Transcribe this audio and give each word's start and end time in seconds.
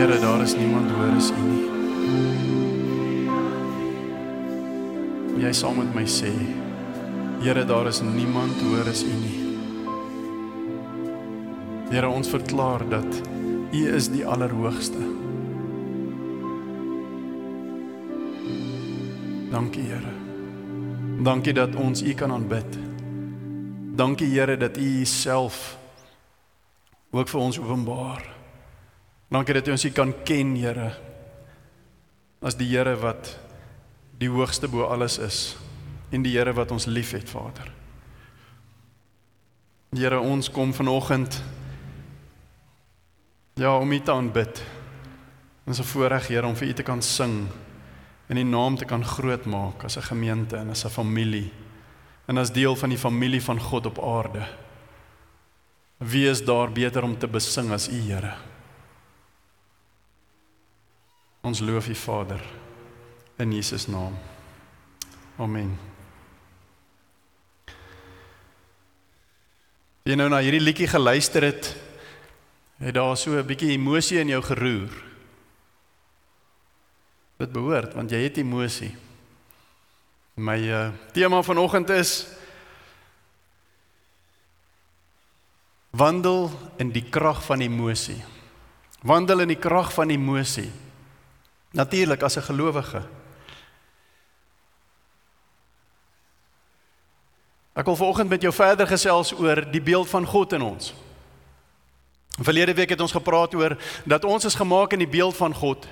Here, 0.00 0.18
daar 0.18 0.40
is 0.40 0.54
niemand 0.56 0.90
hoër 0.90 1.16
as 1.16 1.26
U 1.30 1.40
nie. 1.44 1.64
Jy 5.42 5.50
saam 5.52 5.76
met 5.76 5.90
my 5.92 6.06
sê, 6.08 6.30
Here, 7.44 7.66
daar 7.68 7.90
is 7.90 8.00
niemand 8.00 8.62
hoër 8.64 8.88
as 8.88 9.02
U 9.04 9.12
nie. 9.20 9.42
Here, 11.92 12.08
ons 12.08 12.32
verklaar 12.32 12.86
dat 12.88 13.20
U 13.76 13.84
is 13.92 14.08
die 14.08 14.24
allerhoogste. 14.24 15.04
Dankie, 19.52 19.84
Here. 19.92 20.16
Dankie 21.28 21.58
dat 21.60 21.76
ons 21.76 22.00
U 22.00 22.16
kan 22.16 22.32
aanbid. 22.40 22.80
Dankie 24.00 24.32
Here 24.32 24.56
dat 24.56 24.80
U 24.80 25.04
self 25.04 25.76
ook 27.12 27.28
vir 27.28 27.48
ons 27.50 27.60
openbaar. 27.60 28.39
Dankie 29.30 29.54
dat 29.54 29.68
U 29.68 29.70
ons 29.76 29.86
kan 29.94 30.10
ken, 30.26 30.56
Here. 30.58 30.90
As 32.42 32.56
die 32.58 32.66
Here 32.72 32.96
wat 32.98 33.36
die 34.18 34.28
hoogste 34.28 34.68
bo 34.68 34.88
alles 34.90 35.20
is 35.22 35.38
en 36.10 36.24
die 36.26 36.34
Here 36.34 36.52
wat 36.56 36.72
ons 36.74 36.88
liefhet, 36.90 37.30
Vader. 37.30 37.70
Here, 39.94 40.18
ons 40.18 40.50
kom 40.50 40.74
vanoggend 40.74 41.38
ja, 43.54 43.76
om 43.76 43.92
U 43.92 44.00
te 44.00 44.12
aanbid. 44.12 44.64
Ons 45.66 45.78
is 45.78 45.92
voorreg, 45.94 46.26
Here, 46.26 46.46
om 46.46 46.58
vir 46.58 46.72
U 46.72 46.74
te 46.80 46.86
kan 46.86 47.02
sing 47.02 47.44
en 48.26 48.38
U 48.38 48.46
naam 48.46 48.82
te 48.82 48.86
kan 48.86 49.06
grootmaak 49.06 49.84
as 49.86 49.96
'n 49.96 50.10
gemeente 50.10 50.56
en 50.56 50.70
as 50.70 50.84
'n 50.84 50.90
familie 50.90 51.52
en 52.26 52.38
as 52.38 52.50
deel 52.50 52.76
van 52.76 52.88
die 52.90 52.98
familie 52.98 53.42
van 53.42 53.60
God 53.60 53.86
op 53.86 53.98
aarde. 53.98 54.46
Wie 55.98 56.28
is 56.28 56.44
daar 56.44 56.72
beter 56.72 57.02
om 57.02 57.18
te 57.18 57.28
besing 57.28 57.70
as 57.70 57.88
U, 57.88 58.00
Here? 58.00 58.49
Ons 61.40 61.60
loof 61.60 61.88
U 61.88 61.94
Vader 61.94 62.40
in 63.40 63.52
Jesus 63.52 63.86
naam. 63.88 64.16
Amen. 65.40 65.72
Jy 70.04 70.16
nou 70.16 70.28
na 70.32 70.40
hierdie 70.44 70.60
liedjie 70.60 70.88
geluister 70.90 71.44
het, 71.48 71.70
het 72.80 72.94
daar 72.94 73.16
so 73.16 73.36
'n 73.36 73.46
bietjie 73.46 73.72
emosie 73.72 74.18
in 74.18 74.28
jou 74.28 74.42
geroer. 74.42 74.92
Dit 77.38 77.52
behoort 77.52 77.94
want 77.94 78.10
jy 78.10 78.20
het 78.22 78.36
emosie. 78.36 78.96
My 80.34 80.58
uh, 80.58 80.92
tema 81.12 81.42
vanoggend 81.42 81.90
is 81.90 82.26
wandel 85.90 86.50
in 86.76 86.92
die 86.92 87.08
krag 87.10 87.44
van 87.44 87.60
emosie. 87.60 88.22
Wandel 89.02 89.40
in 89.40 89.48
die 89.48 89.58
krag 89.58 89.92
van 89.92 90.10
emosie. 90.10 90.70
Natuurlik 91.70 92.22
as 92.22 92.36
'n 92.36 92.42
gelowige. 92.42 93.02
Ek 97.72 97.84
wil 97.84 97.96
vanoggend 97.96 98.28
met 98.28 98.42
jou 98.42 98.52
verder 98.52 98.86
gesels 98.86 99.32
oor 99.32 99.70
die 99.70 99.82
beeld 99.82 100.08
van 100.08 100.26
God 100.26 100.52
in 100.52 100.62
ons. 100.62 100.94
Verlede 102.40 102.74
week 102.74 102.88
het 102.88 103.00
ons 103.00 103.12
gepraat 103.12 103.54
oor 103.54 103.76
dat 104.04 104.24
ons 104.24 104.44
is 104.44 104.54
gemaak 104.54 104.92
in 104.92 104.98
die 104.98 105.08
beeld 105.08 105.36
van 105.36 105.54
God. 105.54 105.86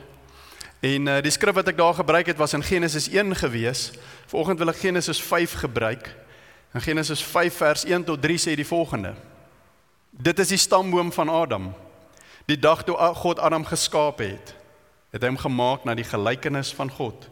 En 0.81 1.07
uh, 1.07 1.21
die 1.23 1.31
skrif 1.31 1.55
wat 1.55 1.69
ek 1.69 1.77
daar 1.77 1.95
gebruik 1.95 2.27
het 2.27 2.37
was 2.37 2.53
in 2.53 2.63
Genesis 2.63 3.09
1 3.09 3.37
gewees. 3.37 3.93
Vanoggend 4.27 4.59
wil 4.59 4.69
ek 4.69 4.83
Genesis 4.83 5.23
5 5.23 5.53
gebruik. 5.53 6.11
In 6.75 6.81
Genesis 6.81 7.23
5 7.23 7.57
vers 7.57 7.85
1 7.85 8.05
tot 8.05 8.23
3 8.23 8.39
sê 8.39 8.55
die 8.55 8.67
volgende: 8.67 9.15
Dit 10.11 10.39
is 10.39 10.49
die 10.49 10.61
stamboom 10.61 11.13
van 11.13 11.29
Adam. 11.29 11.73
Die 12.47 12.59
dag 12.59 12.85
toe 12.85 12.97
God 13.15 13.39
Adam 13.39 13.65
geskaap 13.65 14.19
het, 14.19 14.55
het 15.13 15.23
hy 15.23 15.29
hom 15.29 15.41
gemaak 15.41 15.85
na 15.85 15.95
die 15.95 16.07
gelykenis 16.07 16.73
van 16.77 16.91
God. 16.91 17.29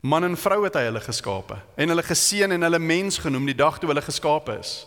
Man 0.00 0.24
en 0.24 0.36
vrou 0.36 0.64
het 0.64 0.76
hy 0.76 0.84
hulle 0.88 1.00
geskape 1.00 1.56
en 1.76 1.92
hulle 1.92 2.04
geseën 2.04 2.52
en 2.52 2.66
hulle 2.68 2.78
mens 2.78 3.18
genoem 3.18 3.46
die 3.48 3.56
dag 3.56 3.78
toe 3.80 3.90
hulle 3.90 4.04
geskape 4.04 4.58
is. 4.60 4.84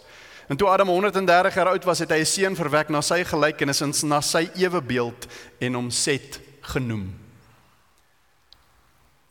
En 0.50 0.58
toe 0.58 0.70
Adam 0.70 0.88
130 0.88 1.56
jaar 1.56 1.68
oud 1.68 1.84
was, 1.86 2.00
het 2.00 2.10
hy 2.10 2.20
'n 2.22 2.26
seun 2.26 2.56
verwek 2.56 2.90
na 2.90 3.02
sy 3.02 3.24
gelykenis 3.24 3.82
en 3.82 3.94
na 4.08 4.22
sy 4.22 4.50
ewebeeld 4.56 5.28
en 5.60 5.74
hom 5.74 5.92
Set 5.92 6.40
genoem. 6.62 7.14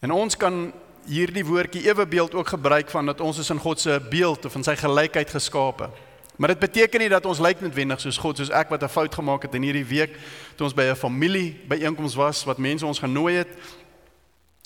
En 0.01 0.11
ons 0.11 0.37
kan 0.37 0.73
hierdie 1.07 1.45
woordjie 1.45 1.89
ewebeeld 1.89 2.35
ook 2.35 2.49
gebruik 2.49 2.91
van 2.91 3.07
dat 3.07 3.21
ons 3.21 3.39
is 3.39 3.51
in 3.51 3.59
God 3.59 3.81
se 3.81 4.01
beeld 4.11 4.45
of 4.45 4.55
in 4.55 4.65
sy 4.65 4.77
gelykheid 4.77 5.31
geskape. 5.31 5.91
Maar 6.39 6.55
dit 6.55 6.59
beteken 6.63 7.03
nie 7.03 7.11
dat 7.11 7.27
ons 7.27 7.41
lyk 7.43 7.61
noodwendig 7.61 8.01
soos 8.01 8.19
God, 8.23 8.39
soos 8.39 8.53
ek 8.55 8.71
wat 8.71 8.83
'n 8.83 8.89
fout 8.89 9.15
gemaak 9.15 9.43
het 9.43 9.55
in 9.55 9.63
hierdie 9.63 9.85
week 9.85 10.15
toe 10.57 10.67
ons 10.67 10.75
by 10.75 10.83
'n 10.83 10.97
familie 10.97 11.59
byeenkoms 11.69 12.15
was 12.15 12.45
wat 12.45 12.59
mense 12.59 12.87
ons 12.87 12.99
genooi 12.99 13.35
het. 13.35 13.49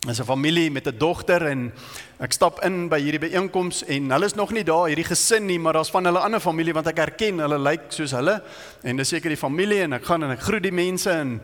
Dis 0.06 0.20
'n 0.20 0.24
familie 0.24 0.70
met 0.70 0.86
'n 0.86 0.98
dogter 0.98 1.46
en 1.46 1.72
ek 2.20 2.32
stap 2.32 2.60
in 2.64 2.88
by 2.88 3.00
hierdie 3.00 3.28
byeenkoms 3.28 3.84
en 3.84 4.10
hulle 4.10 4.24
is 4.24 4.34
nog 4.34 4.52
nie 4.52 4.64
daar 4.64 4.86
hierdie 4.86 5.04
gesin 5.04 5.46
nie, 5.46 5.58
maar 5.58 5.72
daar's 5.72 5.90
van 5.90 6.04
hulle 6.04 6.18
ander 6.18 6.40
familie 6.40 6.74
want 6.74 6.86
ek 6.86 6.96
herken 6.96 7.38
hulle 7.38 7.58
lyk 7.58 7.80
soos 7.88 8.10
hulle 8.10 8.42
en 8.82 8.96
dis 8.96 9.08
seker 9.08 9.28
die 9.28 9.36
familie 9.36 9.82
en 9.82 9.92
ek 9.92 10.04
gaan 10.04 10.22
en 10.22 10.30
ek 10.30 10.40
groet 10.40 10.62
die 10.62 10.72
mense 10.72 11.10
en 11.10 11.40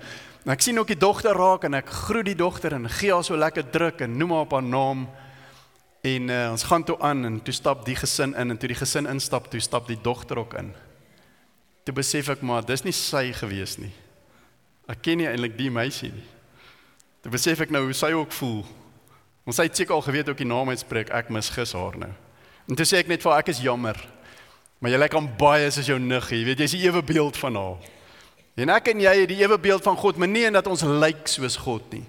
En 0.49 0.55
ek 0.55 0.63
sien 0.65 0.79
ook 0.81 0.89
die 0.89 0.97
dogter 0.97 1.37
raak 1.37 1.67
en 1.69 1.75
ek 1.77 1.91
groet 2.07 2.25
die 2.25 2.39
dogter 2.39 2.73
en 2.73 2.87
gee 2.89 3.13
haar 3.13 3.25
so 3.27 3.37
lekker 3.37 3.67
druk 3.69 4.01
en 4.01 4.15
noem 4.17 4.31
haar 4.33 4.47
op 4.47 4.55
haar 4.57 4.65
naam. 4.65 5.03
En 6.09 6.29
uh, 6.31 6.43
ons 6.55 6.67
gaan 6.71 6.85
toe 6.85 6.97
aan 7.05 7.25
en 7.25 7.39
toe 7.43 7.55
stap 7.55 7.85
die 7.87 7.97
gesin 7.99 8.35
in 8.39 8.55
en 8.55 8.59
toe 8.61 8.71
die 8.71 8.79
gesin 8.79 9.09
instap, 9.11 9.51
toe 9.51 9.61
stap 9.61 9.89
die 9.91 9.99
dogter 10.03 10.39
ook 10.41 10.55
in. 10.61 10.73
Toe 11.85 11.95
besef 11.97 12.31
ek 12.33 12.45
maar 12.45 12.67
dis 12.67 12.85
nie 12.87 12.95
sy 12.97 13.31
gewees 13.37 13.79
nie. 13.83 13.93
Ek 14.89 15.03
ken 15.05 15.21
nie 15.21 15.29
eintlik 15.29 15.57
die 15.59 15.71
meisie 15.73 16.13
nie. 16.15 16.27
Toe 17.25 17.33
besef 17.35 17.61
ek 17.65 17.73
nou 17.75 17.83
hoe 17.89 17.97
sy 17.97 18.13
ook 18.17 18.33
voel. 18.37 18.63
Ons 19.49 19.61
het 19.61 19.77
seker 19.77 19.97
al 19.97 20.05
geweet 20.05 20.29
ook 20.31 20.41
die 20.41 20.49
naam 20.49 20.71
uitspreek, 20.73 21.11
ek 21.17 21.33
misgis 21.33 21.75
haar 21.77 21.97
nou. 22.01 22.11
En 22.69 22.77
toe 22.77 22.87
sê 22.89 23.01
ek 23.01 23.09
net 23.09 23.25
vir 23.25 23.35
ek 23.39 23.51
is 23.53 23.63
jammer. 23.65 23.97
Maar 24.79 24.93
jy 24.93 25.01
lyk 25.01 25.17
aan 25.19 25.31
baie 25.41 25.71
soos 25.75 25.89
jou 25.89 25.97
niggie, 25.99 26.43
jy 26.43 26.47
weet 26.51 26.63
jy's 26.63 26.77
die 26.77 26.85
ewe 26.87 27.03
beeld 27.03 27.41
van 27.41 27.57
haar. 27.59 27.89
En 28.59 28.73
ek 28.75 28.93
en 28.93 29.01
jy 29.03 29.15
het 29.23 29.31
die 29.31 29.41
ewe 29.41 29.59
beeld 29.63 29.85
van 29.87 29.97
God, 29.99 30.19
maar 30.21 30.31
nie 30.31 30.45
in 30.47 30.57
dat 30.59 30.69
ons 30.71 30.85
lyk 30.85 31.27
soos 31.31 31.57
God 31.65 31.85
nie. 31.95 32.05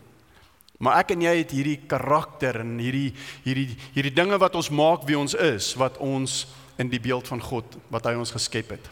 Maar 0.80 1.02
ek 1.04 1.12
en 1.16 1.26
jy 1.28 1.34
het 1.42 1.52
hierdie 1.52 1.80
karakter 1.92 2.62
en 2.62 2.78
hierdie 2.80 3.12
hierdie 3.44 3.76
hierdie 3.96 4.16
dinge 4.16 4.40
wat 4.40 4.56
ons 4.56 4.72
maak 4.72 5.04
wie 5.08 5.18
ons 5.20 5.36
is, 5.36 5.74
wat 5.80 6.00
ons 6.00 6.46
in 6.80 6.92
die 6.92 7.02
beeld 7.04 7.28
van 7.28 7.44
God 7.44 7.76
wat 7.92 8.08
hy 8.08 8.16
ons 8.16 8.32
geskep 8.32 8.72
het. 8.78 8.88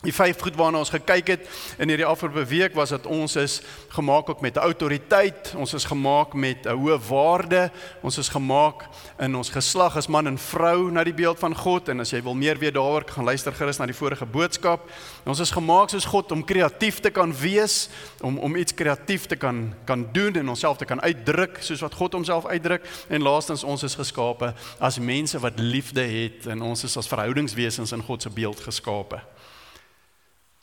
Die 0.00 0.14
vyf 0.16 0.38
goed 0.40 0.54
waarna 0.56 0.80
ons 0.80 0.92
gekyk 0.94 1.26
het 1.28 1.42
in 1.76 1.90
hierdie 1.92 2.06
afgelope 2.08 2.46
week 2.48 2.72
was 2.72 2.94
dat 2.94 3.04
ons 3.04 3.34
is 3.36 3.58
gemaak 3.92 4.30
ook 4.32 4.40
met 4.40 4.56
autoriteit, 4.56 5.50
ons 5.60 5.74
is 5.76 5.84
gemaak 5.84 6.32
met 6.32 6.64
'n 6.64 6.72
hoë 6.72 6.96
waarde, 7.08 7.70
ons 8.00 8.18
is 8.18 8.28
gemaak 8.28 8.88
in 9.18 9.36
ons 9.36 9.50
geslag 9.50 9.96
as 9.96 10.08
man 10.08 10.26
en 10.26 10.38
vrou 10.38 10.90
na 10.90 11.04
die 11.04 11.12
beeld 11.12 11.38
van 11.38 11.54
God 11.54 11.88
en 11.88 12.00
as 12.00 12.10
jy 12.10 12.22
wil 12.22 12.34
meer 12.34 12.58
weet 12.58 12.74
daaroor, 12.74 13.04
gaan 13.06 13.24
luister 13.24 13.52
gerus 13.52 13.78
na 13.78 13.86
die 13.86 13.94
vorige 13.94 14.26
boodskap. 14.26 14.88
Ons 15.26 15.40
is 15.40 15.50
gemaak 15.50 15.90
soos 15.90 16.04
God 16.04 16.32
om 16.32 16.44
kreatief 16.44 17.00
te 17.00 17.10
kan 17.10 17.34
wees, 17.34 17.90
om 18.20 18.38
om 18.38 18.56
iets 18.56 18.74
kreatief 18.74 19.26
te 19.26 19.36
kan 19.36 19.74
kan 19.84 20.08
doen 20.12 20.34
en 20.34 20.48
onsself 20.48 20.78
te 20.78 20.84
kan 20.84 21.00
uitdruk 21.00 21.58
soos 21.60 21.80
wat 21.80 21.94
God 21.94 22.12
homself 22.12 22.46
uitdruk 22.46 22.88
en 23.08 23.22
laastens 23.22 23.64
ons 23.64 23.82
is 23.82 23.94
geskape 23.94 24.54
as 24.78 24.98
mense 24.98 25.38
wat 25.38 25.58
liefde 25.58 26.00
het 26.00 26.46
en 26.46 26.62
ons 26.62 26.84
is 26.84 26.96
as 26.96 27.08
verhoudingswesens 27.08 27.92
in 27.92 28.02
God 28.02 28.22
se 28.22 28.30
beeld 28.30 28.60
geskape. 28.60 29.20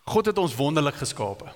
God 0.08 0.26
het 0.32 0.38
ons 0.38 0.56
wonderlik 0.56 0.96
geskape. 0.96 1.52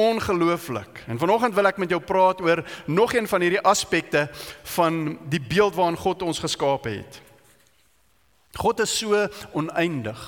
Ongelooflik. 0.00 1.04
En 1.06 1.18
vanoggend 1.18 1.54
wil 1.54 1.68
ek 1.68 1.80
met 1.82 1.90
jou 1.92 2.00
praat 2.00 2.40
oor 2.40 2.62
nog 2.86 3.12
een 3.12 3.28
van 3.28 3.44
hierdie 3.44 3.60
aspekte 3.60 4.28
van 4.76 5.18
die 5.28 5.42
beeld 5.42 5.76
waarin 5.76 5.98
God 6.00 6.22
ons 6.22 6.40
geskape 6.40 6.88
het. 6.88 7.20
God 8.56 8.80
is 8.80 8.92
so 8.98 9.26
oneindig, 9.52 10.20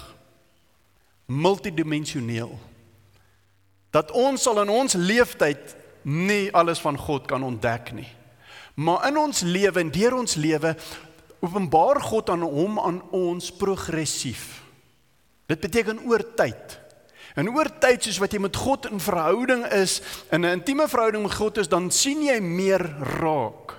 multidimensioneel 1.26 2.52
dat 3.92 4.10
ons 4.16 4.42
sal 4.42 4.62
in 4.62 4.70
ons 4.72 4.94
lewenstyd 4.96 5.74
nie 6.08 6.48
alles 6.56 6.80
van 6.80 6.96
God 6.98 7.26
kan 7.28 7.42
ontdek 7.44 7.92
nie. 7.92 8.08
Maar 8.74 9.08
in 9.10 9.18
ons 9.20 9.42
lewe 9.44 9.80
en 9.80 9.90
deur 9.92 10.16
ons 10.16 10.34
lewe 10.40 10.72
openbaar 11.44 12.00
God 12.00 12.30
aan 12.32 12.44
hom 12.46 12.78
aan 12.80 13.02
ons 13.12 13.50
progressief. 13.52 14.62
Dit 15.46 15.60
beteken 15.60 16.00
oor 16.08 16.24
tyd. 16.38 16.78
En 17.34 17.48
oor 17.48 17.70
tyd 17.80 18.04
soos 18.04 18.18
wat 18.20 18.32
jy 18.34 18.40
met 18.44 18.56
God 18.56 18.90
in 18.90 19.00
verhouding 19.00 19.64
is, 19.72 20.00
in 20.30 20.44
'n 20.44 20.60
intieme 20.60 20.88
verhouding 20.88 21.22
met 21.22 21.34
God 21.34 21.58
is, 21.58 21.68
dan 21.68 21.90
sien 21.90 22.22
jy 22.22 22.40
meer 22.40 22.82
raak. 23.20 23.72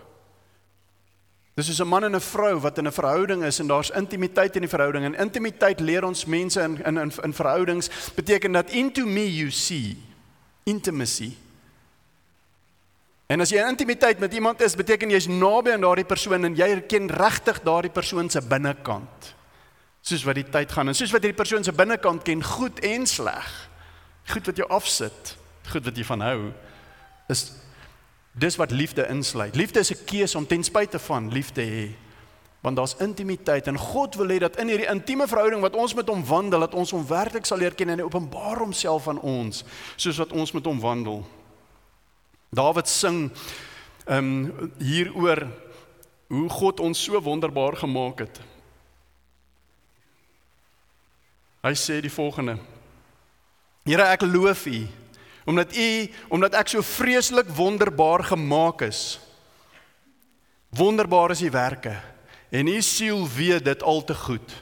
Dis 1.56 1.68
soos 1.68 1.82
'n 1.82 1.88
man 1.88 2.04
en 2.04 2.16
'n 2.16 2.20
vrou 2.20 2.60
wat 2.60 2.78
in 2.78 2.88
'n 2.88 2.92
verhouding 2.92 3.44
is 3.44 3.60
en 3.60 3.68
daar's 3.68 3.92
intimiteit 3.92 4.56
in 4.56 4.62
die 4.62 4.70
verhouding. 4.70 5.06
En 5.06 5.16
intimiteit 5.16 5.80
leer 5.80 6.04
ons 6.04 6.26
mense 6.26 6.62
in 6.62 6.84
in 6.86 6.98
in, 6.98 7.12
in 7.24 7.34
verhoudings 7.34 7.90
beteken 8.16 8.52
dat 8.52 8.70
into 8.72 9.06
me 9.06 9.36
you 9.36 9.52
see 9.52 9.98
intimacy. 10.64 11.38
En 13.28 13.42
as 13.42 13.50
jy 13.50 13.58
in 13.58 13.68
intimiteit 13.68 14.20
met 14.20 14.34
iemand 14.34 14.62
is, 14.62 14.76
beteken 14.76 15.10
jy's 15.10 15.28
naby 15.28 15.72
aan 15.72 15.82
daardie 15.82 16.06
persoon 16.06 16.44
en 16.44 16.56
jy 16.56 16.68
erken 16.70 17.08
regtig 17.08 17.62
daardie 17.62 17.92
persoon 17.92 18.30
se 18.30 18.42
binnekant 18.42 19.36
soos 20.04 20.26
wat 20.28 20.36
die 20.36 20.48
tyd 20.52 20.72
gaan 20.72 20.92
en 20.92 20.98
soos 20.98 21.14
wat 21.16 21.24
hierdie 21.24 21.40
persoon 21.40 21.64
se 21.64 21.72
binnekant 21.76 22.26
ken, 22.28 22.44
goed 22.44 22.82
en 22.84 23.08
sleg. 23.08 23.52
Goed 24.32 24.48
wat 24.48 24.60
jou 24.60 24.68
afsit, 24.72 25.36
goed 25.72 25.86
wat 25.88 25.98
jy 26.00 26.06
van 26.08 26.24
hou, 26.24 26.40
is 27.32 27.52
dis 28.40 28.58
wat 28.60 28.72
liefde 28.72 29.06
insluit. 29.12 29.56
Liefde 29.56 29.80
is 29.80 29.92
'n 29.92 30.06
keuse 30.06 30.38
om 30.38 30.48
ten 30.48 30.64
spyte 30.64 31.00
van 31.00 31.32
liefde 31.32 31.62
hê. 31.62 31.96
Want 32.62 32.76
daar's 32.76 32.96
intimiteit 33.00 33.68
en 33.68 33.78
God 33.78 34.16
wil 34.16 34.28
hê 34.28 34.40
dat 34.40 34.56
in 34.56 34.68
hierdie 34.68 34.90
intieme 34.90 35.28
verhouding 35.28 35.62
wat 35.62 35.76
ons 35.76 35.94
met 35.94 36.08
hom 36.08 36.26
wandel, 36.26 36.60
dat 36.60 36.74
ons 36.74 36.92
hom 36.92 37.08
werklik 37.08 37.46
sal 37.46 37.58
leer 37.58 37.76
ken 37.76 37.90
en 37.90 38.00
hy 38.00 38.06
openbaar 38.06 38.58
homself 38.58 39.08
aan 39.08 39.20
ons 39.20 39.64
soos 39.96 40.18
wat 40.18 40.32
ons 40.32 40.52
met 40.52 40.66
hom 40.66 40.80
wandel. 40.80 41.26
Dawid 42.50 42.88
sing 42.88 43.32
ehm 44.06 44.18
um, 44.18 44.72
hieroor 44.80 45.48
hoe 46.28 46.50
God 46.50 46.80
ons 46.80 47.04
so 47.04 47.22
wonderbaar 47.22 47.76
gemaak 47.76 48.20
het. 48.20 48.40
Hy 51.64 51.74
sê 51.80 52.02
die 52.04 52.12
volgende: 52.12 52.58
Here, 53.88 54.10
ek 54.12 54.28
loof 54.28 54.68
U 54.68 54.82
omdat 55.44 55.76
U 55.76 55.88
omdat 56.32 56.54
ek 56.56 56.70
so 56.72 56.82
vreeslik 56.88 57.50
wonderbaar 57.52 58.24
gemaak 58.32 58.86
is. 58.88 59.20
Wonderbaar 60.72 61.34
is 61.36 61.44
U 61.44 61.50
werke 61.52 61.98
en 62.54 62.68
U 62.68 62.82
siel 62.82 63.28
weet 63.28 63.66
dit 63.66 63.84
al 63.84 64.04
te 64.04 64.16
goed. 64.16 64.54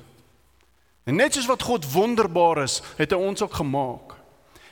En 1.05 1.15
net 1.15 1.33
soos 1.33 1.49
wat 1.49 1.61
God 1.61 1.85
wonderbaar 1.91 2.63
is, 2.63 2.79
het 2.97 3.13
hy 3.13 3.17
ons 3.17 3.41
ook 3.41 3.53
gemaak. 3.61 4.15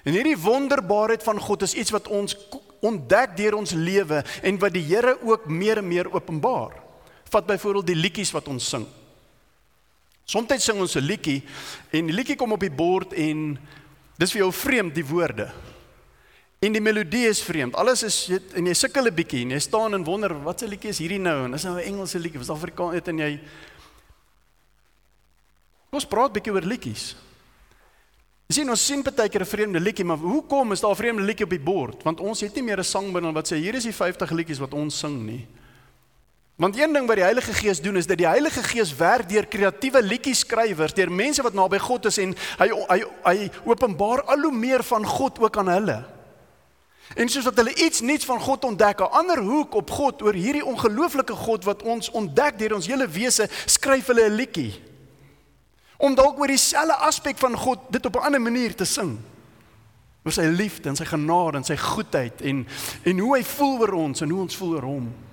En 0.05 0.15
hierdie 0.15 0.37
wonderbaarheid 0.37 1.23
van 1.23 1.39
God 1.41 1.65
is 1.65 1.73
iets 1.73 1.91
wat 1.91 2.07
ons 2.07 2.37
ontdek 2.85 3.35
deur 3.37 3.57
ons 3.59 3.73
lewe 3.75 4.23
en 4.41 4.59
wat 4.61 4.73
die 4.73 4.85
Here 4.85 5.17
ook 5.21 5.49
meer 5.49 5.81
en 5.81 5.87
meer 5.87 6.09
openbaar. 6.13 6.77
Vat 7.29 7.45
byvoorbeeld 7.45 7.89
die 7.91 7.99
liedjies 7.99 8.31
wat 8.33 8.47
ons 8.47 8.69
sing. 8.69 8.87
Somstyds 10.29 10.67
sing 10.69 10.79
ons 10.79 10.95
'n 10.95 11.05
liedjie 11.05 11.41
en 11.91 12.05
die 12.05 12.13
liedjie 12.13 12.35
kom 12.35 12.51
op 12.51 12.59
die 12.59 12.69
bord 12.69 13.13
en 13.13 13.57
dis 14.17 14.31
vir 14.31 14.41
jou 14.41 14.51
vreemd 14.51 14.93
die 14.93 15.05
woorde. 15.05 15.49
En 16.61 16.73
die 16.73 16.81
melodie 16.81 17.25
is 17.27 17.41
vreemd. 17.41 17.75
Alles 17.75 18.03
is 18.03 18.29
en 18.53 18.65
jy 18.65 18.73
sukkel 18.73 19.07
'n 19.07 19.15
bietjie 19.15 19.41
en 19.41 19.51
jy 19.51 19.59
staan 19.59 19.93
en 19.93 20.03
wonder 20.03 20.33
wat 20.43 20.59
se 20.59 20.67
liedjie 20.67 20.89
is 20.89 20.99
hierdie 20.99 21.19
nou 21.19 21.45
en 21.45 21.51
dis 21.51 21.63
nou 21.63 21.75
'n 21.77 21.87
Engelse 21.87 22.19
liedjie, 22.19 22.39
was 22.39 22.49
Afrikaans 22.49 22.93
het 22.93 23.07
en 23.07 23.17
jy 23.17 23.39
Ons 25.89 26.05
praat 26.05 26.33
bietjie 26.33 26.53
oor 26.53 26.65
liedjies. 26.69 27.15
Jy 28.49 28.59
sien 28.59 28.69
ons 28.69 28.81
sien 28.81 29.01
baie 29.05 29.29
keer 29.29 29.41
'n 29.41 29.45
vreemde 29.45 29.79
liedjie, 29.79 30.05
maar 30.05 30.17
hoekom 30.17 30.71
is 30.71 30.81
daar 30.81 30.91
'n 30.91 30.95
vreemde 30.95 31.23
liedjie 31.23 31.45
op 31.45 31.49
die 31.49 31.59
bord? 31.59 32.03
Want 32.03 32.19
ons 32.19 32.41
het 32.41 32.53
nie 32.55 32.63
meer 32.63 32.79
'n 32.79 32.83
sangbundel 32.83 33.33
wat 33.33 33.51
sê 33.51 33.57
hier 33.57 33.75
is 33.75 33.83
die 33.83 33.93
50 33.93 34.31
liedjies 34.31 34.59
wat 34.59 34.73
ons 34.73 34.99
sing 34.99 35.25
nie. 35.25 35.47
Want 36.59 36.75
een 36.75 36.93
ding 36.93 37.07
wat 37.07 37.15
die 37.15 37.23
Heilige 37.23 37.53
Gees 37.53 37.79
doen 37.81 37.95
is 37.95 38.07
dat 38.07 38.17
die 38.19 38.27
Heilige 38.27 38.63
Gees 38.63 38.95
werk 38.95 39.29
deur 39.29 39.45
kreatiewe 39.47 40.01
liedjieskrywers, 40.03 40.93
deur 40.93 41.11
mense 41.11 41.41
wat 41.41 41.55
naby 41.55 41.77
God 41.79 42.09
is 42.09 42.17
en 42.19 42.33
hy 42.59 42.67
hy 42.89 42.97
hy 43.23 43.45
openbaar 43.63 44.25
al 44.27 44.43
hoe 44.43 44.51
meer 44.51 44.83
van 44.83 45.05
God 45.07 45.39
ook 45.39 45.57
aan 45.57 45.71
hulle. 45.71 45.95
En 47.15 47.31
soos 47.31 47.47
wat 47.47 47.61
hulle 47.63 47.71
iets 47.79 48.03
nuuts 48.03 48.27
van 48.27 48.41
God 48.43 48.67
ontdek, 48.67 48.99
'n 48.99 49.15
ander 49.21 49.39
hoek 49.39 49.73
op 49.73 49.91
God 49.91 50.21
oor 50.21 50.33
hierdie 50.33 50.65
ongelooflike 50.65 51.33
God 51.33 51.63
wat 51.63 51.83
ons 51.83 52.11
ontdek 52.11 52.59
deur 52.59 52.75
ons 52.75 52.87
hele 52.87 53.07
wese, 53.07 53.47
skryf 53.65 54.11
hulle 54.11 54.27
'n 54.27 54.35
liedjie. 54.35 54.73
Om 55.97 56.15
dalk 56.15 56.39
oor 56.39 56.47
dieselfde 56.47 56.95
aspek 56.95 57.37
van 57.37 57.55
God 57.57 57.79
dit 57.89 58.05
op 58.05 58.15
'n 58.15 58.25
ander 58.25 58.41
manier 58.41 58.75
te 58.75 58.85
sing. 58.85 59.17
Oor 60.25 60.31
sy 60.31 60.51
liefde 60.51 60.89
en 60.89 60.95
sy 60.95 61.05
genade 61.05 61.57
en 61.57 61.63
sy 61.63 61.77
goedheid 61.77 62.41
en 62.41 62.67
en 63.03 63.19
hoe 63.19 63.37
hy 63.37 63.43
voel 63.43 63.79
oor 63.79 63.93
ons 63.93 64.21
en 64.21 64.29
hoe 64.29 64.41
ons 64.41 64.55
voel 64.55 64.73
oor 64.73 64.83
hom. 64.83 65.28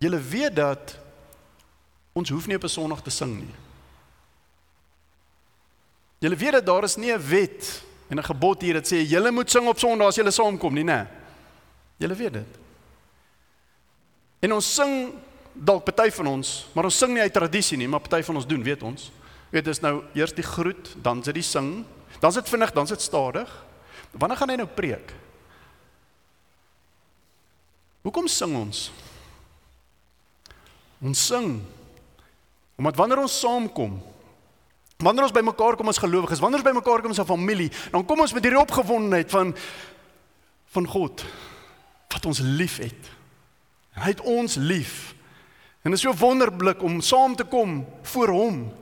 Julle 0.00 0.20
weet 0.20 0.54
dat 0.56 0.94
ons 2.16 2.30
hoef 2.32 2.46
nie 2.48 2.56
op 2.56 2.64
'n 2.64 2.72
Sondag 2.72 3.02
te 3.02 3.10
sing 3.10 3.36
nie. 3.36 3.54
Julle 6.18 6.36
weet 6.36 6.52
dat 6.52 6.66
daar 6.66 6.84
is 6.84 6.96
nie 6.96 7.12
'n 7.12 7.28
wet 7.28 7.82
en 8.08 8.18
'n 8.18 8.24
gebod 8.24 8.62
hier 8.62 8.74
wat 8.74 8.86
sê 8.92 9.04
julle 9.04 9.30
moet 9.30 9.50
sing 9.50 9.68
op 9.68 9.78
Sondag 9.78 10.08
as 10.08 10.16
julle 10.16 10.30
saamkom 10.30 10.74
nie, 10.74 10.84
né? 10.84 11.06
Julle 11.98 12.14
weet 12.14 12.32
dit. 12.32 12.58
En 14.40 14.52
ons 14.52 14.74
sing 14.74 15.12
dalk 15.52 15.84
party 15.84 16.10
van 16.10 16.26
ons, 16.26 16.66
maar 16.72 16.84
ons 16.84 16.98
sing 16.98 17.12
nie 17.12 17.22
uit 17.22 17.32
tradisie 17.32 17.76
nie, 17.76 17.88
maar 17.88 18.00
party 18.00 18.22
van 18.22 18.36
ons 18.36 18.46
doen, 18.46 18.62
weet 18.62 18.82
ons. 18.82 19.10
Weet 19.50 19.64
dis 19.64 19.80
nou 19.80 20.04
eers 20.14 20.32
die 20.32 20.46
groet, 20.46 20.94
dan 21.02 21.22
sit 21.22 21.34
die 21.34 21.42
sing, 21.42 21.84
dan 22.20 22.32
sit 22.32 22.48
vinnig, 22.48 22.72
dan 22.72 22.86
sit 22.86 23.00
stadig. 23.00 23.64
Wanneer 24.10 24.36
gaan 24.36 24.48
hy 24.48 24.56
nou 24.56 24.68
preek? 24.68 25.14
Hoekom 28.02 28.28
sing 28.28 28.56
ons? 28.56 28.90
Ons 31.00 31.26
sing 31.26 31.60
omdat 32.80 32.96
wanneer 32.96 33.20
ons 33.20 33.40
saamkom, 33.40 33.98
wanneer 35.04 35.26
ons 35.26 35.34
bymekaar 35.36 35.76
kom 35.76 35.90
as 35.92 36.00
gelowiges, 36.00 36.40
wanneer 36.40 36.62
ons 36.62 36.68
bymekaar 36.70 37.02
kom 37.04 37.12
as 37.12 37.20
'n 37.20 37.28
familie, 37.28 37.70
dan 37.92 38.04
kom 38.06 38.20
ons 38.20 38.32
met 38.32 38.42
hierdie 38.42 38.60
opgewondenheid 38.60 39.30
van 39.30 39.54
van 40.72 40.86
God 40.86 41.24
wat 42.08 42.26
ons 42.26 42.38
liefhet. 42.38 43.10
Hy 43.92 44.08
het 44.08 44.20
ons 44.20 44.54
lief. 44.54 45.14
En 45.82 45.90
dit 45.90 45.98
is 45.98 46.00
so 46.00 46.14
wonderlik 46.14 46.82
om 46.82 47.00
saam 47.00 47.36
te 47.36 47.44
kom 47.44 47.86
voor 48.02 48.28
hom. 48.28 48.72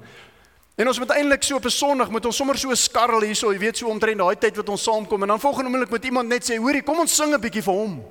En 0.76 0.86
ons 0.86 0.98
moet 0.98 1.10
eintlik 1.10 1.42
so 1.42 1.56
op 1.56 1.64
'n 1.64 1.70
Sondag 1.70 2.10
moet 2.10 2.26
ons 2.26 2.36
sommer 2.36 2.58
so 2.58 2.74
skarrel 2.74 3.20
hierso, 3.20 3.52
jy 3.52 3.58
weet 3.58 3.76
so 3.76 3.88
omtrent 3.88 4.18
daai 4.18 4.36
tyd 4.36 4.56
wat 4.56 4.68
ons 4.68 4.82
saamkom 4.82 5.22
en 5.22 5.28
dan 5.28 5.40
volgende 5.40 5.70
oomblik 5.70 5.90
moet 5.90 6.04
iemand 6.04 6.28
net 6.28 6.50
sê, 6.50 6.56
hoorie, 6.56 6.82
kom 6.82 6.98
ons 6.98 7.16
sing 7.16 7.34
'n 7.34 7.40
bietjie 7.40 7.62
vir 7.62 7.74
hom. 7.74 8.04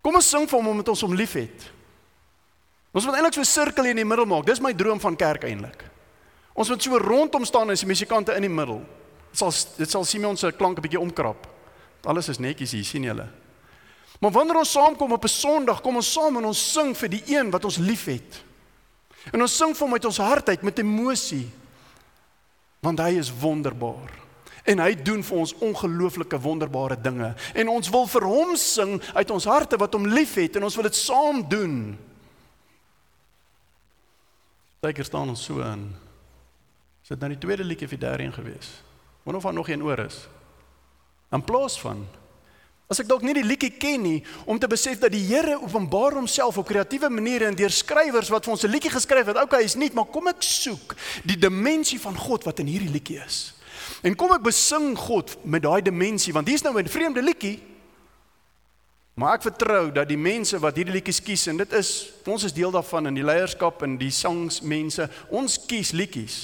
Kom 0.00 0.14
ons 0.14 0.28
sing 0.28 0.48
vir 0.48 0.58
hom 0.58 0.68
omdat 0.68 0.88
ons 0.88 1.00
hom 1.00 1.14
liefhet. 1.14 1.77
Ons 2.92 3.04
moet 3.04 3.14
eintlik 3.14 3.34
so 3.34 3.40
'n 3.40 3.44
sirkel 3.44 3.84
in 3.84 3.96
die 3.96 4.04
middel 4.04 4.26
maak. 4.26 4.46
Dis 4.46 4.60
my 4.60 4.72
droom 4.72 5.00
van 5.00 5.16
kerk 5.16 5.44
eintlik. 5.44 5.84
Ons 6.54 6.68
moet 6.68 6.82
so 6.82 6.98
rondom 6.98 7.44
staan 7.44 7.70
as 7.70 7.80
die 7.80 7.86
musikante 7.86 8.34
in 8.34 8.42
die 8.42 8.50
middel. 8.50 8.80
Dit 9.30 9.38
sal 9.38 9.52
dit 9.76 9.90
sal 9.90 10.04
Simeon 10.04 10.36
se 10.36 10.52
klank 10.52 10.78
'n 10.78 10.82
bietjie 10.82 11.00
omkrap. 11.00 11.46
Alles 12.04 12.28
is 12.28 12.38
netjies 12.38 12.72
hier, 12.72 12.84
sien 12.84 13.02
julle. 13.02 13.28
Maar 14.20 14.30
wanneer 14.30 14.56
ons 14.56 14.72
saamkom 14.72 15.12
op 15.12 15.24
'n 15.24 15.28
Sondag, 15.28 15.80
kom 15.80 15.96
ons 15.96 16.12
saam 16.12 16.36
en 16.36 16.44
ons 16.44 16.72
sing 16.72 16.96
vir 16.96 17.08
die 17.08 17.22
een 17.26 17.50
wat 17.50 17.64
ons 17.64 17.76
liefhet. 17.76 18.44
En 19.32 19.42
ons 19.42 19.56
sing 19.56 19.76
vir 19.76 19.86
hom 19.86 19.92
uit 19.92 20.04
ons 20.04 20.18
hart 20.18 20.48
uit 20.48 20.62
met 20.62 20.78
emosie. 20.78 21.50
Want 22.80 22.98
hy 22.98 23.18
is 23.18 23.32
wonderbaar. 23.40 24.10
En 24.64 24.78
hy 24.78 24.94
doen 24.94 25.22
vir 25.22 25.38
ons 25.38 25.54
ongelooflike 25.54 26.40
wonderbare 26.40 27.00
dinge. 27.00 27.34
En 27.54 27.68
ons 27.68 27.88
wil 27.88 28.06
vir 28.06 28.22
hom 28.22 28.56
sing 28.56 29.02
uit 29.14 29.30
ons 29.30 29.44
harte 29.44 29.76
wat 29.76 29.92
hom 29.92 30.06
liefhet 30.06 30.56
en 30.56 30.64
ons 30.64 30.74
wil 30.74 30.82
dit 30.82 30.96
saam 30.96 31.48
doen. 31.48 31.98
Partykeer 34.78 35.08
staan 35.08 35.28
ons 35.32 35.42
so 35.42 35.58
in. 35.64 35.88
Is 37.02 37.10
dit 37.10 37.18
nou 37.18 37.32
die 37.32 37.40
tweede 37.40 37.64
liedjie 37.66 37.88
vir 37.90 37.98
daarin 37.98 38.32
gewees? 38.32 38.70
Wonder 39.24 39.40
of 39.40 39.48
daar 39.48 39.56
nog 39.56 39.68
een 39.68 39.82
oor 39.82 39.98
is. 39.98 40.28
In 41.34 41.44
plaas 41.44 41.80
van 41.80 42.06
as 42.88 43.02
ek 43.02 43.08
dalk 43.10 43.20
nie 43.20 43.34
die 43.36 43.44
liedjie 43.44 43.74
ken 43.76 44.00
nie 44.00 44.18
om 44.48 44.56
te 44.56 44.68
besef 44.70 44.96
dat 45.02 45.12
die 45.12 45.26
Here 45.28 45.58
openbaar 45.60 46.14
homself 46.16 46.56
op 46.56 46.70
kreatiewe 46.70 47.10
maniere 47.12 47.50
en 47.50 47.56
deur 47.58 47.74
skrywers 47.74 48.30
wat 48.32 48.46
vir 48.46 48.54
ons 48.54 48.64
'n 48.64 48.70
liedjie 48.70 48.90
geskryf 48.90 49.26
het. 49.26 49.36
Okay, 49.36 49.64
is 49.64 49.76
nie, 49.76 49.90
maar 49.92 50.06
kom 50.06 50.28
ek 50.28 50.40
soek 50.40 50.94
die 51.24 51.36
dimensie 51.36 52.00
van 52.00 52.16
God 52.16 52.44
wat 52.44 52.58
in 52.60 52.66
hierdie 52.66 52.88
liedjie 52.88 53.20
is. 53.20 53.52
En 54.02 54.16
kom 54.16 54.32
ek 54.32 54.42
besing 54.42 54.96
God 54.96 55.36
met 55.44 55.62
daai 55.62 55.82
dimensie 55.82 56.32
want 56.32 56.48
hier's 56.48 56.62
nou 56.62 56.78
'n 56.78 56.88
vreemde 56.88 57.22
liedjie 57.22 57.60
Maar 59.18 59.34
ek 59.34 59.48
vertrou 59.48 59.88
dat 59.90 60.06
die 60.06 60.20
mense 60.20 60.60
wat 60.62 60.76
hierdie 60.78 60.94
liedjies 60.94 61.18
kies 61.26 61.48
en 61.50 61.58
dit 61.58 61.72
is 61.74 61.90
ons 62.28 62.44
is 62.46 62.54
deel 62.54 62.70
daarvan 62.70 63.10
in 63.10 63.16
die 63.18 63.26
leierskap 63.26 63.82
en 63.82 63.96
die 63.98 64.12
sangsmense, 64.14 65.08
ons 65.34 65.56
kies 65.66 65.90
liedjies. 65.96 66.36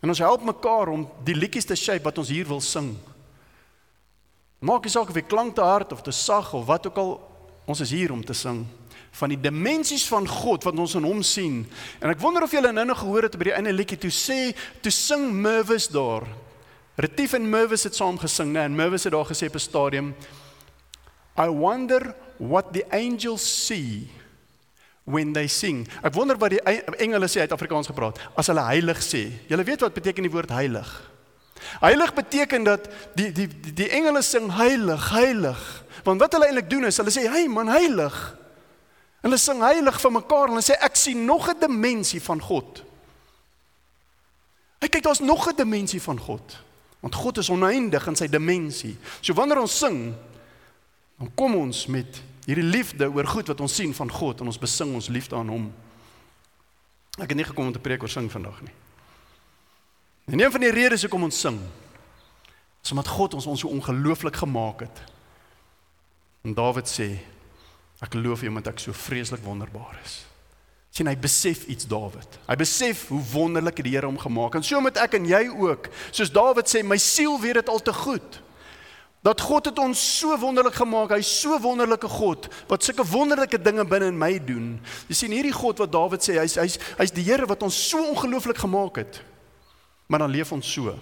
En 0.00 0.08
ons 0.08 0.22
help 0.24 0.46
mekaar 0.48 0.88
om 0.94 1.04
die 1.26 1.36
liedjies 1.36 1.68
te 1.68 1.76
shape 1.76 2.06
wat 2.06 2.22
ons 2.22 2.30
hier 2.32 2.48
wil 2.48 2.62
sing. 2.64 2.94
Maak 4.64 4.88
nie 4.88 4.92
saak 4.94 5.12
of 5.12 5.18
dit 5.18 5.28
klank 5.28 5.58
te 5.58 5.66
hard 5.66 5.92
of 5.92 6.00
te 6.06 6.14
sag 6.16 6.54
of 6.56 6.64
wat 6.70 6.88
ook 6.88 7.00
al, 7.02 7.12
ons 7.68 7.84
is 7.84 7.92
hier 7.92 8.16
om 8.16 8.24
te 8.24 8.36
sing 8.36 8.64
van 9.20 9.32
die 9.32 9.40
dimensies 9.42 10.04
van 10.06 10.28
God 10.28 10.64
wat 10.64 10.76
ons 10.78 10.94
in 10.94 11.04
hom 11.04 11.20
sien. 11.26 11.64
En 11.98 12.12
ek 12.12 12.20
wonder 12.22 12.44
of 12.46 12.52
julle 12.54 12.70
nou 12.72 12.84
nog 12.86 13.00
gehoor 13.02 13.26
het 13.26 13.36
by 13.36 13.48
die 13.50 13.56
einde 13.56 13.74
liedjie 13.74 13.98
toe 13.98 14.12
sê 14.14 14.38
toe 14.80 14.92
sing 14.94 15.32
Mervis 15.34 15.90
daar. 15.90 16.24
Retief 17.00 17.34
en 17.36 17.48
Mervis 17.50 17.88
het 17.88 17.98
saam 17.98 18.18
gesing, 18.20 18.52
né? 18.54 18.68
En 18.68 18.76
Mervis 18.76 19.08
het 19.08 19.12
daar 19.12 19.26
gesê 19.26 19.50
op 19.50 19.58
'n 19.58 19.66
stadium 19.66 20.14
I 21.36 21.48
wonder 21.48 22.14
what 22.38 22.72
the 22.72 22.84
angels 22.92 23.42
see 23.42 24.08
when 25.04 25.32
they 25.32 25.48
sing. 25.48 25.86
Ek 26.02 26.14
wonder 26.14 26.38
wat 26.40 26.54
die 26.54 26.60
engele 27.02 27.28
sê 27.30 27.44
uit 27.44 27.52
Afrikaans 27.52 27.90
gepraat 27.90 28.18
as 28.38 28.50
hulle 28.50 28.64
heilig 28.64 29.00
sê. 29.04 29.26
Julle 29.50 29.66
weet 29.66 29.84
wat 29.86 29.96
beteken 29.96 30.26
die 30.26 30.32
woord 30.32 30.52
heilig? 30.54 30.90
Heilig 31.80 32.14
beteken 32.16 32.64
dat 32.64 32.88
die 33.18 33.30
die 33.32 33.48
die, 33.48 33.72
die 33.82 33.88
engele 33.96 34.22
sing 34.24 34.48
heilig, 34.56 35.10
heilig. 35.12 35.64
Want 36.06 36.22
wat 36.22 36.36
hulle 36.36 36.48
eintlik 36.48 36.70
doen 36.70 36.88
is 36.88 36.98
hulle 37.00 37.12
sê, 37.12 37.28
"Hey 37.28 37.48
man, 37.48 37.68
heilig." 37.68 38.36
Hulle 39.20 39.36
sing 39.36 39.60
heilig 39.60 40.00
vir 40.00 40.12
mekaar 40.16 40.48
en 40.48 40.56
hulle 40.56 40.64
sê 40.64 40.78
ek 40.80 40.96
sien 40.96 41.24
nog 41.24 41.48
'n 41.48 41.60
dimensie 41.60 42.20
van 42.20 42.40
God. 42.40 42.82
Hy 44.80 44.88
kyk 44.88 45.02
daar's 45.04 45.20
nog 45.20 45.48
'n 45.48 45.56
dimensie 45.56 46.00
van 46.00 46.18
God. 46.18 46.56
Want 47.00 47.14
God 47.14 47.38
is 47.38 47.50
oneindig 47.50 48.06
in 48.06 48.16
sy 48.16 48.26
dimensie. 48.28 48.96
So 49.20 49.34
wanneer 49.34 49.60
ons 49.60 49.78
sing, 49.78 50.14
Dan 51.20 51.28
kom 51.36 51.54
ons 51.60 51.84
met 51.92 52.22
hierdie 52.48 52.64
liefde 52.64 53.10
oor 53.12 53.28
goed 53.28 53.50
wat 53.52 53.60
ons 53.60 53.74
sien 53.76 53.92
van 53.94 54.10
God 54.10 54.40
en 54.40 54.48
ons 54.48 54.60
besing 54.60 54.94
ons 54.96 55.10
liefde 55.12 55.36
aan 55.36 55.52
hom. 55.52 55.66
Ek 57.20 57.28
het 57.28 57.36
nie 57.36 57.44
gekom 57.44 57.68
om 57.68 57.74
te 57.76 57.82
preek 57.82 58.02
oor 58.02 58.12
sing 58.12 58.30
vandag 58.32 58.62
nie. 58.64 58.72
En 60.32 60.40
een 60.40 60.52
van 60.52 60.64
die 60.64 60.72
redes 60.72 61.04
hoekom 61.04 61.28
ons 61.28 61.40
sing 61.44 61.60
is 62.80 62.94
omdat 62.94 63.12
God 63.12 63.36
ons 63.36 63.46
ons 63.50 63.60
so 63.60 63.68
ongelooflik 63.68 64.40
gemaak 64.40 64.86
het. 64.86 65.02
En 66.48 66.56
Dawid 66.56 66.88
sê 66.88 67.10
ek 68.00 68.16
loof 68.16 68.46
U 68.46 68.48
omdat 68.48 68.72
ek 68.72 68.80
so 68.80 68.96
vreeslik 68.96 69.44
wonderbaar 69.44 70.00
is. 70.04 70.22
sien 70.90 71.06
hy 71.06 71.14
besef 71.14 71.68
iets 71.70 71.86
Dawid. 71.86 72.38
Hy 72.48 72.56
besef 72.58 73.04
hoe 73.12 73.20
wonderlik 73.30 73.78
die 73.84 73.92
Here 73.92 74.08
hom 74.08 74.18
gemaak 74.18 74.56
het. 74.56 74.64
En 74.64 74.66
so 74.66 74.80
moet 74.82 74.96
ek 74.98 75.12
en 75.20 75.28
jy 75.28 75.44
ook, 75.52 75.86
soos 76.10 76.32
Dawid 76.34 76.66
sê, 76.66 76.82
my 76.82 76.98
siel 76.98 77.36
weet 77.40 77.60
dit 77.60 77.68
al 77.70 77.78
te 77.84 77.92
goed. 77.94 78.40
Dat 79.20 79.40
God 79.44 79.68
het 79.68 79.78
ons 79.78 80.00
so 80.18 80.36
wonderlik 80.40 80.78
gemaak. 80.80 81.12
Hy's 81.12 81.28
so 81.42 81.58
wonderlike 81.60 82.08
God 82.08 82.48
wat 82.70 82.84
sulke 82.84 83.04
wonderlike 83.04 83.60
dinge 83.60 83.84
binne 83.84 84.08
in 84.08 84.18
my 84.18 84.32
doen. 84.40 84.78
Jy 85.10 85.16
sien 85.18 85.34
hierdie 85.36 85.52
God 85.52 85.82
wat 85.82 85.92
Dawid 85.92 86.24
sê, 86.24 86.38
hy's 86.40 86.56
hy's 86.56 86.78
hy's 86.96 87.12
die 87.12 87.26
Here 87.26 87.48
wat 87.50 87.62
ons 87.66 87.76
so 87.90 88.00
ongelooflik 88.14 88.62
gemaak 88.62 89.02
het. 89.02 89.20
Maar 90.08 90.24
dan 90.24 90.32
leef 90.32 90.52
ons 90.56 90.72
so. 90.72 90.94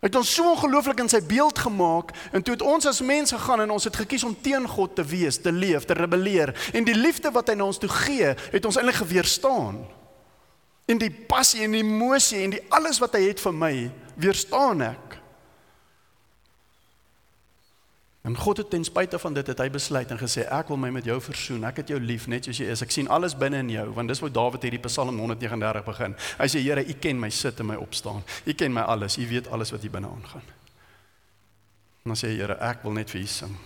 Hy 0.00 0.08
het 0.08 0.16
ons 0.16 0.32
so 0.32 0.48
ongelooflik 0.48 1.00
in 1.02 1.10
sy 1.12 1.18
beeld 1.28 1.58
gemaak 1.60 2.12
en 2.32 2.44
toe 2.44 2.54
het 2.54 2.62
ons 2.64 2.86
as 2.88 3.02
mense 3.04 3.36
gegaan 3.36 3.66
en 3.66 3.72
ons 3.74 3.84
het 3.84 3.96
gekies 4.00 4.24
om 4.24 4.36
teen 4.36 4.68
God 4.68 4.94
te 4.96 5.04
wees, 5.04 5.36
te 5.40 5.52
leef, 5.52 5.84
te 5.84 5.96
rebelleer 5.96 6.54
en 6.72 6.86
die 6.88 6.96
liefde 6.96 7.32
wat 7.34 7.52
hy 7.52 7.56
na 7.56 7.66
ons 7.68 7.80
toe 7.80 7.90
gee, 8.06 8.32
het 8.32 8.68
ons 8.68 8.80
eintlik 8.80 9.00
geweerstaan. 9.02 9.82
En 10.88 11.00
die 11.00 11.12
passie 11.12 11.64
en 11.64 11.76
die 11.76 11.84
emosie 11.84 12.40
en 12.44 12.56
die 12.56 12.62
alles 12.72 13.00
wat 13.00 13.16
hy 13.16 13.26
het 13.28 13.40
vir 13.44 13.56
my, 13.56 13.74
weerstaan 14.20 14.84
ek. 14.88 15.09
En 18.30 18.36
God 18.36 18.56
het 18.56 18.70
ten 18.70 18.84
spyte 18.84 19.18
van 19.18 19.34
dit 19.34 19.46
het 19.46 19.58
hy 19.58 19.66
besluit 19.74 20.10
en 20.14 20.18
gesê 20.18 20.44
ek 20.54 20.68
wil 20.70 20.78
my 20.78 20.92
met 20.94 21.04
jou 21.08 21.16
versoen. 21.24 21.64
Ek 21.66 21.80
het 21.82 21.88
jou 21.90 21.98
lief 21.98 22.28
net 22.30 22.46
soos 22.46 22.60
jy 22.62 22.68
is. 22.70 22.82
Ek 22.84 22.92
sien 22.94 23.08
alles 23.10 23.34
binne 23.34 23.58
in 23.64 23.72
jou 23.74 23.88
want 23.96 24.12
dis 24.12 24.22
wat 24.22 24.34
Dawid 24.36 24.62
hierdie 24.62 24.78
Psalm 24.84 25.18
139 25.18 25.82
begin. 25.88 26.14
Hy 26.38 26.48
sê 26.52 26.62
Here, 26.62 26.84
U 26.86 26.94
ken 27.02 27.18
my 27.18 27.30
sit 27.34 27.58
en 27.58 27.66
my 27.72 27.80
opstaan. 27.82 28.22
U 28.46 28.54
ken 28.54 28.76
my 28.76 28.86
alles. 28.86 29.18
U 29.18 29.26
weet 29.26 29.50
alles 29.50 29.74
wat 29.74 29.82
hier 29.82 29.90
binne 29.90 30.12
aangaan. 30.14 30.46
En 32.04 32.14
dan 32.14 32.22
sê 32.22 32.30
Here, 32.36 32.54
ek 32.70 32.86
wil 32.86 32.94
net 33.00 33.10
vir 33.10 33.24
U 33.24 33.26
sing. 33.26 33.58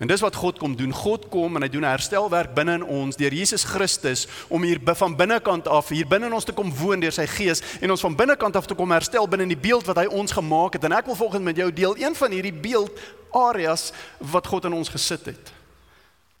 En 0.00 0.08
dis 0.08 0.20
wat 0.20 0.34
God 0.34 0.58
kom 0.58 0.76
doen. 0.76 0.92
God 0.96 1.26
kom 1.28 1.56
en 1.56 1.62
hy 1.62 1.68
doen 1.68 1.84
'n 1.84 1.92
herstelwerk 1.92 2.54
binne 2.54 2.72
in 2.72 2.82
ons 2.82 3.16
deur 3.16 3.32
Jesus 3.32 3.64
Christus 3.64 4.26
om 4.48 4.62
hier 4.62 4.80
van 4.84 5.16
binnekant 5.16 5.68
af 5.68 5.88
hier 5.88 6.06
binne 6.06 6.26
in 6.26 6.32
ons 6.32 6.44
te 6.44 6.52
kom 6.52 6.72
woon 6.74 7.00
deur 7.00 7.12
sy 7.12 7.26
gees 7.26 7.60
en 7.80 7.90
ons 7.90 8.00
van 8.00 8.16
binnekant 8.16 8.56
af 8.56 8.66
te 8.66 8.74
kom 8.74 8.90
herstel 8.90 9.28
binne 9.28 9.42
in 9.42 9.52
die 9.52 9.68
beeld 9.68 9.84
wat 9.86 9.96
hy 9.96 10.06
ons 10.06 10.32
gemaak 10.32 10.72
het. 10.72 10.84
En 10.84 10.92
ek 10.92 11.06
wil 11.06 11.14
volgens 11.14 11.42
met 11.42 11.56
jou 11.56 11.72
deel 11.72 11.96
een 11.96 12.14
van 12.14 12.30
hierdie 12.30 12.52
beeld 12.52 12.90
areas 13.30 13.92
wat 14.18 14.46
God 14.46 14.64
in 14.64 14.72
ons 14.72 14.88
gesit 14.88 15.26
het. 15.26 15.52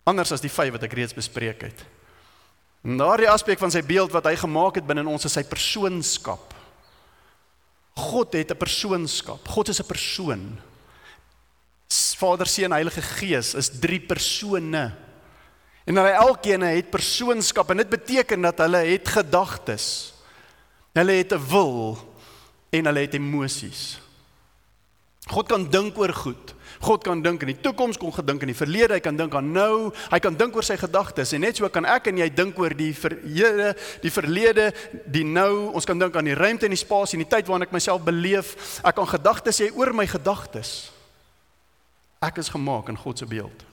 Anders 0.04 0.32
as 0.32 0.40
die 0.40 0.50
vyf 0.50 0.72
wat 0.72 0.82
ek 0.82 0.92
reeds 0.92 1.14
bespreek 1.14 1.60
het. 1.60 1.84
En 2.82 2.96
daardie 2.96 3.28
aspek 3.28 3.58
van 3.58 3.70
sy 3.70 3.82
beeld 3.82 4.10
wat 4.10 4.24
hy 4.24 4.36
gemaak 4.36 4.74
het 4.74 4.86
binne 4.86 5.04
in 5.04 5.12
ons 5.12 5.24
is 5.24 5.32
sy 5.32 5.42
persoonskap. 5.44 6.54
God 7.94 8.32
het 8.32 8.50
'n 8.50 8.56
persoonskap. 8.56 9.48
God 9.48 9.68
is 9.68 9.80
'n 9.80 9.86
persoon. 9.86 10.58
Vader, 11.90 12.46
Seun, 12.46 12.72
Heilige 12.72 13.02
Gees 13.02 13.54
is 13.54 13.70
drie 13.80 14.00
persone. 14.00 14.90
En 15.88 15.96
hulle 15.96 16.12
elkeen 16.20 16.62
het 16.68 16.90
persoonskap 16.92 17.72
en 17.72 17.80
dit 17.82 17.90
beteken 17.90 18.46
dat 18.46 18.60
hulle 18.62 18.84
het 18.92 19.08
gedagtes. 19.08 19.86
Hulle 20.94 21.12
het 21.22 21.32
'n 21.32 21.46
wil 21.48 21.98
en 22.70 22.84
hulle 22.84 23.00
het 23.00 23.14
emosies. 23.14 23.98
God 25.26 25.48
kan 25.48 25.70
dink 25.70 25.98
oor 25.98 26.12
goed. 26.12 26.54
God 26.80 27.04
kan 27.04 27.22
dink 27.22 27.42
in 27.42 27.52
die 27.52 27.60
toekoms, 27.60 27.98
kon 28.00 28.12
gedink 28.12 28.40
in 28.42 28.46
die 28.46 28.56
verlede, 28.56 28.94
hy 28.94 29.00
kan 29.00 29.16
dink 29.16 29.34
aan 29.34 29.52
nou, 29.52 29.92
hy 30.10 30.18
kan 30.18 30.36
dink 30.36 30.54
oor 30.56 30.64
sy 30.64 30.76
gedagtes 30.80 31.32
en 31.32 31.40
net 31.40 31.56
so 31.56 31.68
kan 31.68 31.84
ek 31.84 32.06
en 32.06 32.16
jy 32.22 32.28
dink 32.34 32.58
oor 32.58 32.72
die 32.74 32.94
verlede, 32.94 33.74
die 34.00 34.10
verlede, 34.10 34.72
die 35.06 35.24
nou. 35.24 35.74
Ons 35.74 35.84
kan 35.84 35.98
dink 35.98 36.16
aan 36.16 36.24
die 36.24 36.34
ruimte 36.34 36.64
en 36.64 36.70
die 36.70 36.80
spasie 36.80 37.18
en 37.18 37.24
die 37.26 37.36
tyd 37.36 37.46
waarin 37.46 37.66
ek 37.66 37.72
myself 37.72 38.02
beleef. 38.02 38.80
Ek 38.82 38.94
kan 38.94 39.06
gedagtes 39.06 39.60
hê 39.60 39.70
oor 39.76 39.92
my 39.92 40.06
gedagtes. 40.06 40.90
Ek 42.20 42.36
is 42.36 42.52
gemaak 42.52 42.90
in 42.92 42.98
God 43.00 43.18
se 43.18 43.26
beeld. 43.26 43.64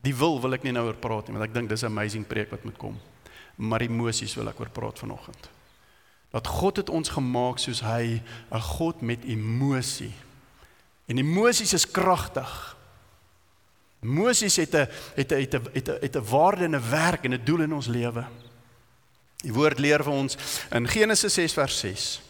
Die 0.00 0.14
wil 0.16 0.38
wil 0.40 0.56
ek 0.56 0.62
nie 0.64 0.72
nou 0.72 0.86
oor 0.88 0.96
praat 0.96 1.28
nie, 1.28 1.36
want 1.36 1.50
ek 1.50 1.54
dink 1.54 1.68
dis 1.68 1.82
'n 1.84 1.92
amazing 1.92 2.26
preek 2.26 2.50
wat 2.50 2.64
moet 2.64 2.78
kom. 2.78 2.96
Maar 3.56 3.82
emosies 3.84 4.34
wil 4.34 4.48
ek 4.48 4.60
oor 4.60 4.70
praat 4.70 4.98
vanoggend. 4.98 5.50
Dat 6.32 6.46
God 6.46 6.76
het 6.76 6.88
ons 6.88 7.08
gemaak 7.08 7.58
soos 7.58 7.80
hy 7.80 8.22
'n 8.50 8.60
God 8.60 9.02
met 9.02 9.24
emosie. 9.24 10.12
En 11.06 11.18
emosies 11.18 11.72
is 11.72 11.90
kragtig. 11.90 12.76
Emosies 14.02 14.56
het 14.56 14.74
'n 14.74 14.88
het 15.14 15.32
'n 15.32 15.40
het 15.40 15.54
'n 15.54 15.68
het 15.72 15.88
'n 15.88 15.98
het 16.00 16.16
'n 16.16 16.24
waarde 16.30 16.64
en 16.64 16.76
'n 16.76 16.90
werk 16.90 17.24
en 17.24 17.34
'n 17.34 17.44
doel 17.44 17.60
in 17.60 17.74
ons 17.74 17.86
lewe. 17.86 18.24
Die 19.42 19.52
woord 19.52 19.78
leer 19.78 20.02
vir 20.02 20.12
ons 20.12 20.36
in 20.70 20.88
Genesis 20.88 21.34
6 21.34 21.52
vers 21.52 21.78
6. 21.78 22.20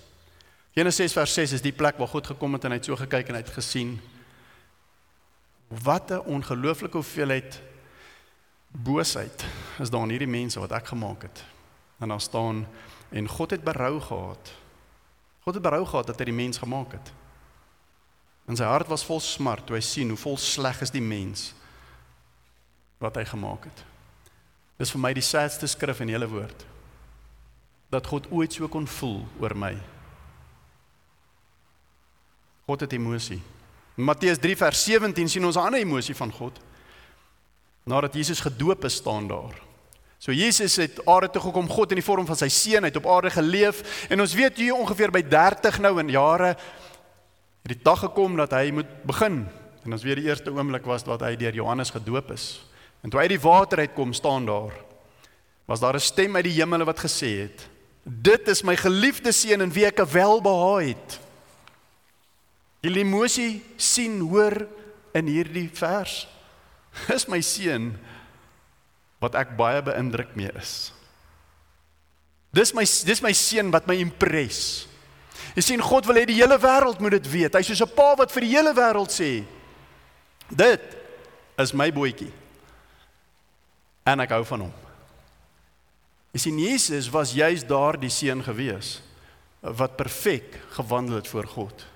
Genesis 0.75 0.97
6 0.97 1.13
vers 1.13 1.35
6 1.35 1.53
is 1.53 1.63
die 1.63 1.73
plek 1.73 1.99
waar 1.99 2.09
God 2.09 2.27
gekom 2.27 2.53
het 2.53 2.65
en 2.65 2.71
hy 2.71 2.77
het 2.77 2.85
so 2.85 2.97
gekyk 2.97 3.29
en 3.29 3.35
hy 3.35 3.41
het 3.41 3.51
gesien 3.51 4.01
Wat 5.71 6.11
'n 6.11 6.27
ongelooflike 6.27 6.97
hoeveelheid 6.97 7.63
boosheid 8.71 9.45
is 9.79 9.91
daar 9.91 10.03
in 10.03 10.09
hierdie 10.09 10.29
mense 10.29 10.61
wat 10.61 10.73
ek 10.73 10.87
gemaak 10.87 11.23
het. 11.23 11.45
En 11.99 12.09
daar 12.09 12.21
staan 12.21 12.67
en 13.09 13.29
God 13.29 13.51
het 13.51 13.65
berou 13.65 14.01
gehad. 14.01 14.53
God 15.41 15.55
het 15.55 15.63
berou 15.63 15.87
gehad 15.87 16.07
dat 16.07 16.19
hy 16.19 16.25
die 16.25 16.35
mens 16.35 16.59
gemaak 16.59 16.93
het. 16.93 17.13
En 18.47 18.57
sy 18.57 18.65
hart 18.65 18.87
was 18.87 19.05
vol 19.05 19.21
smart 19.21 19.67
toe 19.67 19.77
hy 19.77 19.83
sien 19.83 20.09
hoe 20.09 20.19
vol 20.19 20.37
sleg 20.37 20.81
is 20.81 20.91
die 20.91 21.03
mens 21.03 21.53
wat 22.99 23.15
hy 23.15 23.25
gemaak 23.25 23.65
het. 23.65 23.85
Dis 24.77 24.91
vir 24.91 25.01
my 25.01 25.13
die 25.15 25.25
saadste 25.25 25.69
skrif 25.71 26.01
in 26.01 26.11
die 26.11 26.17
hele 26.17 26.29
woord. 26.29 26.67
Dat 27.91 28.07
God 28.07 28.27
ooit 28.31 28.53
so 28.53 28.69
kon 28.69 28.87
voel 28.87 29.23
oor 29.39 29.55
my. 29.57 29.75
God 32.67 32.81
het 32.81 32.93
emosie. 32.93 33.41
In 34.01 34.07
Matteus 34.07 34.39
3 34.41 34.57
vers 34.57 34.85
17 34.87 35.29
sien 35.29 35.45
ons 35.45 35.57
'n 35.57 35.61
ander 35.61 35.81
emosie 35.81 36.15
van 36.17 36.33
God. 36.33 36.57
Nadat 37.85 38.15
Jesus 38.15 38.41
gedoop 38.41 38.85
is, 38.85 38.95
staan 38.95 39.29
daar. 39.29 39.61
So 40.19 40.33
Jesus 40.33 40.77
het 40.77 41.07
aarde 41.07 41.31
toe 41.31 41.43
gekom, 41.43 41.69
God 41.69 41.91
in 41.91 42.01
die 42.01 42.05
vorm 42.05 42.27
van 42.27 42.37
sy 42.37 42.49
seun, 42.49 42.83
hy 42.83 42.89
het 42.89 42.97
op 42.97 43.07
aarde 43.07 43.31
geleef 43.31 44.07
en 44.09 44.21
ons 44.21 44.35
weet 44.35 44.57
hier 44.57 44.75
ongeveer 44.75 45.11
by 45.11 45.23
30 45.23 45.79
nou 45.81 46.01
in 46.01 46.09
jare 46.09 46.57
het 47.63 47.73
die 47.75 47.83
dag 47.83 47.99
gekom 47.99 48.37
dat 48.37 48.51
hy 48.51 48.71
moet 48.71 49.05
begin. 49.05 49.47
En 49.85 49.93
ons 49.93 50.03
weet 50.03 50.17
die 50.17 50.29
eerste 50.29 50.51
oomblik 50.51 50.85
was 50.85 51.05
dat 51.05 51.21
hy 51.21 51.37
deur 51.37 51.55
Johannes 51.55 51.91
gedoop 51.91 52.31
is. 52.31 52.65
En 53.03 53.11
toe 53.11 53.21
hy 53.21 53.29
uit 53.29 53.37
die 53.37 53.49
water 53.49 53.79
uitkom, 53.79 54.13
staan 54.13 54.47
daar 54.47 54.73
was 55.67 55.81
daar 55.81 55.95
'n 55.95 56.01
stem 56.01 56.37
uit 56.37 56.45
die 56.45 56.59
hemele 56.61 56.85
wat 56.85 56.99
gesê 56.99 57.45
het: 57.45 57.69
"Dit 58.03 58.49
is 58.49 58.63
my 58.63 58.77
geliefde 58.77 59.33
seun 59.33 59.61
in 59.61 59.73
wie 59.73 59.87
ek 59.87 59.99
welbehaag 59.99 60.89
het." 60.89 61.30
Die 62.81 62.93
emosie 63.03 63.61
sien 63.77 64.21
hoor 64.25 64.65
in 65.17 65.29
hierdie 65.29 65.69
vers. 65.77 66.25
Is 67.13 67.29
my 67.29 67.41
seun 67.45 67.93
wat 69.21 69.37
ek 69.37 69.53
baie 69.59 69.83
beïndruk 69.85 70.33
mee 70.39 70.51
is. 70.57 70.91
Dis 72.57 72.73
my 72.75 72.83
dis 72.83 73.21
my 73.23 73.33
seun 73.37 73.69
wat 73.75 73.87
my 73.87 73.99
impres. 74.01 74.89
Jy 75.55 75.65
sien 75.67 75.85
God 75.85 76.09
wil 76.09 76.19
hê 76.19 76.25
die 76.31 76.39
hele 76.41 76.57
wêreld 76.59 77.03
moet 77.03 77.19
dit 77.19 77.29
weet. 77.31 77.59
Hy's 77.59 77.69
soos 77.69 77.85
'n 77.85 77.95
pa 77.95 78.15
wat 78.17 78.33
vir 78.33 78.47
die 78.47 78.55
hele 78.57 78.73
wêreld 78.75 79.13
sê: 79.13 79.45
"Dit 80.49 80.83
is 81.59 81.75
my 81.75 81.91
boetjie." 81.93 82.33
En 84.07 84.21
ek 84.21 84.31
hou 84.31 84.45
van 84.45 84.61
hom. 84.61 84.75
Jy 86.33 86.41
sien 86.41 86.59
Jesus 86.59 87.11
was 87.11 87.35
juis 87.35 87.63
daardie 87.63 88.11
seun 88.11 88.43
gewees 88.43 89.03
wat 89.61 89.97
perfek 89.97 90.59
gewandel 90.71 91.17
het 91.21 91.29
voor 91.29 91.47
God 91.47 91.90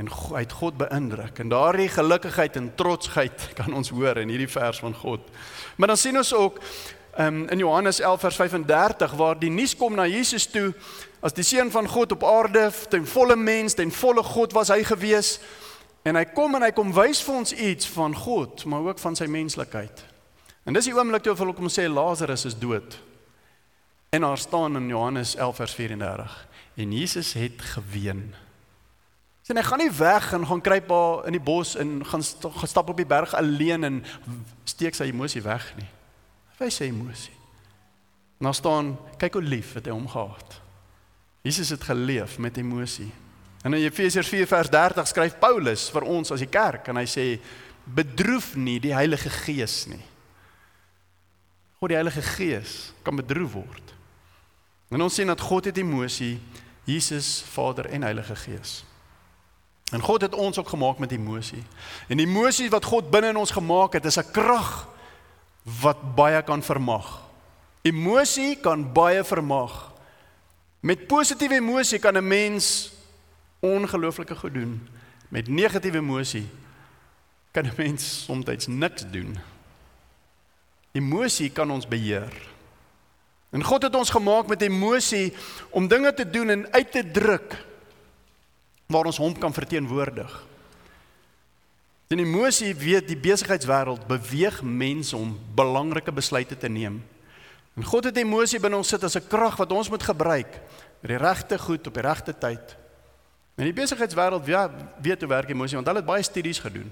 en 0.00 0.08
hy 0.08 0.40
het 0.44 0.54
God 0.56 0.78
beïndruk 0.80 1.42
en 1.42 1.52
daardie 1.52 1.90
gelukkigheid 1.92 2.56
en 2.56 2.70
trotsheid 2.78 3.48
kan 3.58 3.74
ons 3.76 3.92
hoor 3.92 4.22
in 4.22 4.32
hierdie 4.32 4.50
vers 4.50 4.80
van 4.80 4.96
God. 4.96 5.26
Maar 5.76 5.92
dan 5.92 6.00
sien 6.00 6.16
ons 6.16 6.32
ook 6.34 6.60
um, 7.18 7.42
in 7.48 7.58
Johannes 7.58 8.00
11 8.00 8.20
vers 8.20 8.40
35 8.40 9.16
waar 9.20 9.38
die 9.38 9.52
nuus 9.52 9.76
kom 9.76 9.98
na 9.98 10.06
Jesus 10.08 10.48
toe 10.48 10.72
as 11.20 11.36
die 11.36 11.44
seun 11.44 11.68
van 11.70 11.88
God 11.88 12.14
op 12.16 12.24
aarde 12.24 12.70
ten 12.88 13.04
volle 13.06 13.36
mens, 13.36 13.76
ten 13.76 13.92
volle 13.92 14.24
God 14.24 14.56
was 14.56 14.72
hy 14.72 14.80
gewees 14.88 15.36
en 16.08 16.16
hy 16.16 16.24
kom 16.32 16.56
en 16.56 16.64
hy 16.64 16.72
kom 16.72 16.94
wys 16.96 17.20
vir 17.20 17.36
ons 17.42 17.52
iets 17.52 17.88
van 17.92 18.14
God, 18.16 18.64
maar 18.64 18.88
ook 18.88 18.98
van 19.02 19.18
sy 19.18 19.26
menslikheid. 19.28 20.06
En 20.64 20.76
dis 20.76 20.88
die 20.88 20.96
oomblik 20.96 21.26
toe 21.26 21.36
hulle 21.36 21.56
kom 21.56 21.68
sê 21.68 21.84
Lazarus 21.92 22.46
is 22.48 22.56
dood. 22.56 22.96
En 24.16 24.24
daar 24.24 24.40
staan 24.40 24.80
in 24.80 24.88
Johannes 24.88 25.36
11 25.36 25.60
vers 25.60 25.74
34 25.76 26.38
en 26.80 26.92
Jesus 26.96 27.34
het 27.36 27.60
geween. 27.74 28.32
Sien 29.50 29.58
hy 29.58 29.64
gaan 29.66 29.80
nie 29.82 29.90
weg 29.98 30.28
en 30.36 30.44
gaan 30.46 30.60
kruip 30.62 30.84
daar 30.86 31.24
in 31.26 31.34
die 31.34 31.42
bos 31.42 31.72
en 31.74 32.04
gaan 32.06 32.22
gestap 32.60 32.88
op 32.92 32.96
die 33.00 33.06
berg 33.06 33.32
alleen 33.34 33.82
en 33.82 33.96
steek 34.62 34.94
sy 34.94 35.08
emosie 35.10 35.40
weg 35.42 35.64
nie. 35.74 35.88
Hy 36.52 36.58
wys 36.60 36.76
sy 36.78 36.86
emosie. 36.86 37.34
En 38.38 38.46
daar 38.46 38.54
staan 38.54 38.92
kyk 39.18 39.40
hoe 39.40 39.42
lief 39.42 39.72
het 39.74 39.88
hy 39.88 39.96
hom 39.96 40.04
gehad. 40.06 40.54
Jesus 41.42 41.72
het 41.74 41.82
geleef 41.82 42.36
met 42.38 42.60
emosie. 42.62 43.08
En 43.66 43.74
in 43.74 43.82
Efesiërs 43.88 44.30
4 44.30 44.46
vers 44.46 44.70
30 44.70 45.10
skryf 45.10 45.34
Paulus 45.42 45.88
vir 45.90 46.06
ons 46.06 46.30
as 46.30 46.44
die 46.44 46.52
kerk 46.52 46.86
en 46.92 47.00
hy 47.02 47.08
sê 47.10 47.24
bedroef 47.90 48.52
nie 48.54 48.76
die 48.78 48.94
Heilige 48.94 49.32
Gees 49.34 49.80
nie. 49.90 50.04
God 51.80 51.90
die 51.90 51.98
Heilige 51.98 52.22
Gees 52.36 52.92
kan 53.02 53.18
bedroef 53.18 53.58
word. 53.58 53.90
En 54.94 55.02
ons 55.02 55.18
sien 55.18 55.26
dat 55.26 55.42
God 55.42 55.72
het 55.72 55.82
emosie, 55.82 56.36
Jesus, 56.86 57.40
Vader 57.50 57.90
en 57.90 58.06
Heilige 58.06 58.38
Gees. 58.46 58.76
En 59.90 60.00
God 60.00 60.20
het 60.20 60.34
ons 60.34 60.58
ook 60.58 60.68
gemaak 60.68 60.98
met 60.98 61.12
emosie. 61.12 61.62
En 62.08 62.16
die 62.16 62.26
emosie 62.26 62.70
wat 62.70 62.84
God 62.84 63.10
binne 63.10 63.28
in 63.28 63.36
ons 63.36 63.50
gemaak 63.50 63.92
het, 63.92 64.04
is 64.04 64.18
'n 64.18 64.30
krag 64.30 64.88
wat 65.62 66.14
baie 66.14 66.42
kan 66.42 66.62
vermag. 66.62 67.22
Emosie 67.82 68.56
kan 68.56 68.92
baie 68.92 69.24
vermag. 69.24 69.92
Met 70.80 71.06
positiewe 71.06 71.54
emosie 71.54 71.98
kan 71.98 72.16
'n 72.16 72.26
mens 72.26 72.92
ongelooflike 73.60 74.36
goed 74.36 74.54
doen. 74.54 74.88
Met 75.28 75.48
negatiewe 75.48 75.98
emosie 75.98 76.48
kan 77.50 77.64
'n 77.64 77.72
mens 77.76 78.24
soms 78.24 78.66
niks 78.66 79.04
doen. 79.10 79.38
Emosie 80.92 81.50
kan 81.50 81.70
ons 81.70 81.88
beheer. 81.88 82.48
En 83.50 83.64
God 83.64 83.82
het 83.82 83.94
ons 83.94 84.10
gemaak 84.10 84.46
met 84.46 84.62
emosie 84.62 85.32
om 85.70 85.88
dinge 85.88 86.14
te 86.14 86.30
doen 86.30 86.48
en 86.48 86.72
uit 86.72 86.92
te 86.92 87.10
druk 87.10 87.68
waar 88.90 89.06
ons 89.06 89.20
hom 89.22 89.36
kan 89.38 89.54
verteenwoordig. 89.54 90.32
In 92.10 92.18
emosie 92.18 92.74
weet 92.74 93.06
die 93.06 93.18
besigheidswêreld 93.18 94.08
beweeg 94.10 94.62
mense 94.66 95.14
om 95.16 95.36
belangrike 95.54 96.12
besluite 96.12 96.56
te 96.58 96.68
neem. 96.68 96.98
En 97.78 97.86
God 97.86 98.08
het 98.10 98.18
emosie 98.18 98.58
binne 98.58 98.80
ons 98.80 98.88
sit 98.88 99.04
as 99.04 99.14
'n 99.16 99.28
krag 99.28 99.56
wat 99.56 99.72
ons 99.72 99.88
moet 99.88 100.02
gebruik 100.02 100.58
vir 101.00 101.08
die 101.08 101.22
regte 101.22 101.58
goed 101.58 101.86
op 101.86 101.94
die 101.94 102.02
regte 102.02 102.34
tyd. 102.34 102.76
En 103.54 103.64
die 103.64 103.72
besigheidswêreld 103.72 104.46
ja, 104.46 104.70
weet 105.02 105.20
hoe 105.20 105.28
werk 105.28 105.48
emosie 105.48 105.76
want 105.76 105.86
hulle 105.86 106.02
het 106.02 106.06
baie 106.06 106.22
studies 106.22 106.58
gedoen. 106.58 106.90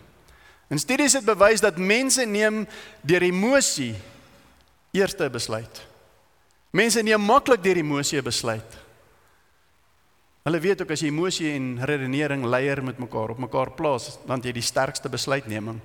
En 0.68 0.78
studies 0.78 1.12
het 1.12 1.24
bewys 1.24 1.60
dat 1.60 1.78
mense 1.78 2.24
neem 2.24 2.66
deur 3.00 3.22
emosie 3.22 3.94
eerste 4.92 5.30
besluit. 5.30 5.86
Mense 6.70 7.02
neem 7.02 7.20
maklik 7.20 7.62
deur 7.62 7.76
emosie 7.76 8.18
'n 8.18 8.24
besluit. 8.24 8.87
Hulle 10.48 10.62
weet 10.64 10.80
ook 10.80 10.92
as 10.94 11.02
jy 11.04 11.10
emosie 11.12 11.50
en 11.52 11.74
redenering 11.84 12.46
leier 12.48 12.80
met 12.80 12.96
mekaar 12.96 13.34
op 13.34 13.40
mekaar 13.42 13.74
plaas, 13.76 14.14
dan 14.24 14.40
jy 14.40 14.54
die 14.56 14.64
sterkste 14.64 15.10
besluitneming. 15.12 15.76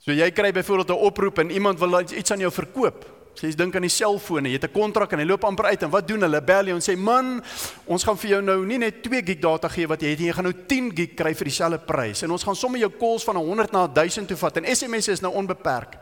So 0.00 0.16
jy 0.16 0.30
kry 0.32 0.48
byvoorbeeld 0.56 0.96
'n 0.96 1.04
oproep 1.04 1.38
en 1.38 1.50
iemand 1.50 1.78
wil 1.78 2.00
iets 2.00 2.30
aan 2.32 2.40
jou 2.40 2.50
verkoop. 2.50 3.04
Sê 3.34 3.50
jy 3.50 3.54
dink 3.54 3.74
aan 3.76 3.82
die 3.82 3.92
selfoon, 3.92 4.46
jy 4.46 4.52
het 4.52 4.64
'n 4.64 4.72
kontrak 4.72 5.12
en 5.12 5.18
hy 5.18 5.26
loop 5.26 5.44
amper 5.44 5.64
uit 5.66 5.82
en 5.82 5.90
wat 5.90 6.08
doen 6.08 6.20
hulle? 6.20 6.40
Bel 6.40 6.66
jy 6.66 6.74
en 6.74 6.80
sê 6.80 6.96
man, 6.96 7.42
ons 7.84 8.04
gaan 8.04 8.16
vir 8.16 8.30
jou 8.30 8.42
nou 8.42 8.64
nie 8.64 8.78
net 8.78 9.02
2 9.02 9.22
gig 9.22 9.38
data 9.38 9.68
gee 9.68 9.86
wat 9.86 10.00
jy 10.00 10.08
het 10.08 10.18
nie, 10.18 10.28
jy 10.28 10.32
gaan 10.32 10.44
nou 10.44 10.54
10 10.66 10.96
gig 10.96 11.14
kry 11.14 11.34
vir 11.34 11.44
dieselfde 11.44 11.78
prys 11.84 12.22
en 12.22 12.30
ons 12.30 12.42
gaan 12.42 12.56
sommer 12.56 12.80
jou 12.80 12.90
calls 12.98 13.24
van 13.24 13.36
100 13.36 13.72
na 13.72 13.86
1000 13.86 14.26
toe 14.26 14.36
vat 14.36 14.56
en 14.56 14.64
SMS 14.64 15.08
is 15.08 15.20
nou 15.20 15.34
onbeperk. 15.34 15.98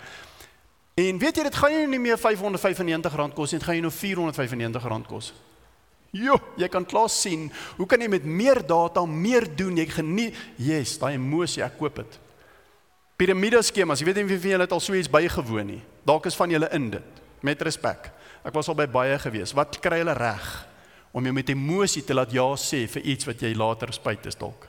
En 0.95 1.19
weet 1.19 1.37
jy 1.37 1.43
dit 1.43 1.55
gaan 1.55 1.73
jou 1.73 1.87
nie 1.89 1.99
meer 1.99 2.17
R595 2.17 3.35
kos 3.35 3.51
nie, 3.51 3.59
dit 3.59 3.67
gaan 3.67 3.75
jou 3.75 3.83
nou 3.83 3.93
R495 3.93 5.07
kos. 5.09 5.33
Jo, 6.17 6.39
jy 6.57 6.69
kan 6.73 6.87
klaar 6.89 7.11
sien, 7.13 7.51
hoe 7.77 7.87
kan 7.89 8.01
jy 8.01 8.09
met 8.09 8.25
meer 8.25 8.63
data 8.65 9.03
meer 9.05 9.45
doen? 9.45 9.77
Jy 9.77 9.87
geniet, 9.93 10.39
yes, 10.57 10.97
daai 11.01 11.19
emosie, 11.19 11.61
ek 11.65 11.77
koop 11.81 12.01
dit. 12.01 12.17
Piramide 13.19 13.61
skemas, 13.67 14.01
jy 14.01 14.09
weet 14.09 14.21
nie 14.23 14.29
wie 14.31 14.39
van 14.41 14.55
julle 14.55 14.67
het 14.69 14.73
al 14.77 14.81
so 14.81 14.97
iets 14.97 15.11
bygewoon 15.11 15.73
nie. 15.75 15.83
Dalk 16.07 16.31
is 16.31 16.39
van 16.39 16.53
julle 16.55 16.71
in 16.77 16.89
dit 16.95 17.23
met 17.45 17.61
respek. 17.67 18.09
Ek 18.47 18.55
was 18.55 18.71
al 18.71 18.79
by 18.79 18.87
baie 18.91 19.19
gewees. 19.21 19.53
Wat 19.55 19.77
kry 19.83 20.01
hulle 20.01 20.15
reg 20.17 20.47
om 21.13 21.25
jou 21.25 21.35
met 21.35 21.51
emosie 21.51 22.05
te 22.07 22.15
laat 22.15 22.33
ja 22.33 22.47
sê 22.61 22.85
vir 22.89 23.07
iets 23.15 23.27
wat 23.29 23.43
jy 23.43 23.53
later 23.59 23.93
spyt 23.95 24.31
is 24.31 24.39
dalk? 24.39 24.69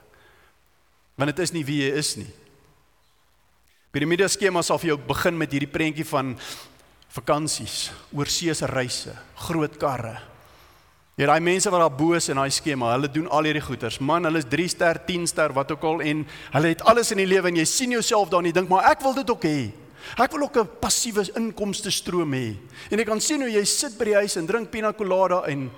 Want 1.19 1.31
dit 1.31 1.43
is 1.45 1.53
nie 1.55 1.63
wie 1.67 1.83
jy 1.83 1.93
is 1.99 2.15
nie. 2.19 2.29
Piramide 3.93 4.27
skema 4.29 4.61
sal 4.65 4.77
vir 4.81 4.93
jou 4.93 4.99
begin 5.07 5.37
met 5.37 5.53
hierdie 5.53 5.69
prentjie 5.69 6.05
van 6.09 6.35
vakansies, 7.13 7.89
oorseese 8.13 8.67
reise, 8.69 9.15
groot 9.47 9.77
karre. 9.81 10.17
Jy 11.19 11.27
daai 11.27 11.41
mense 11.43 11.67
wat 11.67 11.81
daar 11.83 11.91
bo 11.91 12.13
is 12.15 12.29
in 12.31 12.39
daai 12.39 12.51
skema, 12.55 12.93
hulle 12.93 13.09
doen 13.11 13.25
al 13.27 13.49
hierdie 13.49 13.63
goeders. 13.65 13.97
Man, 13.99 14.23
hulle 14.23 14.39
is 14.39 14.45
3 14.47 14.67
ster, 14.71 15.01
10 15.03 15.25
ster, 15.27 15.51
wat 15.51 15.73
ook 15.75 15.83
al 15.83 15.99
en 16.07 16.21
hulle 16.53 16.71
het 16.71 16.83
alles 16.87 17.11
in 17.11 17.19
die 17.19 17.27
lewe 17.27 17.51
en 17.51 17.59
jy 17.59 17.65
sien 17.67 17.91
jouself 17.91 18.31
daar 18.31 18.39
en 18.39 18.47
jy 18.47 18.53
dink 18.55 18.71
maar 18.71 18.87
ek 18.87 19.03
wil 19.03 19.17
dit 19.17 19.33
ook 19.33 19.47
hê. 19.49 19.57
Ek 20.15 20.31
wil 20.31 20.45
ook 20.47 20.57
'n 20.57 20.69
passiewe 20.79 21.27
inkomste 21.35 21.91
stroom 21.91 22.31
hê. 22.31 22.55
En 22.89 22.97
jy 22.97 23.03
kan 23.03 23.19
sien 23.19 23.41
hoe 23.41 23.51
jy 23.51 23.65
sit 23.65 23.97
by 23.99 24.05
die 24.05 24.15
huis 24.15 24.37
en 24.37 24.47
drink 24.47 24.71
pina 24.71 24.93
colada 24.93 25.43
en 25.47 25.69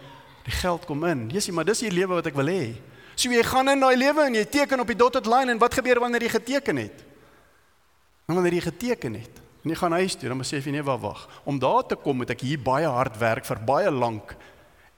die 0.45 0.51
geld 0.61 0.85
kom 0.85 1.03
in. 1.05 1.29
Sê 1.31 1.51
maar 1.51 1.65
dis 1.65 1.79
die 1.79 1.89
lewe 1.89 2.13
wat 2.21 2.27
ek 2.27 2.35
wil 2.35 2.45
hê. 2.47 2.75
So 3.15 3.29
jy 3.29 3.43
gaan 3.43 3.69
in 3.69 3.79
daai 3.79 3.97
lewe 3.97 4.21
en 4.27 4.35
jy 4.35 4.45
teken 4.45 4.79
op 4.79 4.87
die 4.87 4.95
dotted 4.95 5.25
line 5.25 5.51
en 5.51 5.57
wat 5.57 5.73
gebeur 5.73 5.99
wanneer 5.99 6.21
jy 6.21 6.29
geteken 6.29 6.77
het? 6.77 7.03
En 8.27 8.35
wanneer 8.35 8.53
jy 8.53 8.61
geteken 8.61 9.13
het, 9.13 9.41
en 9.63 9.69
jy 9.69 9.75
gaan 9.75 9.91
huis 9.91 10.15
toe, 10.15 10.29
dan 10.29 10.37
besef 10.37 10.65
jy 10.65 10.71
nee, 10.71 10.83
wag, 10.83 10.99
wag. 11.01 11.27
Om 11.43 11.59
daar 11.59 11.83
te 11.83 11.95
kom 11.95 12.17
moet 12.17 12.29
ek 12.29 12.41
hier 12.41 12.59
baie 12.59 12.87
hard 12.87 13.17
werk 13.17 13.45
vir 13.45 13.59
baie 13.65 13.91
lank 13.91 14.35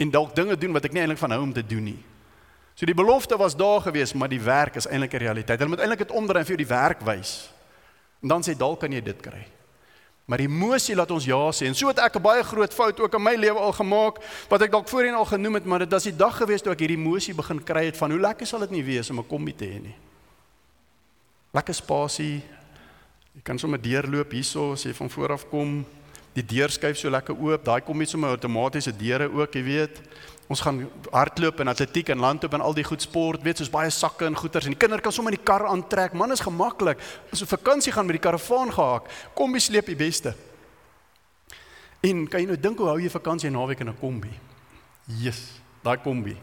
en 0.04 0.12
dalk 0.12 0.36
dinge 0.36 0.58
doen 0.60 0.76
wat 0.76 0.86
ek 0.90 0.96
nie 0.96 1.04
eintlik 1.04 1.22
van 1.22 1.36
hou 1.36 1.42
om 1.46 1.54
te 1.56 1.64
doen 1.66 1.88
nie. 1.94 2.00
So 2.74 2.90
die 2.90 2.98
belofte 2.98 3.38
was 3.38 3.56
daar 3.56 3.82
gewees, 3.86 4.14
maar 4.18 4.32
die 4.32 4.42
werk 4.42 4.76
is 4.82 4.88
eintlik 4.90 5.14
'n 5.14 5.24
realiteit. 5.26 5.60
Hulle 5.60 5.70
moet 5.70 5.80
eintlik 5.80 6.08
dit 6.08 6.12
omdraai 6.12 6.42
en 6.42 6.46
vir 6.46 6.56
jou 6.56 6.66
die 6.66 6.76
werk 6.76 7.02
wys. 7.02 7.50
En 8.22 8.28
dan 8.28 8.42
sê 8.44 8.58
dalk 8.58 8.80
kan 8.80 8.92
jy 8.92 9.02
dit 9.02 9.22
kry. 9.22 9.46
Maar 10.26 10.40
emosie 10.40 10.96
laat 10.96 11.12
ons 11.12 11.26
ja 11.26 11.52
sê. 11.52 11.68
En 11.68 11.76
so 11.76 11.88
het 11.88 12.00
ek 12.00 12.16
'n 12.16 12.22
baie 12.22 12.44
groot 12.44 12.74
fout 12.74 13.00
ook 13.00 13.14
in 13.14 13.24
my 13.24 13.36
lewe 13.36 13.60
al 13.60 13.74
gemaak 13.74 14.18
wat 14.50 14.62
ek 14.62 14.72
dalk 14.72 14.88
voorheen 14.88 15.14
al 15.14 15.26
genoem 15.26 15.54
het, 15.54 15.66
maar 15.66 15.80
dit 15.80 15.92
was 15.92 16.04
die 16.04 16.16
dag 16.16 16.38
gewees 16.38 16.62
toe 16.62 16.72
ek 16.72 16.80
hierdie 16.80 16.98
emosie 16.98 17.34
begin 17.34 17.64
kry 17.64 17.86
het 17.86 17.98
van 17.98 18.12
hoe 18.12 18.20
lekker 18.20 18.48
sal 18.48 18.60
dit 18.60 18.72
nie 18.72 18.84
wees 18.84 19.10
om 19.10 19.20
'n 19.20 19.28
kombi 19.28 19.56
te 19.56 19.66
hê 19.66 19.82
nie. 19.82 19.96
Lekker 21.54 21.74
spasie. 21.74 22.42
Jy 23.34 23.42
kan 23.44 23.60
sommer 23.60 23.82
deurloop 23.82 24.32
hierso 24.32 24.72
as 24.74 24.84
jy 24.84 24.94
van 24.94 25.10
voor 25.10 25.32
af 25.32 25.50
kom. 25.50 25.86
Die 26.34 26.46
deur 26.46 26.70
skuif 26.70 26.98
so 26.98 27.10
lekker 27.10 27.38
oop. 27.38 27.64
Daai 27.66 27.82
kom 27.82 27.98
net 27.98 28.10
sommer 28.10 28.34
outomatiese 28.34 28.94
deure 28.98 29.30
ook, 29.30 29.54
jy 29.54 29.64
weet. 29.64 30.00
Ons 30.52 30.62
gaan 30.62 30.82
hardloop 31.14 31.62
en 31.64 31.72
atletiek 31.72 32.10
en 32.10 32.20
landloop 32.20 32.54
en 32.58 32.62
al 32.62 32.76
die 32.76 32.84
goed 32.84 33.02
sport, 33.02 33.44
weet 33.46 33.62
soos 33.62 33.72
baie 33.72 33.90
sakke 33.94 34.26
en 34.28 34.36
goeders 34.36 34.68
en 34.68 34.76
die 34.76 34.80
kinders 34.80 35.02
kan 35.02 35.14
sommer 35.16 35.34
in 35.34 35.40
die 35.40 35.46
kar 35.46 35.68
aantrek. 35.70 36.14
Man 36.18 36.36
is 36.36 36.44
gemaklik. 36.44 37.00
As 37.32 37.42
jy 37.42 37.48
vakansie 37.48 37.94
gaan 37.96 38.10
met 38.10 38.20
die 38.20 38.24
karavaan 38.24 38.74
gehaak, 38.74 39.08
kombi 39.38 39.62
sleep 39.64 39.88
die 39.90 40.00
beste. 40.00 40.34
En 42.04 42.26
kan 42.28 42.44
jy 42.44 42.50
nou 42.50 42.60
dink 42.60 42.82
hoe 42.82 42.90
hou 42.92 42.98
jy 43.00 43.12
vakansie 43.14 43.48
en 43.48 43.56
naweek 43.56 43.80
in 43.80 43.90
'n 43.90 44.00
kombi? 44.00 44.34
Yes, 45.08 45.62
daai 45.84 45.98
kombi. 45.98 46.36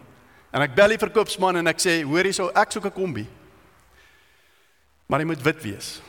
En 0.51 0.63
ek 0.63 0.75
bel 0.75 0.89
die 0.89 0.99
verkoopsman 0.99 1.57
en 1.57 1.67
ek 1.67 1.79
sê, 1.79 2.03
hoor 2.03 2.25
hierso, 2.25 2.51
ek 2.55 2.73
soek 2.73 2.87
'n 2.87 2.93
kombi. 2.93 3.27
Maar 5.07 5.21
hy 5.21 5.27
moet 5.27 5.43
wit 5.43 5.63
wees. 5.63 6.01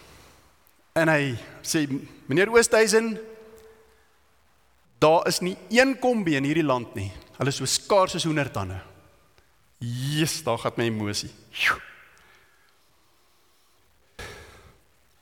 En 0.93 1.07
hy 1.07 1.37
sê, 1.61 1.87
meneer 2.27 2.49
Oosthuizen, 2.49 3.19
daar 5.01 5.27
is 5.27 5.41
nie 5.41 5.57
een 5.73 5.95
kombi 5.99 6.37
in 6.37 6.45
hierdie 6.45 6.65
land 6.65 6.93
nie 6.95 7.09
Hulle 7.41 7.49
is 7.49 7.57
so 7.57 7.65
skaars 7.65 8.13
soos 8.13 8.27
hoendertande. 8.29 8.75
Jesus, 9.81 10.43
daar 10.45 10.59
gaan 10.61 10.75
my 10.77 10.85
emosie. 10.91 11.31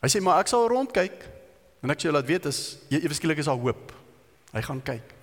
Hy 0.03 0.09
sê 0.11 0.19
maar 0.23 0.41
ek 0.43 0.51
sal 0.51 0.67
rondkyk 0.67 1.23
en 1.79 1.93
ek 1.93 2.03
sê 2.03 2.11
laat 2.11 2.27
weet 2.27 2.49
as 2.51 2.59
jy 2.91 2.99
ewe 2.99 3.15
skielik 3.15 3.39
is 3.39 3.47
daar 3.47 3.59
hoop. 3.59 3.93
Hy 4.51 4.65
gaan 4.65 4.83
kyk. 4.83 5.15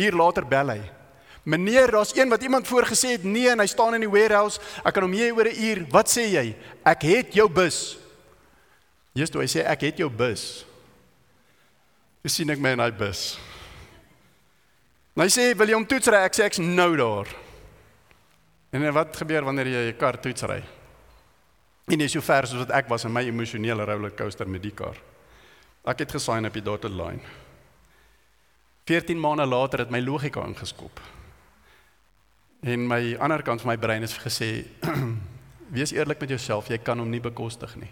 Uur 0.00 0.16
later 0.16 0.48
bel 0.48 0.72
hy. 0.72 0.78
Meneer, 1.44 1.92
daar's 1.92 2.14
een 2.16 2.32
wat 2.32 2.40
iemand 2.44 2.68
voorgesê 2.68 3.18
het 3.18 3.28
nee 3.28 3.52
en 3.52 3.60
hy 3.60 3.68
staan 3.68 3.98
in 3.98 4.06
die 4.06 4.12
warehouse. 4.12 4.60
Ek 4.80 4.96
kan 4.96 5.04
hom 5.04 5.16
hier 5.16 5.36
oor 5.36 5.48
'n 5.48 5.60
uur. 5.60 5.84
Wat 5.92 6.08
sê 6.08 6.24
jy? 6.24 6.56
Ek 6.84 7.04
het 7.04 7.36
jou 7.36 7.48
bus. 7.52 8.00
Jesus, 9.12 9.30
toe 9.30 9.44
hy 9.44 9.48
sê 9.48 9.60
ek 9.60 9.80
het 9.80 10.00
jou 10.00 10.08
bus. 10.08 10.64
Dis 12.24 12.32
sien 12.32 12.48
ek 12.48 12.60
my 12.60 12.72
in 12.72 12.80
hy 12.80 12.90
bus. 12.92 13.36
Hy 15.16 15.28
sê, 15.28 15.56
"Wil 15.56 15.68
jy 15.68 15.74
hom 15.74 15.86
toetsry?" 15.86 16.16
Ek 16.16 16.34
sê, 16.34 16.44
"Ek's 16.44 16.58
nou 16.58 16.96
daar." 16.96 17.26
En 18.70 18.92
wat 18.92 19.16
gebeur 19.16 19.44
wanneer 19.44 19.66
jy 19.66 19.92
'n 19.92 19.96
kar 19.96 20.20
toetsry? 20.20 20.62
En 21.88 21.98
jy 21.98 22.04
is 22.04 22.12
so 22.12 22.20
ver 22.20 22.46
soos 22.46 22.58
wat 22.58 22.70
ek 22.70 22.88
was 22.88 23.04
in 23.04 23.12
my 23.12 23.22
emosionele 23.22 23.84
rollercoaster 23.84 24.48
met 24.48 24.62
die 24.62 24.74
kar. 24.74 24.96
Ek 25.84 25.98
het 25.98 26.12
gesign 26.12 26.46
op 26.46 26.52
die 26.52 26.62
dotted 26.62 26.92
line. 26.92 27.20
14 28.86 29.20
maande 29.20 29.46
later 29.46 29.78
het 29.78 29.90
my 29.90 30.00
logika 30.00 30.44
ingeskop. 30.46 31.00
En 32.62 32.86
my 32.86 33.16
ander 33.16 33.42
kant 33.42 33.60
van 33.60 33.70
my 33.70 33.76
brein 33.76 34.02
het 34.02 34.12
gesê, 34.12 34.66
"Wees 35.76 35.92
eerlik 35.92 36.20
met 36.20 36.28
jouself, 36.28 36.68
jy 36.68 36.78
kan 36.78 36.98
hom 36.98 37.10
nie 37.10 37.20
bekostig 37.20 37.76
nie." 37.76 37.90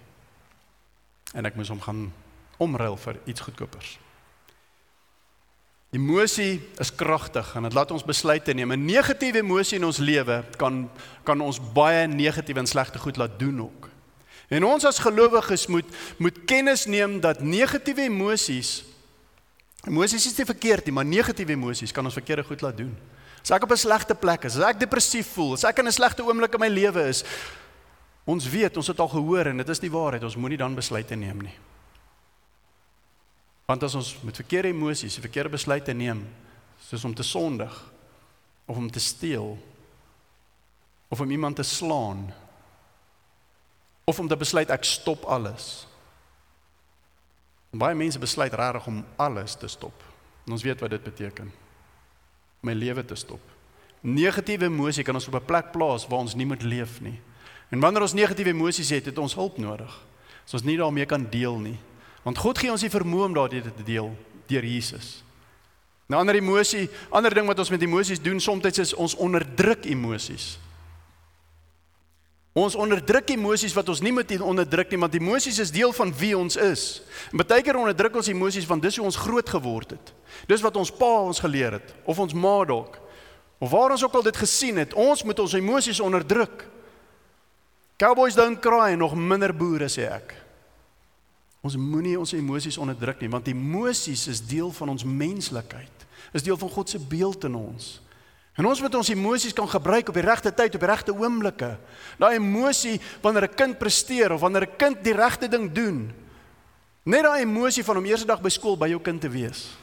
En 1.35 1.47
ek 1.47 1.55
moes 1.55 1.69
hom 1.69 1.81
gaan 1.81 2.13
omruil 2.59 2.97
vir 2.97 3.17
iets 3.25 3.41
goedkopers. 3.41 3.99
Emosie 5.91 6.61
is 6.77 6.91
kragtig 6.93 7.55
en 7.57 7.65
dit 7.65 7.73
laat 7.73 7.91
ons 7.91 8.05
besluite 8.05 8.53
neem. 8.53 8.73
'n 8.73 8.85
Negatiewe 8.85 9.41
emosie 9.41 9.79
in 9.79 9.85
ons 9.85 9.99
lewe 9.99 10.45
kan 10.57 10.91
kan 11.25 11.41
ons 11.41 11.61
baie 11.73 12.07
negatiewe 12.07 12.61
en 12.61 12.67
slegte 12.67 12.99
goed 12.99 13.17
laat 13.17 13.39
doen 13.39 13.61
ook. 13.61 13.89
En 14.49 14.65
ons 14.65 14.85
as 14.85 14.99
gelowiges 14.99 15.67
moet 15.67 15.87
moet 16.19 16.45
kennis 16.45 16.85
neem 16.85 17.21
dat 17.21 17.41
negatiewe 17.41 18.03
emosies 18.03 18.85
emosies 19.87 20.27
is 20.27 20.37
nie 20.37 20.45
verkeerd 20.45 20.85
nie, 20.85 20.93
maar 20.93 21.05
negatiewe 21.05 21.53
emosies 21.53 21.93
kan 21.93 22.05
ons 22.05 22.15
verkeerde 22.15 22.45
goed 22.45 22.61
laat 22.61 22.77
doen. 22.77 22.97
As 23.43 23.51
ek 23.51 23.63
op 23.63 23.71
'n 23.71 23.77
slegte 23.77 24.15
plek 24.15 24.45
is, 24.45 24.57
as 24.57 24.69
ek 24.69 24.81
depressief 24.81 25.27
voel, 25.33 25.53
as 25.53 25.65
ek 25.65 25.79
in 25.79 25.87
'n 25.87 25.93
slegte 25.93 26.23
oomblik 26.23 26.53
in 26.53 26.61
my 26.61 26.69
lewe 26.69 27.09
is, 27.09 27.25
ons 28.27 28.49
weet, 28.49 28.77
ons 28.77 28.87
het 28.87 29.01
al 29.01 29.09
gehoor 29.09 29.47
en 29.47 29.57
dit 29.57 29.69
is 29.69 29.79
die 29.79 29.91
waarheid, 29.91 30.23
ons 30.23 30.37
moenie 30.37 30.59
dan 30.59 30.75
besluite 30.75 31.17
neem 31.17 31.41
nie. 31.41 31.55
Want 33.69 33.83
as 33.85 33.95
ons 33.95 34.15
met 34.25 34.37
verkeerde 34.37 34.71
emosies, 34.73 35.19
verkeerde 35.21 35.53
besluite 35.53 35.93
neem, 35.93 36.23
soos 36.89 37.05
om 37.05 37.15
te 37.15 37.23
sondig 37.27 37.75
of 38.65 38.77
om 38.77 38.87
te 38.91 39.01
steel 39.01 39.59
of 41.09 41.21
om 41.21 41.31
iemand 41.31 41.57
te 41.57 41.63
slaan 41.63 42.31
of 44.05 44.19
om 44.19 44.29
te 44.29 44.37
besluit 44.41 44.73
ek 44.73 44.89
stop 44.89 45.27
alles. 45.29 45.85
En 47.73 47.83
baie 47.83 47.97
mense 47.97 48.21
besluit 48.21 48.55
regtig 48.57 48.87
om 48.89 49.03
alles 49.21 49.59
te 49.61 49.69
stop. 49.69 50.05
En 50.47 50.57
ons 50.57 50.65
weet 50.65 50.81
wat 50.81 50.95
dit 50.97 51.05
beteken. 51.05 51.53
My 52.65 52.73
lewe 52.73 53.05
te 53.05 53.19
stop. 53.21 53.43
Negatiewe 54.01 54.71
emosie 54.71 55.05
kan 55.05 55.15
ons 55.21 55.29
op 55.29 55.37
'n 55.37 55.45
plek 55.45 55.73
plaas 55.77 56.07
waar 56.09 56.25
ons 56.25 56.35
nie 56.35 56.47
moet 56.47 56.63
leef 56.63 57.01
nie. 57.01 57.21
En 57.69 57.81
wanneer 57.81 58.03
ons 58.03 58.17
negatiewe 58.17 58.57
emosies 58.57 58.89
het, 58.89 59.05
het 59.05 59.19
ons 59.19 59.35
hulp 59.35 59.59
nodig. 59.59 59.93
As 60.45 60.55
ons 60.55 60.65
nie 60.65 60.77
daarmee 60.77 61.07
kan 61.07 61.29
deel 61.31 61.59
nie. 61.59 61.79
Want 62.29 62.43
God 62.45 62.59
gee 62.61 62.69
ons 62.69 62.83
die 62.85 62.93
vermoë 62.93 63.31
om 63.31 63.37
daardie 63.39 63.63
te 63.65 63.85
deel 63.87 64.11
deur 64.51 64.65
Jesus. 64.65 65.23
'n 66.09 66.15
Ander 66.15 66.37
emosie, 66.37 66.89
ander 67.09 67.35
ding 67.35 67.47
wat 67.47 67.59
ons 67.59 67.71
met 67.71 67.83
emosies 67.83 68.21
doen, 68.21 68.41
soms 68.41 68.79
is 68.79 68.95
ons 68.95 69.15
onderdruk 69.15 69.85
emosies. 69.85 70.59
Ons 72.53 72.75
onderdruk 72.75 73.31
emosies 73.31 73.73
wat 73.73 73.89
ons 73.89 74.01
nie 74.01 74.13
moet 74.13 74.41
onderdruk 74.41 74.91
nie, 74.91 74.99
want 74.99 75.15
emosies 75.15 75.59
is 75.59 75.71
deel 75.71 75.93
van 75.93 76.13
wie 76.13 76.37
ons 76.37 76.57
is. 76.57 77.03
En 77.33 77.41
baie 77.41 77.63
keer 77.63 77.77
onderdruk 77.77 78.17
ons 78.17 78.29
emosies 78.29 78.67
want 78.67 78.83
dis 78.83 78.97
hoe 78.97 79.05
ons 79.05 79.17
groot 79.17 79.49
geword 79.49 79.91
het. 79.91 80.13
Dis 80.49 80.61
wat 80.61 80.77
ons 80.77 80.91
pa 80.91 81.21
ons 81.21 81.41
geleer 81.41 81.73
het 81.73 81.95
of 82.05 82.19
ons 82.19 82.33
ma 82.33 82.65
dalk. 82.65 82.99
Of 83.59 83.71
waar 83.71 83.91
ons 83.91 84.05
ook 84.05 84.15
al 84.15 84.23
dit 84.23 84.37
gesien 84.37 84.77
het, 84.77 84.93
ons 84.95 85.23
moet 85.25 85.39
ons 85.39 85.55
emosies 85.55 86.01
onderdruk. 86.01 86.69
Cowboys 87.97 88.35
don't 88.35 88.61
cry 88.61 88.95
nog 88.95 89.15
minder 89.15 89.55
boere 89.55 89.89
sê 89.89 90.09
ek. 90.13 90.48
Ons 91.65 91.77
moenie 91.77 92.19
ons 92.19 92.33
emosies 92.33 92.79
onderdruk 92.79 93.21
nie, 93.21 93.31
want 93.31 93.49
emosies 93.51 94.29
is 94.31 94.43
deel 94.47 94.71
van 94.77 94.93
ons 94.95 95.05
menslikheid. 95.05 96.07
Is 96.33 96.45
deel 96.47 96.59
van 96.61 96.71
God 96.71 96.91
se 96.91 97.01
beeld 97.01 97.45
in 97.49 97.57
ons. 97.59 97.99
En 98.59 98.67
ons 98.67 98.81
moet 98.83 98.95
ons 98.99 99.11
emosies 99.15 99.55
kan 99.55 99.69
gebruik 99.71 100.09
op 100.11 100.17
die 100.19 100.27
regte 100.27 100.51
tyd, 100.51 100.75
op 100.75 100.83
die 100.83 100.91
regte 100.91 101.15
oomblikke. 101.15 101.77
Daai 102.19 102.39
emosie 102.41 102.99
wanneer 103.23 103.47
'n 103.47 103.55
kind 103.55 103.79
presteer 103.79 104.33
of 104.33 104.41
wanneer 104.41 104.67
'n 104.67 104.77
kind 104.77 105.05
die 105.05 105.15
regte 105.15 105.49
ding 105.49 105.73
doen. 105.73 106.13
Net 107.05 107.23
daai 107.23 107.43
emosie 107.43 107.85
van 107.85 107.97
om 107.97 108.05
eerste 108.05 108.27
dag 108.27 108.41
by 108.41 108.49
skool 108.49 108.77
by 108.77 108.89
jou 108.89 109.01
kind 109.01 109.21
te 109.21 109.29
wees. 109.29 109.77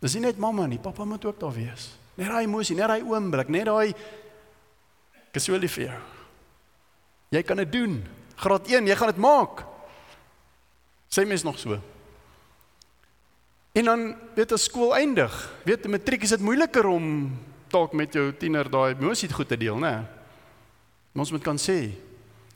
Dis 0.00 0.14
nie 0.14 0.22
net 0.22 0.38
mamma 0.38 0.66
nie, 0.66 0.78
pappa 0.78 1.04
moet 1.04 1.24
ook 1.24 1.40
daar 1.40 1.52
wees. 1.52 1.98
Net 2.14 2.28
daai 2.28 2.44
emosie, 2.44 2.76
net 2.76 2.88
daai 2.88 3.02
oomblik, 3.02 3.48
net 3.48 3.64
daai 3.64 3.94
ek 5.28 5.34
is 5.36 5.44
so 5.44 5.56
lief 5.56 5.74
vir 5.74 5.84
jou. 5.84 6.00
Jy 7.30 7.42
kan 7.42 7.56
dit 7.56 7.72
doen. 7.72 8.04
Graad 8.36 8.68
1, 8.68 8.86
jy 8.86 8.96
gaan 8.96 9.08
dit 9.08 9.16
maak. 9.16 9.73
Sê 11.14 11.22
mens 11.26 11.42
nog 11.42 11.58
so. 11.58 11.78
En 13.72 13.84
dan 13.84 14.16
weet 14.34 14.52
as 14.52 14.66
skool 14.66 14.94
eindig, 14.94 15.30
weet 15.62 15.82
die 15.86 15.90
matriek 15.90 16.22
is 16.26 16.34
dit 16.34 16.42
moeiliker 16.42 16.86
om 16.90 17.06
dalk 17.70 17.94
met 17.94 18.14
jou 18.14 18.32
tiener 18.38 18.66
daai 18.70 18.94
emosie 18.94 19.30
goed 19.30 19.48
te 19.50 19.58
deel, 19.58 19.78
né? 19.78 20.02
Ons 21.14 21.30
moet 21.30 21.42
kan 21.42 21.58
sê, 21.58 21.94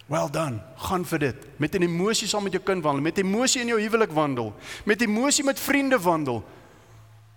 "Well 0.07 0.31
done. 0.31 0.62
Gaan 0.77 1.05
vir 1.05 1.18
dit. 1.18 1.59
Met 1.59 1.75
'n 1.75 1.83
emosie 1.83 2.29
saam 2.29 2.42
met 2.42 2.53
jou 2.53 2.62
kind 2.64 2.83
wandel, 2.83 3.03
met 3.03 3.18
emosie 3.18 3.61
in 3.61 3.66
jou 3.66 3.81
huwelik 3.81 4.11
wandel, 4.11 4.55
met 4.85 5.03
emosie 5.03 5.44
met 5.44 5.61
vriende 5.61 5.99
wandel." 5.99 6.44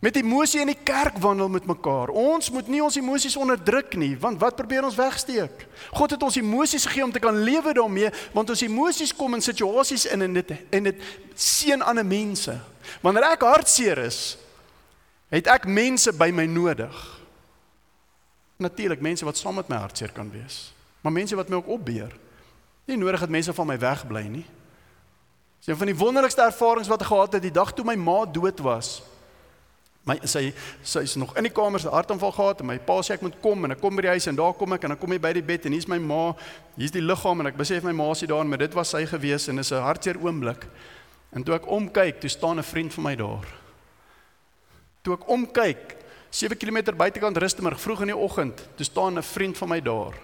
Met 0.01 0.15
emosie 0.17 0.63
in 0.63 0.71
die 0.71 0.79
kerk 0.83 1.19
wandel 1.21 1.49
met 1.49 1.67
mekaar. 1.69 2.09
Ons 2.09 2.49
moet 2.49 2.67
nie 2.73 2.81
ons 2.81 2.95
emosies 2.97 3.35
onderdruk 3.37 3.93
nie, 4.01 4.15
want 4.17 4.39
wat 4.41 4.55
probeer 4.57 4.87
ons 4.87 4.97
wegsteek? 4.97 5.67
God 5.93 6.15
het 6.15 6.23
ons 6.25 6.39
emosies 6.41 6.87
gegee 6.89 7.05
om 7.05 7.13
te 7.13 7.21
kan 7.21 7.37
lewe 7.37 7.73
daarmee, 7.77 8.09
want 8.33 8.49
ons 8.49 8.63
emosies 8.65 9.13
kom 9.13 9.37
in 9.37 9.45
situasies 9.45 10.07
in 10.09 10.25
en 10.25 10.39
dit 10.39 10.55
en 10.57 10.89
dit 10.89 11.03
seën 11.37 11.85
ander 11.85 12.05
mense. 12.05 12.55
Wanneer 13.05 13.27
ek 13.35 13.45
hartseer 13.45 14.01
is, 14.07 14.39
het 15.29 15.51
ek 15.53 15.69
mense 15.69 16.15
by 16.17 16.31
my 16.33 16.47
nodig. 16.49 16.97
Natuurlik 18.57 19.05
mense 19.05 19.25
wat 19.25 19.37
saam 19.37 19.61
met 19.61 19.69
my 19.69 19.83
hartseer 19.83 20.09
kan 20.17 20.33
wees. 20.33 20.71
Maar 21.05 21.13
mense 21.13 21.37
wat 21.37 21.53
my 21.53 21.61
ook 21.61 21.71
opbeer. 21.77 22.09
Nie 22.89 22.97
nodig 22.97 23.21
dat 23.21 23.37
mense 23.37 23.53
van 23.53 23.69
my 23.69 23.77
wegbly 23.77 24.25
nie. 24.33 24.47
Dis 25.61 25.69
een 25.69 25.77
van 25.77 25.93
die 25.93 25.97
wonderlikste 25.97 26.41
ervarings 26.49 26.89
wat 26.89 27.05
ek 27.05 27.13
gehad 27.13 27.37
het 27.37 27.45
die 27.45 27.53
dag 27.53 27.69
toe 27.77 27.85
my 27.85 27.99
ma 28.01 28.23
dood 28.25 28.65
was. 28.65 29.03
My 30.05 30.15
sy 30.25 30.47
sy 30.81 31.03
is 31.05 31.13
nog 31.15 31.35
in 31.37 31.45
die 31.45 31.53
kamer 31.53 31.79
se 31.79 31.89
hartaanval 31.93 32.31
gehad 32.33 32.61
en 32.63 32.71
my 32.71 32.77
pa 32.81 32.95
sê 33.05 33.13
ek 33.13 33.21
moet 33.21 33.35
kom 33.41 33.67
en 33.67 33.75
ek 33.75 33.81
kom 33.83 33.95
by 33.95 34.07
die 34.07 34.13
huis 34.15 34.25
en 34.31 34.39
daar 34.39 34.55
kom 34.57 34.73
ek 34.73 34.87
en 34.87 34.95
dan 34.95 34.99
kom 35.01 35.13
hy 35.13 35.19
by 35.21 35.33
die 35.37 35.45
bed 35.45 35.67
en 35.69 35.75
hier's 35.77 35.87
my 35.87 35.99
ma, 36.01 36.33
hier's 36.73 36.93
die 36.95 37.03
liggaam 37.03 37.43
en 37.43 37.51
ek 37.51 37.59
besef 37.59 37.85
my 37.85 37.93
ma 37.93 38.09
is 38.15 38.25
daar, 38.25 38.47
maar 38.49 38.63
dit 38.63 38.73
was 38.73 38.95
sy 38.95 39.03
gewees 39.05 39.45
en 39.49 39.61
is 39.61 39.71
'n 39.71 39.83
hartseer 39.85 40.17
oomblik. 40.17 40.65
En 41.31 41.43
toe 41.43 41.55
ek 41.55 41.67
omkyk, 41.67 42.19
toe 42.19 42.29
staan 42.29 42.57
'n 42.57 42.63
vriend 42.63 42.93
van 42.93 43.03
my 43.03 43.15
daar. 43.15 43.45
Toe 45.03 45.13
ek 45.13 45.27
omkyk, 45.29 45.97
7 46.29 46.57
km 46.57 46.95
buitekant 46.95 47.37
Rustenburg 47.37 47.79
vroeg 47.79 48.01
in 48.01 48.07
die 48.07 48.17
oggend, 48.17 48.57
toe 48.75 48.85
staan 48.85 49.17
'n 49.17 49.23
vriend 49.23 49.57
van 49.57 49.69
my 49.69 49.81
daar. 49.81 50.17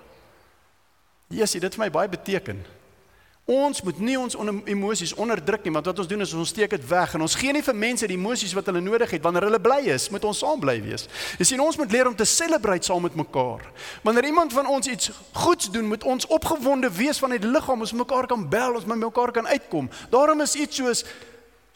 Jesusie, 1.28 1.60
dit 1.60 1.76
vir 1.76 1.86
my 1.86 1.92
baie 1.92 2.10
beteken. 2.10 2.66
Ons 3.48 3.80
moet 3.80 4.00
nie 4.04 4.18
ons 4.20 4.36
on 4.36 4.50
emosies 4.68 5.14
onderdruk 5.16 5.64
nie, 5.64 5.72
want 5.72 5.86
wat 5.88 6.00
ons 6.04 6.08
doen 6.12 6.20
is 6.26 6.34
ons 6.36 6.50
steek 6.52 6.74
dit 6.74 6.88
weg 6.90 7.14
en 7.16 7.24
ons 7.24 7.36
gee 7.40 7.54
nie 7.56 7.62
vir 7.64 7.78
mense 7.80 8.10
die 8.12 8.18
emosies 8.20 8.52
wat 8.58 8.68
hulle 8.68 8.82
nodig 8.84 9.14
het 9.16 9.24
wanneer 9.24 9.48
hulle 9.48 9.62
bly 9.64 9.78
is, 9.94 10.10
moet 10.12 10.26
ons 10.28 10.42
saam 10.44 10.60
bly 10.60 10.76
wees. 10.84 11.06
Jy 11.40 11.48
sien, 11.48 11.64
ons 11.64 11.80
moet 11.80 11.96
leer 11.96 12.10
om 12.10 12.18
te 12.20 12.28
celebrate 12.28 12.84
saam 12.84 13.08
met 13.08 13.16
mekaar. 13.16 13.64
Wanneer 14.04 14.28
iemand 14.34 14.52
van 14.52 14.68
ons 14.68 14.92
iets 14.92 15.14
goeds 15.32 15.72
doen, 15.72 15.88
moet 15.88 16.04
ons 16.04 16.28
opgewonde 16.28 16.92
wees 16.92 17.24
van 17.24 17.38
die 17.38 17.40
liggaam, 17.48 17.88
ons 17.88 17.96
mekaar 17.96 18.28
kan 18.28 18.44
bel, 18.52 18.76
ons 18.82 18.90
met 18.92 19.00
mekaar 19.00 19.32
kan 19.40 19.48
uitkom. 19.48 19.88
Daarom 20.12 20.44
is 20.44 20.60
iets 20.60 20.84
soos 20.84 21.08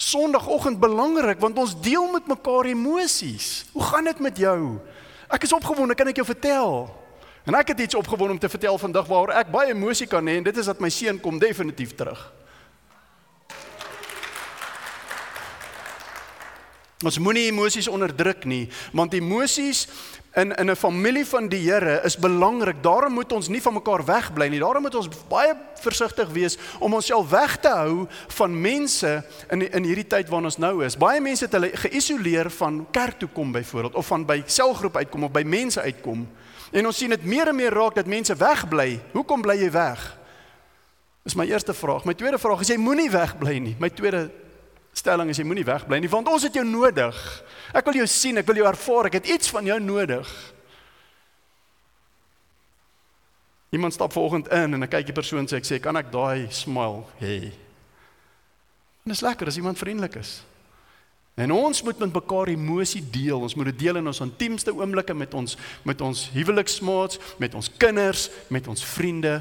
Sondagoggend 0.01 0.79
belangrik 0.81 1.39
want 1.39 1.59
ons 1.61 1.77
deel 1.79 2.07
met 2.11 2.27
mekaar 2.27 2.67
emosies. 2.67 3.69
Hoe 3.71 3.83
gaan 3.93 4.11
dit 4.11 4.19
met 4.19 4.43
jou? 4.43 4.57
Ek 5.31 5.47
is 5.47 5.55
opgewonde, 5.55 5.95
kan 5.95 6.11
ek 6.11 6.19
jou 6.19 6.27
vertel? 6.27 6.89
En 7.45 7.57
ek 7.57 7.73
het 7.73 7.79
iets 7.79 7.95
opgewonde 7.95 8.33
om 8.33 8.39
te 8.39 8.49
vertel 8.49 8.77
vandag 8.77 9.07
waaroor 9.09 9.33
ek 9.33 9.49
baie 9.53 9.73
emosie 9.73 10.07
kan 10.07 10.27
hê 10.27 10.37
en 10.37 10.45
dit 10.45 10.57
is 10.57 10.69
dat 10.69 10.79
my 10.79 10.89
seun 10.93 11.19
kom 11.19 11.39
definitief 11.41 11.95
terug. 11.97 12.21
Ons 17.01 17.17
moenie 17.17 17.47
emosies 17.49 17.87
onderdruk 17.89 18.43
nie, 18.45 18.67
want 18.93 19.15
emosies 19.17 19.87
in 20.37 20.53
in 20.55 20.69
'n 20.69 20.75
familie 20.75 21.25
van 21.25 21.47
die 21.47 21.59
Here 21.71 22.01
is 22.03 22.17
belangrik. 22.17 22.83
Daarom 22.83 23.13
moet 23.13 23.31
ons 23.31 23.47
nie 23.47 23.61
van 23.61 23.73
mekaar 23.73 24.05
wegbly 24.05 24.47
nie. 24.47 24.59
Daarom 24.59 24.81
moet 24.81 24.95
ons 24.95 25.09
baie 25.27 25.53
versigtig 25.81 26.29
wees 26.29 26.57
om 26.79 26.93
onsself 26.93 27.29
weg 27.29 27.57
te 27.57 27.67
hou 27.67 28.07
van 28.27 28.61
mense 28.61 29.23
in 29.49 29.71
in 29.71 29.83
hierdie 29.83 30.07
tyd 30.07 30.29
waarin 30.29 30.45
ons 30.45 30.57
nou 30.57 30.85
is. 30.85 30.97
Baie 30.97 31.21
mense 31.21 31.43
het 31.43 31.53
hulle 31.53 31.71
geïsoleer 31.73 32.49
van 32.49 32.87
kerk 32.91 33.19
toe 33.19 33.29
kom 33.33 33.51
byvoorbeeld 33.51 33.95
of 33.95 34.07
van 34.07 34.25
by 34.25 34.43
selgroep 34.45 34.95
uitkom 34.95 35.23
of 35.23 35.31
by 35.31 35.43
mense 35.43 35.81
uitkom. 35.81 36.27
En 36.71 36.87
ons 36.87 36.97
sien 36.97 37.11
dit 37.11 37.23
meer 37.27 37.51
en 37.51 37.55
meer 37.55 37.73
raak 37.73 37.95
dat 37.99 38.07
mense 38.07 38.35
wegbly. 38.35 39.01
Hoekom 39.11 39.41
bly 39.43 39.57
jy 39.59 39.71
weg? 39.71 40.03
Dis 41.27 41.35
my 41.37 41.45
eerste 41.45 41.73
vraag. 41.75 42.05
My 42.07 42.15
tweede 42.17 42.39
vraag 42.41 42.63
is 42.63 42.71
jy 42.71 42.79
moenie 42.81 43.11
wegbly 43.11 43.57
nie. 43.59 43.75
My 43.79 43.91
tweede 43.93 44.29
stelling 44.95 45.29
is 45.31 45.39
jy 45.39 45.45
moenie 45.47 45.65
wegbly 45.67 46.01
nie 46.03 46.11
want 46.11 46.29
ons 46.31 46.47
het 46.47 46.55
jou 46.55 46.65
nodig. 46.67 47.19
Ek 47.75 47.85
wil 47.87 48.01
jou 48.01 48.07
sien, 48.09 48.39
ek 48.41 48.47
wil 48.49 48.59
jou 48.59 48.67
ervaar, 48.67 49.07
ek 49.07 49.21
het 49.21 49.29
iets 49.37 49.51
van 49.53 49.67
jou 49.67 49.77
nodig. 49.83 50.31
Iemand 53.71 53.95
stap 53.95 54.11
vanoggend 54.11 54.49
in 54.51 54.75
en 54.75 54.87
ek 54.87 54.91
kyk 54.97 55.11
die 55.11 55.15
persoon 55.15 55.47
sê 55.47 55.61
ek 55.61 55.67
sê 55.67 55.79
kan 55.83 55.95
ek 55.99 56.11
daai 56.11 56.49
smile 56.51 57.05
hê? 57.21 57.51
En 59.01 59.13
dit 59.13 59.15
is 59.15 59.23
lekker 59.23 59.47
as 59.47 59.59
iemand 59.61 59.79
vriendelik 59.79 60.19
is. 60.19 60.41
En 61.39 61.51
ons 61.51 61.83
moet 61.83 61.97
met 61.97 62.13
mekaar 62.13 62.47
emosie 62.47 63.03
deel. 63.09 63.39
Ons 63.39 63.55
moet 63.55 63.65
dit 63.71 63.79
deel 63.79 64.01
in 64.01 64.07
ons 64.07 64.19
intiemste 64.19 64.73
oomblikke 64.75 65.13
met 65.13 65.33
ons 65.33 65.57
met 65.87 66.01
ons 66.01 66.29
huweliksmaats, 66.35 67.19
met 67.39 67.55
ons 67.55 67.71
kinders, 67.77 68.29
met 68.47 68.67
ons 68.67 68.85
vriende, 68.85 69.39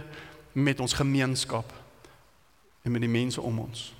met 0.52 0.80
ons 0.80 0.92
gemeenskap 0.92 1.72
en 2.82 2.92
met 2.92 3.02
die 3.02 3.12
mense 3.12 3.40
om 3.40 3.58
ons. 3.58 3.90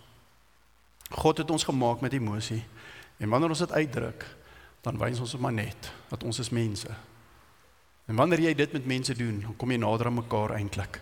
God 1.11 1.43
het 1.43 1.51
ons 1.51 1.67
gemaak 1.67 2.01
met 2.01 2.15
emosie. 2.17 2.63
En 3.21 3.29
wanneer 3.29 3.53
ons 3.53 3.59
dit 3.67 3.73
uitdruk, 3.73 4.25
dan 4.81 4.97
wys 4.99 5.21
ons 5.21 5.37
maar 5.37 5.53
net 5.53 5.91
dat 6.09 6.25
ons 6.25 6.39
is 6.41 6.49
mense. 6.55 6.89
En 8.09 8.17
wanneer 8.17 8.47
jy 8.49 8.55
dit 8.55 8.73
met 8.73 8.87
mense 8.87 9.15
doen, 9.15 9.43
dan 9.45 9.57
kom 9.57 9.71
jy 9.71 9.79
nader 9.83 10.09
aan 10.09 10.17
mekaar 10.23 10.55
eintlik. 10.57 11.01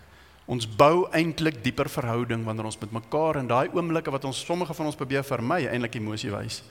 Ons 0.49 0.65
bou 0.65 1.05
eintlik 1.13 1.59
dieper 1.61 1.85
verhouding 1.93 2.41
wanneer 2.47 2.71
ons 2.71 2.79
met 2.81 2.93
mekaar 2.95 3.37
in 3.43 3.49
daai 3.49 3.69
oomblikke 3.69 4.13
wat 4.13 4.25
ons 4.25 4.39
sommige 4.41 4.73
van 4.73 4.89
ons 4.89 4.97
probeer 4.97 5.25
vermy, 5.27 5.61
eintlik 5.69 5.99
emosie 5.99 6.31
wys. 6.33 6.63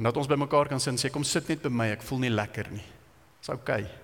En 0.00 0.08
dat 0.08 0.18
ons 0.18 0.26
by 0.28 0.38
mekaar 0.40 0.68
kan 0.68 0.82
sin 0.82 0.98
sê 0.98 1.12
kom 1.14 1.24
sit 1.24 1.46
net 1.48 1.62
by 1.62 1.70
my, 1.70 1.86
ek 1.94 2.02
voel 2.04 2.24
nie 2.26 2.32
lekker 2.34 2.72
nie. 2.74 2.84
Dis 3.38 3.52
oukei. 3.54 3.84
Okay. 3.86 4.02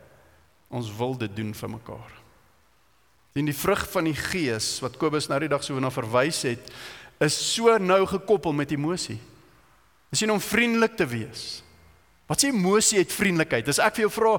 Ons 0.72 0.92
wil 0.96 1.18
dit 1.20 1.34
doen 1.36 1.50
vir 1.52 1.72
mekaar. 1.74 2.14
En 3.36 3.48
die 3.48 3.56
vrug 3.56 3.82
van 3.92 4.08
die 4.08 4.16
gees 4.16 4.76
wat 4.84 4.96
Kobus 5.00 5.28
nou 5.28 5.40
die 5.42 5.50
dag 5.50 5.64
so 5.64 5.80
na 5.80 5.90
verwys 5.92 6.44
het, 6.46 6.72
is 7.22 7.36
so 7.36 7.74
nou 7.80 8.02
gekoppel 8.08 8.54
met 8.56 8.72
emosie. 8.72 9.18
Dis 10.12 10.22
nie 10.22 10.32
om 10.32 10.42
vriendelik 10.42 10.94
te 10.96 11.08
wees. 11.08 11.62
Wat 12.28 12.40
sê 12.40 12.52
emosie 12.52 13.00
het 13.00 13.12
vriendelikheid? 13.12 13.68
As 13.68 13.80
ek 13.82 13.98
vir 13.98 14.06
jou 14.06 14.12
vra, 14.14 14.36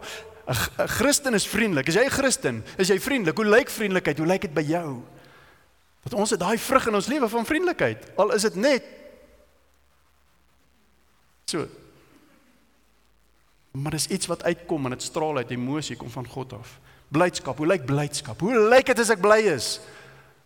'n 0.47 0.87
Christen 0.87 1.33
is 1.33 1.47
vriendelik. 1.47 1.87
Is 1.87 1.93
jy 1.93 2.03
'n 2.05 2.09
Christen? 2.09 2.63
Is 2.77 2.87
jy 2.87 2.99
vriendelik? 2.99 3.37
Hoe 3.37 3.45
lyk 3.45 3.69
vriendelikheid? 3.69 4.17
Hoe 4.17 4.27
lyk 4.27 4.41
dit 4.41 4.53
by 4.53 4.61
jou? 4.61 5.01
Dat 6.03 6.13
ons 6.13 6.29
het 6.29 6.39
daai 6.39 6.57
vrug 6.57 6.87
in 6.87 6.95
ons 6.95 7.07
lewe 7.07 7.29
van 7.29 7.45
vriendelikheid. 7.45 8.11
Al 8.15 8.33
is 8.33 8.41
dit 8.41 8.55
net 8.55 8.83
so. 11.45 11.67
Maar 13.71 13.91
dis 13.91 14.07
iets 14.07 14.27
wat 14.27 14.43
uitkom 14.43 14.85
en 14.85 14.91
dit 14.91 15.01
straal 15.01 15.37
uit 15.37 15.49
emosie 15.49 15.95
kom 15.95 16.09
van 16.09 16.27
God 16.27 16.53
af. 16.53 16.79
Blydskap. 17.07 17.57
Hoe 17.57 17.67
lyk 17.67 17.85
blydskap? 17.85 18.39
Hoe 18.39 18.67
lyk 18.69 18.85
dit 18.85 18.99
as 18.99 19.09
ek 19.09 19.21
bly 19.21 19.39
is? 19.53 19.79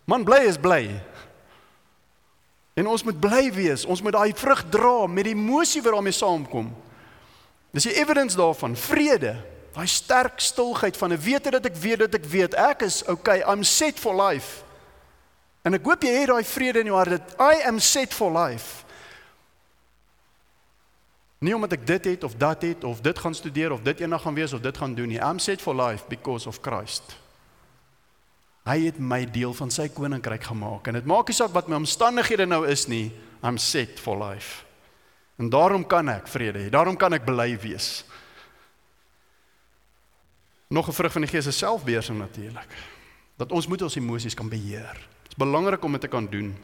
Man 0.05 0.23
bly 0.23 0.45
is 0.47 0.57
bly. 0.57 1.01
En 2.77 2.87
ons 2.87 3.03
moet 3.03 3.19
bly 3.19 3.51
wees. 3.53 3.85
Ons 3.85 4.01
moet 4.01 4.13
daai 4.13 4.33
vrug 4.37 4.69
dra 4.69 5.07
met 5.07 5.25
die 5.25 5.33
emosie 5.33 5.81
wat 5.81 5.93
daarmee 5.93 6.15
saamkom. 6.15 6.69
Dis 7.71 7.89
die 7.89 7.97
evidence 7.97 8.37
daarvan, 8.37 8.75
vrede. 8.75 9.35
Daai 9.77 9.87
sterk 9.87 10.39
stilheid 10.41 10.97
van 10.97 11.13
'n 11.13 11.21
wete 11.21 11.49
dat 11.53 11.65
ek 11.65 11.75
weet 11.75 11.99
dat 11.99 12.13
ek 12.13 12.25
weet 12.25 12.53
ek 12.53 12.81
is 12.81 13.03
okay, 13.05 13.43
I'm 13.45 13.63
set 13.63 13.99
for 13.99 14.15
life. 14.15 14.63
En 15.61 15.73
ek 15.73 15.85
hoop 15.85 16.01
jy 16.01 16.09
het 16.09 16.27
daai 16.27 16.43
vrede 16.43 16.79
in 16.79 16.89
jou 16.89 16.97
hart 16.97 17.09
dat 17.09 17.35
I 17.37 17.61
am 17.67 17.79
set 17.79 18.13
for 18.13 18.31
life. 18.31 18.83
Nie 21.37 21.53
omdat 21.53 21.71
ek 21.77 21.85
dit 21.87 22.05
het 22.05 22.23
of 22.23 22.33
dat 22.35 22.61
het 22.61 22.83
of 22.83 23.01
dit 23.01 23.19
gaan 23.19 23.35
studeer 23.35 23.71
of 23.71 23.81
dit 23.81 23.99
eendag 23.99 24.21
gaan 24.21 24.33
wees 24.33 24.53
of 24.53 24.61
dit 24.61 24.77
gaan 24.77 24.95
doen 24.95 25.07
nie. 25.07 25.19
I'm 25.19 25.39
set 25.39 25.61
for 25.61 25.75
life 25.75 26.03
because 26.09 26.47
of 26.47 26.59
Christ. 26.61 27.15
Hy 28.65 28.85
het 28.85 28.99
my 28.99 29.25
deel 29.25 29.53
van 29.53 29.71
sy 29.71 29.87
koninkryk 29.87 30.43
gemaak 30.43 30.87
en 30.87 30.93
dit 30.93 31.05
maak 31.05 31.27
nie 31.27 31.35
saak 31.35 31.53
wat 31.53 31.67
my 31.67 31.75
omstandighede 31.75 32.45
nou 32.45 32.65
is 32.67 32.87
nie. 32.87 33.11
I'm 33.43 33.57
set 33.57 33.99
for 33.99 34.17
life. 34.17 34.65
En 35.37 35.49
daarom 35.49 35.85
kan 35.87 36.09
ek 36.09 36.27
vrede 36.27 36.65
hê. 36.65 36.69
Daarom 36.69 36.97
kan 36.97 37.13
ek 37.13 37.25
bly 37.25 37.53
wees. 37.61 38.03
Nog 40.67 40.87
'n 40.87 40.93
vrug 40.93 41.11
van 41.11 41.21
die 41.21 41.29
Gees 41.29 41.45
is 41.45 41.57
selfbeheersing 41.57 42.17
natuurlik. 42.17 42.67
Dat 43.35 43.51
ons 43.51 43.67
moet 43.67 43.81
ons 43.81 43.95
emosies 43.95 44.33
kan 44.33 44.49
beheer. 44.49 44.93
Dit 45.23 45.31
is 45.31 45.35
belangrik 45.35 45.83
om 45.83 45.91
dit 45.91 46.01
te 46.01 46.07
kan 46.07 46.27
doen. 46.29 46.57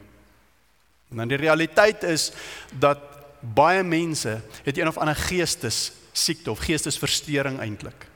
En 1.10 1.16
dan 1.16 1.28
die 1.28 1.36
realiteit 1.36 2.02
is 2.02 2.32
dat 2.78 2.98
baie 3.40 3.82
mense 3.82 4.40
het 4.62 4.78
een 4.78 4.88
of 4.88 4.96
ander 4.96 5.16
geestes 5.16 5.92
siekte 6.12 6.50
of 6.50 6.58
geestesversteuring 6.58 7.58
eintlik. 7.58 8.06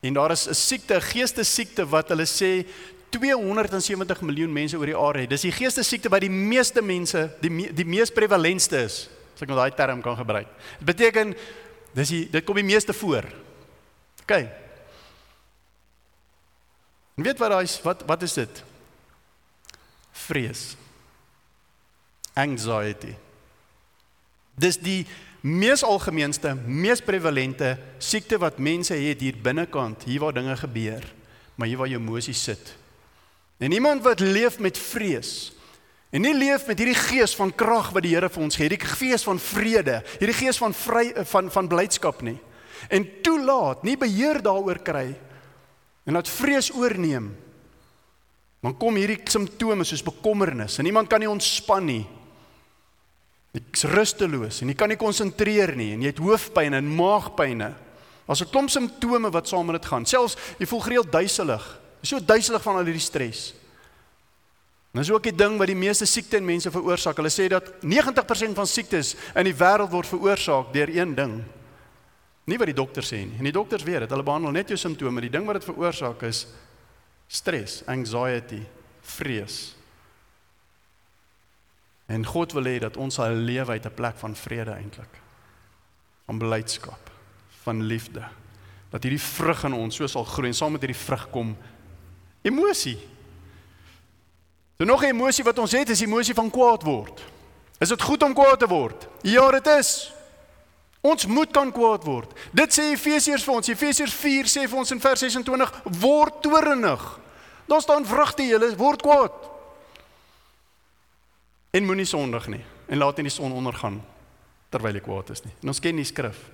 En 0.00 0.12
daar 0.12 0.30
is 0.30 0.48
'n 0.48 0.54
siekte, 0.54 0.94
'n 0.94 1.02
geestesiekte 1.02 1.88
wat 1.88 2.08
hulle 2.08 2.26
sê 2.26 2.66
270 3.08 4.20
miljoen 4.20 4.52
mense 4.52 4.78
oor 4.78 4.86
die 4.86 4.96
aarde 4.96 5.20
het. 5.20 5.30
Dis 5.30 5.40
die 5.40 5.52
geestesiekte 5.52 6.08
wat 6.08 6.20
die 6.20 6.30
meeste 6.30 6.82
mense 6.82 7.30
die 7.40 7.50
me, 7.50 7.72
die 7.74 7.84
mees 7.84 8.10
prevalentste 8.10 8.84
is, 8.84 9.08
as 9.34 9.42
ek 9.42 9.48
nou 9.48 9.58
daai 9.58 9.74
term 9.74 10.00
kan 10.00 10.16
gebruik. 10.16 10.46
Dit 10.78 10.86
beteken 10.86 11.34
dis 11.96 12.08
die 12.08 12.24
dit 12.30 12.44
kom 12.46 12.58
die 12.60 12.66
meeste 12.66 12.94
voor. 12.96 13.26
OK. 14.22 14.34
En 17.16 17.26
weet 17.26 17.40
wat 17.40 17.50
daai 17.50 17.66
wat 17.84 18.04
wat 18.08 18.22
is 18.22 18.36
dit? 18.38 18.62
Vrees 20.26 20.76
anxiety. 22.38 23.14
Dis 24.60 24.78
die 24.80 25.06
mees 25.40 25.82
algemeenste, 25.84 26.54
mees 26.54 27.00
prevalente 27.04 27.74
siekte 27.98 28.38
wat 28.40 28.60
mense 28.60 28.94
het 28.94 29.22
hier 29.24 29.38
binnekant, 29.40 30.04
hier 30.04 30.20
waar 30.20 30.36
dinge 30.36 30.56
gebeur, 30.56 31.04
maar 31.56 31.68
hier 31.68 31.80
waar 31.80 31.88
jou 31.88 32.00
emosies 32.00 32.42
sit. 32.42 32.74
En 33.60 33.72
iemand 33.72 34.04
wat 34.04 34.20
leef 34.20 34.58
met 34.58 34.78
vrees 34.78 35.52
en 36.10 36.22
nie 36.22 36.34
leef 36.34 36.66
met 36.66 36.78
hierdie 36.78 36.98
gees 36.98 37.34
van 37.38 37.52
krag 37.54 37.92
wat 37.94 38.02
die 38.02 38.14
Here 38.16 38.28
vir 38.28 38.42
ons 38.42 38.56
gee, 38.58 38.66
hierdie 38.66 38.82
gees 38.96 39.24
van 39.26 39.38
vrede, 39.38 40.00
hierdie 40.18 40.38
gees 40.40 40.58
van 40.58 40.74
vry 40.74 41.10
van 41.24 41.50
van 41.50 41.68
blydskap 41.70 42.22
nie. 42.26 42.38
En 42.88 43.06
toelaat, 43.22 43.84
nie 43.84 43.96
beheer 44.00 44.40
daaroor 44.42 44.80
kry 44.82 45.14
en 46.06 46.16
laat 46.16 46.28
vrees 46.28 46.72
oorneem. 46.74 47.30
Dan 48.60 48.74
kom 48.76 48.98
hierdie 48.98 49.20
simptome 49.30 49.86
soos 49.88 50.02
bekommernis 50.04 50.78
en 50.80 50.88
iemand 50.88 51.08
kan 51.08 51.22
nie 51.22 51.30
ontspan 51.30 51.86
nie. 51.86 52.02
Ek's 53.56 53.86
rusteloos 53.90 54.60
en 54.62 54.70
jy 54.70 54.76
kan 54.78 54.90
nie 54.92 54.98
konsentreer 55.00 55.74
nie 55.78 55.92
en 55.94 56.02
jy 56.04 56.12
het 56.12 56.22
hoofpyn 56.22 56.76
en 56.78 56.90
maagpynne. 56.96 57.70
Daar's 58.26 58.42
'n 58.42 58.50
klomp 58.50 58.70
simptome 58.70 59.30
wat 59.30 59.48
saam 59.48 59.66
met 59.66 59.80
dit 59.82 59.90
gaan. 59.90 60.06
Selfs 60.06 60.36
jy 60.58 60.66
voel 60.66 60.80
gereeld 60.80 61.12
duiselig. 61.12 61.80
Jy 62.00 62.02
is 62.02 62.08
so 62.08 62.20
duiselig 62.20 62.62
van 62.62 62.76
al 62.76 62.84
hierdie 62.84 63.00
stres. 63.00 63.54
En 64.90 64.98
dis 64.98 65.10
ook 65.10 65.22
die 65.22 65.34
ding 65.34 65.54
wat 65.58 65.70
die 65.70 65.78
meeste 65.78 66.06
siekte 66.06 66.40
in 66.40 66.44
mense 66.44 66.70
veroorsaak. 66.70 67.18
Hulle 67.20 67.30
sê 67.30 67.46
dat 67.50 67.68
90% 67.86 68.56
van 68.58 68.66
siektes 68.66 69.14
in 69.38 69.46
die 69.46 69.54
wêreld 69.54 69.92
word 69.92 70.10
veroorsaak 70.10 70.72
deur 70.74 70.90
een 70.90 71.14
ding. 71.14 71.36
Nie 72.50 72.58
wat 72.58 72.70
die 72.72 72.74
dokters 72.74 73.12
sê 73.12 73.20
nie. 73.22 73.38
En 73.38 73.46
die 73.46 73.54
dokters 73.54 73.86
weet 73.86 74.02
dit. 74.04 74.10
Hulle 74.10 74.26
behandel 74.26 74.56
net 74.56 74.72
jou 74.72 74.78
simptome. 74.80 75.22
Die 75.22 75.30
ding 75.30 75.46
wat 75.46 75.60
dit 75.60 75.68
veroorsaak 75.68 76.24
is 76.26 76.48
stres, 77.30 77.84
anxiety, 77.86 78.64
vrees. 79.06 79.60
En 82.10 82.26
God 82.26 82.56
wil 82.58 82.66
hê 82.66 82.80
dat 82.82 82.98
ons 82.98 83.20
sal 83.20 83.38
lewe 83.38 83.70
uit 83.70 83.86
'n 83.86 83.94
plek 83.94 84.16
van 84.18 84.34
vrede 84.34 84.74
eintlik. 84.74 85.14
Van 86.26 86.38
blydskap, 86.38 87.10
van 87.62 87.82
liefde. 87.82 88.26
Dat 88.90 89.02
hierdie 89.02 89.22
vrug 89.22 89.64
in 89.64 89.72
ons 89.72 89.96
so 89.96 90.06
sal 90.06 90.24
groei 90.24 90.48
en 90.48 90.54
saam 90.54 90.72
met 90.72 90.80
hierdie 90.82 91.04
vrug 91.04 91.30
kom 91.30 91.56
emosie. 92.42 92.98
So 94.80 94.86
nog 94.86 95.02
'n 95.02 95.12
emosie 95.12 95.44
wat 95.44 95.58
ons 95.58 95.72
het 95.72 95.88
is 95.88 96.00
emosie 96.00 96.34
van 96.34 96.50
kwaad 96.50 96.82
word. 96.82 97.20
Is 97.78 97.88
dit 97.88 98.02
goed 98.02 98.22
om 98.22 98.34
kwaad 98.34 98.58
te 98.58 98.66
word? 98.66 99.08
Ja, 99.20 99.50
dit 99.50 99.66
is. 99.66 100.12
Ons 101.00 101.26
moet 101.26 101.50
kan 101.50 101.72
kwaad 101.72 102.04
word. 102.04 102.32
Dit 102.52 102.72
sê 102.72 102.82
Efesiërs 102.82 103.44
vir 103.44 103.54
ons. 103.54 103.68
Efesiërs 103.68 104.14
4 104.14 104.44
sê 104.44 104.68
vir 104.68 104.78
ons 104.78 104.90
in 104.90 105.00
vers 105.00 105.20
26 105.20 105.82
word 105.84 106.42
toornig. 106.42 107.18
Daar 107.66 107.80
staan 107.80 108.06
vrugte 108.06 108.42
julle 108.42 108.76
word 108.76 109.02
kwaad 109.02 109.32
en 111.70 111.84
moenie 111.84 112.04
sondig 112.04 112.46
nie 112.46 112.64
en 112.88 112.98
laat 112.98 113.16
nie 113.16 113.22
die 113.22 113.32
son 113.32 113.52
ondergaan 113.52 114.00
terwyl 114.68 114.94
jy 114.94 115.00
kwaad 115.00 115.30
is 115.30 115.44
nie. 115.44 115.52
En 115.62 115.68
ons 115.68 115.80
ken 115.80 115.96
die 115.96 116.04
skrif. 116.04 116.50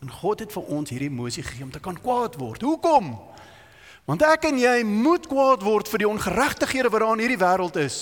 En 0.00 0.10
God 0.10 0.40
het 0.40 0.52
vir 0.52 0.62
ons 0.62 0.90
hierdie 0.90 1.08
emosie 1.08 1.42
gegee 1.42 1.64
om 1.64 1.70
te 1.70 1.80
kan 1.80 2.00
kwaad 2.00 2.34
word. 2.34 2.62
Hoekom? 2.62 3.14
Want 4.08 4.24
ek 4.24 4.46
en 4.48 4.56
jy 4.56 4.80
moet 4.88 5.26
kwaad 5.28 5.60
word 5.66 5.90
vir 5.92 6.02
die 6.02 6.08
ongeregtighede 6.08 6.88
wat 6.88 7.04
daar 7.04 7.18
in 7.18 7.26
hierdie 7.26 7.42
wêreld 7.42 7.76
is. 7.76 7.98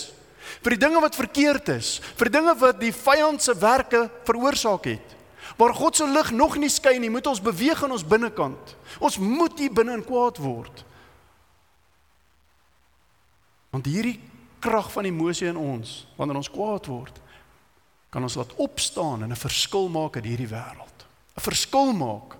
Vir 0.62 0.76
die 0.76 0.84
dinge 0.84 1.02
wat 1.02 1.18
verkeerd 1.18 1.72
is, 1.74 1.96
vir 2.14 2.30
dinge 2.30 2.54
wat 2.60 2.78
die 2.78 2.92
vyand 2.94 3.42
se 3.42 3.56
werke 3.58 4.04
veroorsaak 4.28 4.86
het. 4.86 5.16
Waar 5.58 5.74
God 5.74 5.98
se 5.98 6.06
lig 6.06 6.30
nog 6.30 6.54
nie 6.62 6.70
skyn 6.70 7.00
nie, 7.02 7.10
moet 7.10 7.26
ons 7.26 7.42
beweeg 7.42 7.82
in 7.82 7.94
ons 7.96 8.06
binnekant. 8.06 8.76
Ons 9.02 9.18
moet 9.18 9.58
hier 9.58 9.74
binne 9.74 9.96
in 9.98 10.06
kwaad 10.06 10.38
word. 10.38 10.84
Want 13.74 13.90
hierdie 13.90 14.20
krag 14.62 14.92
van 14.94 15.10
emosie 15.10 15.50
in 15.50 15.58
ons 15.58 16.04
wanneer 16.16 16.38
ons 16.38 16.50
kwaad 16.50 16.86
word 16.88 17.18
kan 18.14 18.24
ons 18.24 18.38
laat 18.38 18.54
opstaan 18.62 19.26
en 19.26 19.30
'n 19.34 19.36
verskil 19.36 19.88
maak 19.88 20.16
in 20.16 20.24
hierdie 20.24 20.48
wêreld. 20.48 20.98
'n 21.36 21.42
Verskil 21.42 21.92
maak. 21.92 22.38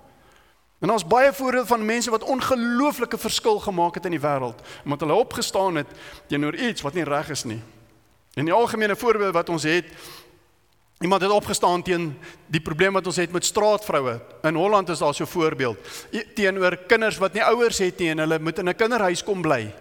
En 0.79 0.91
ons 0.91 1.07
baie 1.07 1.33
voorbeelde 1.33 1.67
van 1.67 1.85
mense 1.85 2.09
wat 2.09 2.23
ongelooflike 2.23 3.17
verskil 3.17 3.59
gemaak 3.59 3.95
het 3.95 4.05
in 4.05 4.13
die 4.13 4.21
wêreld 4.21 4.61
omdat 4.83 4.99
hulle 4.99 5.13
opgestaan 5.13 5.75
het 5.75 5.87
teenoor 6.27 6.55
iets 6.55 6.81
wat 6.81 6.93
nie 6.93 7.03
reg 7.03 7.29
is 7.29 7.43
nie. 7.43 7.61
En 8.33 8.45
die 8.45 8.53
algemene 8.53 8.95
voorbeeld 8.95 9.33
wat 9.33 9.49
ons 9.49 9.63
het 9.63 9.85
Iemand 10.99 11.21
het 11.21 11.31
opgestaan 11.31 11.83
teen 11.83 12.17
die 12.49 12.61
probleem 12.61 12.93
wat 12.97 13.05
ons 13.05 13.19
het 13.21 13.31
met 13.31 13.45
straatvroue. 13.45 14.15
In 14.41 14.55
Holland 14.57 14.89
is 14.89 14.97
daar 14.97 15.13
so 15.13 15.23
'n 15.23 15.27
voorbeeld 15.27 15.77
teenoor 16.33 16.77
kinders 16.77 17.17
wat 17.17 17.33
nie 17.33 17.43
ouers 17.43 17.77
het 17.77 17.97
nie 17.97 18.09
en 18.09 18.17
hulle 18.17 18.39
moet 18.39 18.57
in 18.57 18.69
'n 18.69 18.75
kinderhuis 18.75 19.23
kom 19.23 19.41
bly. 19.41 19.73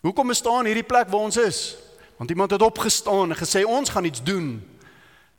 Hoekom 0.00 0.32
staan 0.32 0.64
hierdie 0.64 0.82
plek 0.82 1.08
waar 1.08 1.20
ons 1.20 1.36
is? 1.36 1.76
Want 2.16 2.30
iemand 2.30 2.50
het 2.50 2.62
opgestaan 2.62 3.30
en 3.30 3.36
gesê 3.36 3.64
ons 3.64 3.88
gaan 3.88 4.04
iets 4.04 4.22
doen. 4.22 4.77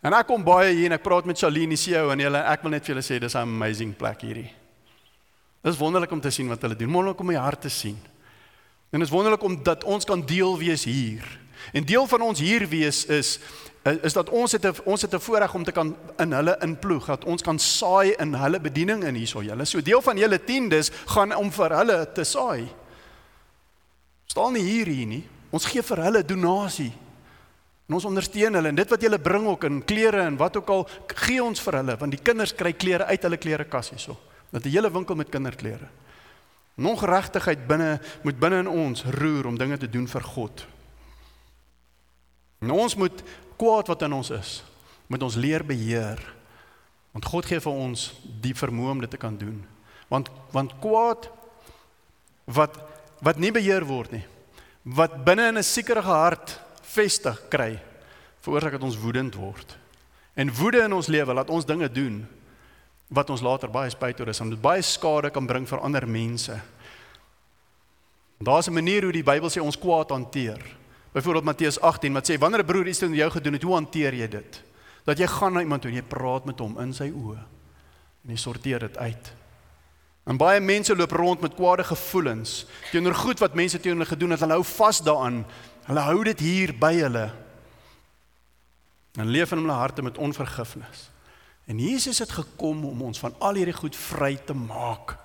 En 0.01 0.15
ek 0.15 0.27
kom 0.27 0.43
baie 0.43 0.71
hier 0.73 0.87
en 0.87 0.95
ek 0.95 1.03
praat 1.03 1.25
met 1.27 1.39
die 1.39 1.77
CEO 1.77 2.09
en 2.13 2.19
hulle 2.19 2.43
ek 2.47 2.61
wil 2.63 2.71
net 2.71 2.85
vir 2.85 2.95
julle 2.95 3.03
sê 3.03 3.19
dis 3.19 3.35
'n 3.35 3.41
amazing 3.41 3.95
plek 3.95 4.21
hierdie. 4.21 4.51
Dis 5.63 5.77
wonderlik 5.77 6.11
om 6.11 6.21
te 6.21 6.31
sien 6.31 6.47
wat 6.47 6.61
hulle 6.61 6.75
doen. 6.75 6.91
Wonderlik 6.91 7.19
om 7.19 7.27
my 7.27 7.35
hart 7.35 7.61
te 7.61 7.69
sien. 7.69 7.97
En 8.91 8.99
dis 8.99 9.09
wonderlik 9.09 9.43
om 9.43 9.63
dat 9.63 9.83
ons 9.83 10.05
kan 10.05 10.21
deel 10.25 10.57
wees 10.57 10.83
hier. 10.83 11.23
En 11.73 11.83
deel 11.83 12.07
van 12.07 12.21
ons 12.21 12.39
hier 12.39 12.67
wees 12.67 13.05
is 13.05 13.39
is 13.83 14.13
dat 14.13 14.29
ons 14.29 14.51
het 14.51 14.65
'n 14.65 14.75
ons 14.85 15.01
het 15.01 15.13
'n 15.13 15.19
voorreg 15.19 15.53
om 15.53 15.63
te 15.63 15.71
kan 15.71 15.95
in 16.17 16.31
hulle 16.31 16.57
inploeg 16.61 17.05
dat 17.05 17.25
ons 17.25 17.41
kan 17.41 17.59
saai 17.59 18.13
in 18.19 18.33
hulle 18.33 18.59
bediening 18.59 19.03
in 19.03 19.15
hierso 19.15 19.41
julle. 19.41 19.65
So 19.65 19.81
deel 19.81 20.01
van 20.01 20.17
julle 20.17 20.43
tiendes 20.43 20.91
gaan 21.05 21.35
om 21.35 21.51
vir 21.51 21.69
hulle 21.69 22.11
te 22.13 22.23
saai 22.23 22.67
staan 24.29 24.53
nie 24.53 24.63
hier 24.63 24.87
hier 24.87 25.07
nie. 25.09 25.23
Ons 25.49 25.65
gee 25.65 25.81
vir 25.83 26.03
hulle 26.05 26.21
donasie. 26.25 26.91
En 27.89 27.97
ons 27.97 28.05
ondersteun 28.05 28.53
hulle 28.53 28.69
en 28.69 28.77
dit 28.77 28.91
wat 28.93 29.01
hulle 29.01 29.17
bring 29.17 29.47
ook 29.49 29.63
in 29.65 29.79
klere 29.81 30.21
en 30.21 30.35
wat 30.37 30.59
ook 30.59 30.67
al 30.69 30.83
gee 31.25 31.41
ons 31.41 31.61
vir 31.65 31.79
hulle 31.79 31.95
want 31.97 32.13
die 32.13 32.21
kinders 32.21 32.53
kry 32.53 32.75
klere 32.77 33.07
uit 33.09 33.23
hulle 33.25 33.39
klerekas 33.41 33.89
hierso. 33.89 34.17
Dat 34.53 34.65
'n 34.65 34.69
hele 34.69 34.91
winkel 34.91 35.15
met 35.15 35.29
kinderklere. 35.29 35.89
Ongeregtigheid 36.77 37.67
binne 37.67 37.99
moet 38.23 38.39
binne 38.39 38.59
in 38.59 38.67
ons 38.67 39.03
roer 39.03 39.47
om 39.47 39.57
dinge 39.57 39.77
te 39.77 39.89
doen 39.89 40.07
vir 40.07 40.21
God. 40.21 40.67
En 42.59 42.71
ons 42.71 42.95
moet 42.95 43.23
kwaad 43.57 43.87
wat 43.87 44.01
in 44.01 44.13
ons 44.13 44.29
is, 44.29 44.63
moet 45.07 45.23
ons 45.23 45.35
leer 45.35 45.65
beheer. 45.65 46.19
Want 47.11 47.25
God 47.25 47.45
gee 47.45 47.59
vir 47.59 47.73
ons 47.73 48.13
die 48.41 48.53
vermoë 48.53 48.91
om 48.91 49.01
dit 49.01 49.09
te 49.09 49.17
kan 49.17 49.37
doen. 49.37 49.65
Want 50.07 50.29
want 50.51 50.77
kwaad 50.79 51.29
wat 52.45 52.77
wat 53.19 53.37
nie 53.37 53.51
beheer 53.51 53.83
word 53.85 54.11
nie. 54.11 54.25
Wat 54.83 55.25
binne 55.25 55.47
in 55.47 55.57
'n 55.57 55.63
sekere 55.63 56.01
hart 56.01 56.59
vestig 56.93 57.37
kry, 57.49 57.79
veroorsaak 58.41 58.77
dat 58.77 58.87
ons 58.87 58.97
woedend 58.97 59.35
word. 59.35 59.77
En 60.33 60.53
woede 60.55 60.83
in 60.85 60.93
ons 60.93 61.07
lewe 61.07 61.33
laat 61.33 61.49
ons 61.49 61.65
dinge 61.65 61.89
doen 61.91 62.21
wat 63.09 63.29
ons 63.33 63.41
later 63.41 63.71
baie 63.73 63.89
spyt 63.89 64.19
oor 64.21 64.29
is 64.31 64.39
en 64.39 64.51
dit 64.53 64.61
baie 64.61 64.81
skade 64.85 65.31
kan 65.33 65.47
bring 65.49 65.65
vir 65.67 65.81
ander 65.81 66.05
mense. 66.07 66.55
Daar's 68.39 68.69
'n 68.69 68.73
manier 68.73 69.03
hoe 69.03 69.11
die 69.11 69.23
Bybel 69.23 69.49
sê 69.49 69.61
ons 69.61 69.77
kwaad 69.77 70.09
hanteer. 70.09 70.61
Byvoorbeeld 71.11 71.43
Matteus 71.43 71.79
18 71.81 72.13
wat 72.13 72.29
sê 72.29 72.37
wanneer 72.37 72.61
'n 72.61 72.65
broer 72.65 72.87
iets 72.87 72.99
teen 72.99 73.13
jou 73.13 73.31
gedoen 73.31 73.53
het, 73.53 73.63
hoe 73.63 73.73
hanteer 73.73 74.13
jy 74.13 74.27
dit? 74.27 74.63
Dat 75.03 75.17
jy 75.17 75.27
gaan 75.27 75.53
na 75.53 75.59
iemand 75.59 75.81
toe 75.81 75.91
en 75.91 75.97
jy 75.97 76.03
praat 76.03 76.45
met 76.45 76.59
hom 76.59 76.79
in 76.79 76.93
sy 76.93 77.09
oë 77.09 77.37
en 78.23 78.29
jy 78.29 78.35
sorteer 78.35 78.79
dit 78.79 78.97
uit. 78.97 79.38
En 80.29 80.37
baie 80.37 80.59
mense 80.61 80.95
loop 80.95 81.11
rond 81.17 81.41
met 81.41 81.55
kwade 81.57 81.83
gevoelens 81.83 82.65
teenoor 82.91 83.15
goed 83.17 83.39
wat 83.41 83.55
mense 83.57 83.79
teenoor 83.79 84.03
hulle 84.03 84.13
gedoen 84.13 84.35
het. 84.35 84.43
Hulle 84.45 84.59
hou 84.59 84.65
vas 84.75 85.01
daaraan. 85.01 85.39
Hulle 85.87 86.03
hou 86.05 86.19
dit 86.27 86.43
hier 86.45 86.73
by 86.77 86.93
hulle. 86.99 87.29
En 89.17 89.31
leef 89.33 89.51
in 89.51 89.63
hulle 89.63 89.79
harte 89.79 90.05
met 90.05 90.17
onvergifnis. 90.17 91.09
En 91.65 91.79
Jesus 91.81 92.19
het 92.19 92.31
gekom 92.31 92.85
om 92.85 93.01
ons 93.01 93.19
van 93.19 93.33
al 93.39 93.57
hierdie 93.57 93.73
goed 93.73 93.97
vry 93.97 94.35
te 94.45 94.53
maak. 94.53 95.17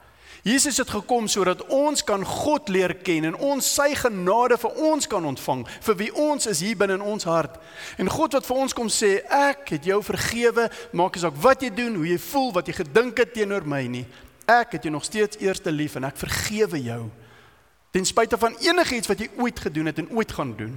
Jesus 0.45 0.77
het 0.77 0.91
gekom 0.93 1.29
sodat 1.29 1.63
ons 1.73 2.05
kan 2.05 2.25
God 2.25 2.69
leer 2.69 2.93
ken 3.01 3.25
en 3.31 3.37
ons 3.37 3.69
sy 3.77 3.95
genade 3.97 4.59
vir 4.61 4.83
ons 4.91 5.07
kan 5.09 5.25
ontvang 5.25 5.63
vir 5.87 5.97
wie 6.01 6.11
ons 6.13 6.49
is 6.51 6.61
hier 6.61 6.77
binne 6.77 6.99
in 6.99 7.07
ons 7.15 7.25
hart. 7.25 7.57
En 7.97 8.13
God 8.13 8.37
wat 8.37 8.45
vir 8.45 8.61
ons 8.61 8.77
kom 8.77 8.91
sê, 8.93 9.23
ek 9.25 9.73
het 9.77 9.89
jou 9.89 10.03
vergewe, 10.05 10.69
maak 10.93 11.17
nie 11.17 11.25
saak 11.25 11.41
wat 11.41 11.65
jy 11.65 11.73
doen, 11.73 11.97
hoe 11.97 12.11
jy 12.13 12.21
voel, 12.27 12.53
wat 12.57 12.69
jy 12.69 12.77
gedink 12.83 13.25
het 13.25 13.33
teenoor 13.37 13.65
my 13.65 13.87
nie. 13.89 14.05
Ek 14.45 14.77
het 14.77 14.83
jou 14.83 14.93
nog 14.93 15.05
steeds 15.05 15.39
eerste 15.41 15.73
lief 15.73 15.95
en 15.95 16.05
ek 16.05 16.21
vergewe 16.21 16.83
jou. 16.83 17.03
Ten 17.91 18.05
spyte 18.05 18.39
van 18.39 18.57
enigiets 18.61 19.09
wat 19.09 19.19
jy 19.19 19.31
ooit 19.37 19.61
gedoen 19.61 19.87
het 19.87 19.99
en 19.99 20.11
ooit 20.11 20.33
gaan 20.33 20.57
doen. 20.57 20.75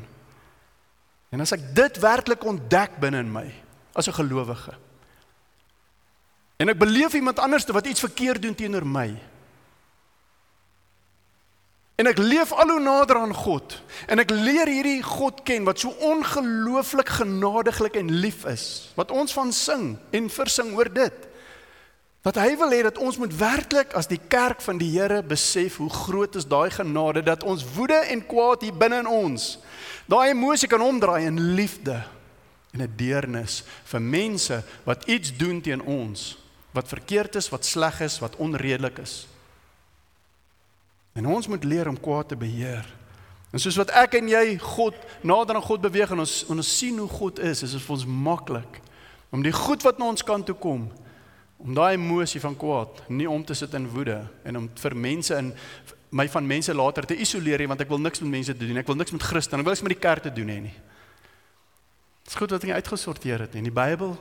En 1.30 1.43
as 1.43 1.51
ek 1.51 1.63
dit 1.75 1.99
werklik 1.99 2.45
ontdek 2.47 2.99
binne 3.01 3.19
in 3.25 3.32
my 3.32 3.47
as 3.93 4.08
'n 4.08 4.13
gelowige 4.13 4.73
en 6.58 6.69
ek 6.69 6.77
beleef 6.77 7.13
iemand 7.13 7.39
anders 7.39 7.65
wat 7.65 7.86
iets 7.86 7.99
verkeerd 7.99 8.41
doen 8.41 8.56
teenoor 8.56 8.86
my 8.86 9.19
En 11.97 12.06
ek 12.06 12.19
leef 12.21 12.51
al 12.53 12.69
hoe 12.69 12.82
nader 12.82 13.17
aan 13.17 13.34
God 13.34 13.80
en 14.06 14.21
ek 14.21 14.30
leer 14.30 14.69
hierdie 14.69 14.99
God 15.01 15.39
ken 15.47 15.65
wat 15.65 15.82
so 15.82 15.89
ongelooflik 16.06 17.10
genadiglik 17.10 17.97
en 17.97 18.12
lief 18.21 18.43
is. 18.45 18.65
Wat 18.99 19.10
ons 19.10 19.34
van 19.34 19.49
sing 19.49 19.95
en 20.13 20.30
versing 20.30 20.75
oor 20.77 20.91
dit. 20.93 21.25
Dat 22.28 22.42
hy 22.42 22.58
wil 22.60 22.74
hê 22.76 22.82
dat 22.84 22.98
ons 23.00 23.16
moet 23.22 23.32
werklik 23.40 23.94
as 23.96 24.10
die 24.12 24.20
kerk 24.20 24.60
van 24.66 24.80
die 24.82 24.90
Here 24.92 25.22
besef 25.24 25.78
hoe 25.80 25.90
groot 25.90 26.36
is 26.36 26.48
daai 26.50 26.68
genade 26.76 27.24
dat 27.24 27.46
ons 27.48 27.63
woede 27.78 28.02
en 28.12 28.26
kwaad 28.28 28.66
hier 28.68 28.76
binne 28.76 29.00
in 29.06 29.08
ons 29.08 29.54
daai 30.12 30.34
emosie 30.34 30.68
kan 30.68 30.84
omdraai 30.84 31.30
in 31.30 31.40
liefde 31.56 32.02
en 32.76 32.84
'n 32.84 32.94
deernis 33.00 33.63
vir 33.86 34.02
mense 34.02 34.60
wat 34.84 35.08
iets 35.08 35.32
doen 35.38 35.62
teen 35.62 35.82
ons 35.82 36.36
wat 36.76 36.88
verkeerd 36.88 37.36
is, 37.36 37.50
wat 37.50 37.66
sleg 37.66 38.02
is, 38.06 38.20
wat 38.20 38.36
onredelik 38.36 39.00
is. 39.02 39.28
En 41.13 41.26
ons 41.26 41.48
moet 41.48 41.63
leer 41.63 41.88
om 41.88 42.00
kwaad 42.00 42.28
te 42.28 42.36
beheer. 42.36 42.86
En 43.52 43.60
soos 43.60 43.80
wat 43.80 43.90
ek 43.90 44.20
en 44.20 44.28
jy 44.30 44.58
God 44.62 44.94
nader 45.24 45.56
aan 45.56 45.66
God 45.66 45.82
beweeg 45.82 46.12
en 46.12 46.20
ons 46.20 46.44
en 46.52 46.60
ons 46.62 46.78
sien 46.78 46.98
hoe 46.98 47.10
God 47.10 47.40
is, 47.40 47.63
is 47.63 47.72
dit 47.72 47.82
vir 47.82 47.96
ons 47.96 48.06
maklik 48.06 48.82
om 49.30 49.44
die 49.44 49.56
goed 49.56 49.82
wat 49.84 49.98
na 49.98 50.12
ons 50.12 50.24
kant 50.24 50.46
toe 50.46 50.56
kom 50.56 50.92
om 51.58 51.74
daai 51.74 51.96
emosie 51.96 52.41
van 52.41 52.56
kwaad 52.58 53.02
nie 53.10 53.30
om 53.30 53.43
te 53.46 53.56
sit 53.58 53.74
in 53.74 53.88
woede 53.89 54.20
en 54.46 54.58
om 54.58 54.67
vir 54.78 54.96
mense 54.96 55.36
in 55.36 55.54
my 56.10 56.28
van 56.32 56.46
mense 56.48 56.74
later 56.74 57.06
te 57.06 57.17
isoleer 57.20 57.65
want 57.67 57.82
ek 57.84 57.89
wil 57.91 58.00
niks 58.00 58.22
met 58.24 58.32
mense 58.32 58.54
doen. 58.58 58.78
Ek 58.80 58.88
wil 58.88 58.96
niks 58.96 59.12
met 59.12 59.24
Christene, 59.24 59.62
ek 59.62 59.67
wil 59.67 59.76
niks 59.76 59.84
met 59.84 59.96
die 59.96 60.04
kerk 60.06 60.24
te 60.24 60.34
doen 60.34 60.52
hê 60.54 60.60
nie. 60.70 60.76
Dit 62.24 62.34
is 62.34 62.39
goed 62.39 62.52
dat 62.52 62.63
jy 62.63 62.78
uitgesorteer 62.78 63.46
het 63.46 63.56
en 63.56 63.67
die 63.67 63.74
Bybel 63.74 64.15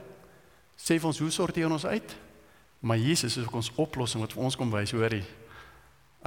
sê 0.76 0.98
vir 0.98 1.10
ons 1.10 1.20
hoe 1.22 1.30
sorteer 1.32 1.70
ons 1.70 1.86
uit? 1.86 2.16
Maar 2.86 3.00
Jesus 3.00 3.36
is 3.36 3.44
ook 3.46 3.56
ons 3.58 3.72
oplossing 3.80 4.22
wat 4.22 4.34
vir 4.36 4.44
ons 4.46 4.56
kom 4.58 4.70
wys, 4.70 4.92
hoorie. 4.94 5.24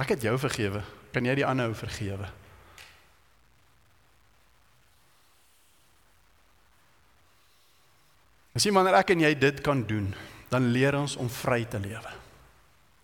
Ek 0.00 0.14
het 0.14 0.24
jou 0.24 0.34
vergewe. 0.40 0.82
Kan 1.14 1.26
jy 1.26 1.36
die 1.38 1.46
ander 1.46 1.70
ou 1.70 1.76
vergewe? 1.76 2.28
As 8.56 8.66
jy 8.66 8.72
wanneer 8.74 8.98
ek 8.98 9.12
en 9.14 9.22
jy 9.22 9.30
dit 9.38 9.60
kan 9.64 9.84
doen, 9.86 10.10
dan 10.50 10.72
leer 10.74 10.98
ons 10.98 11.16
om 11.16 11.30
vry 11.30 11.64
te 11.64 11.78
lewe. 11.78 12.12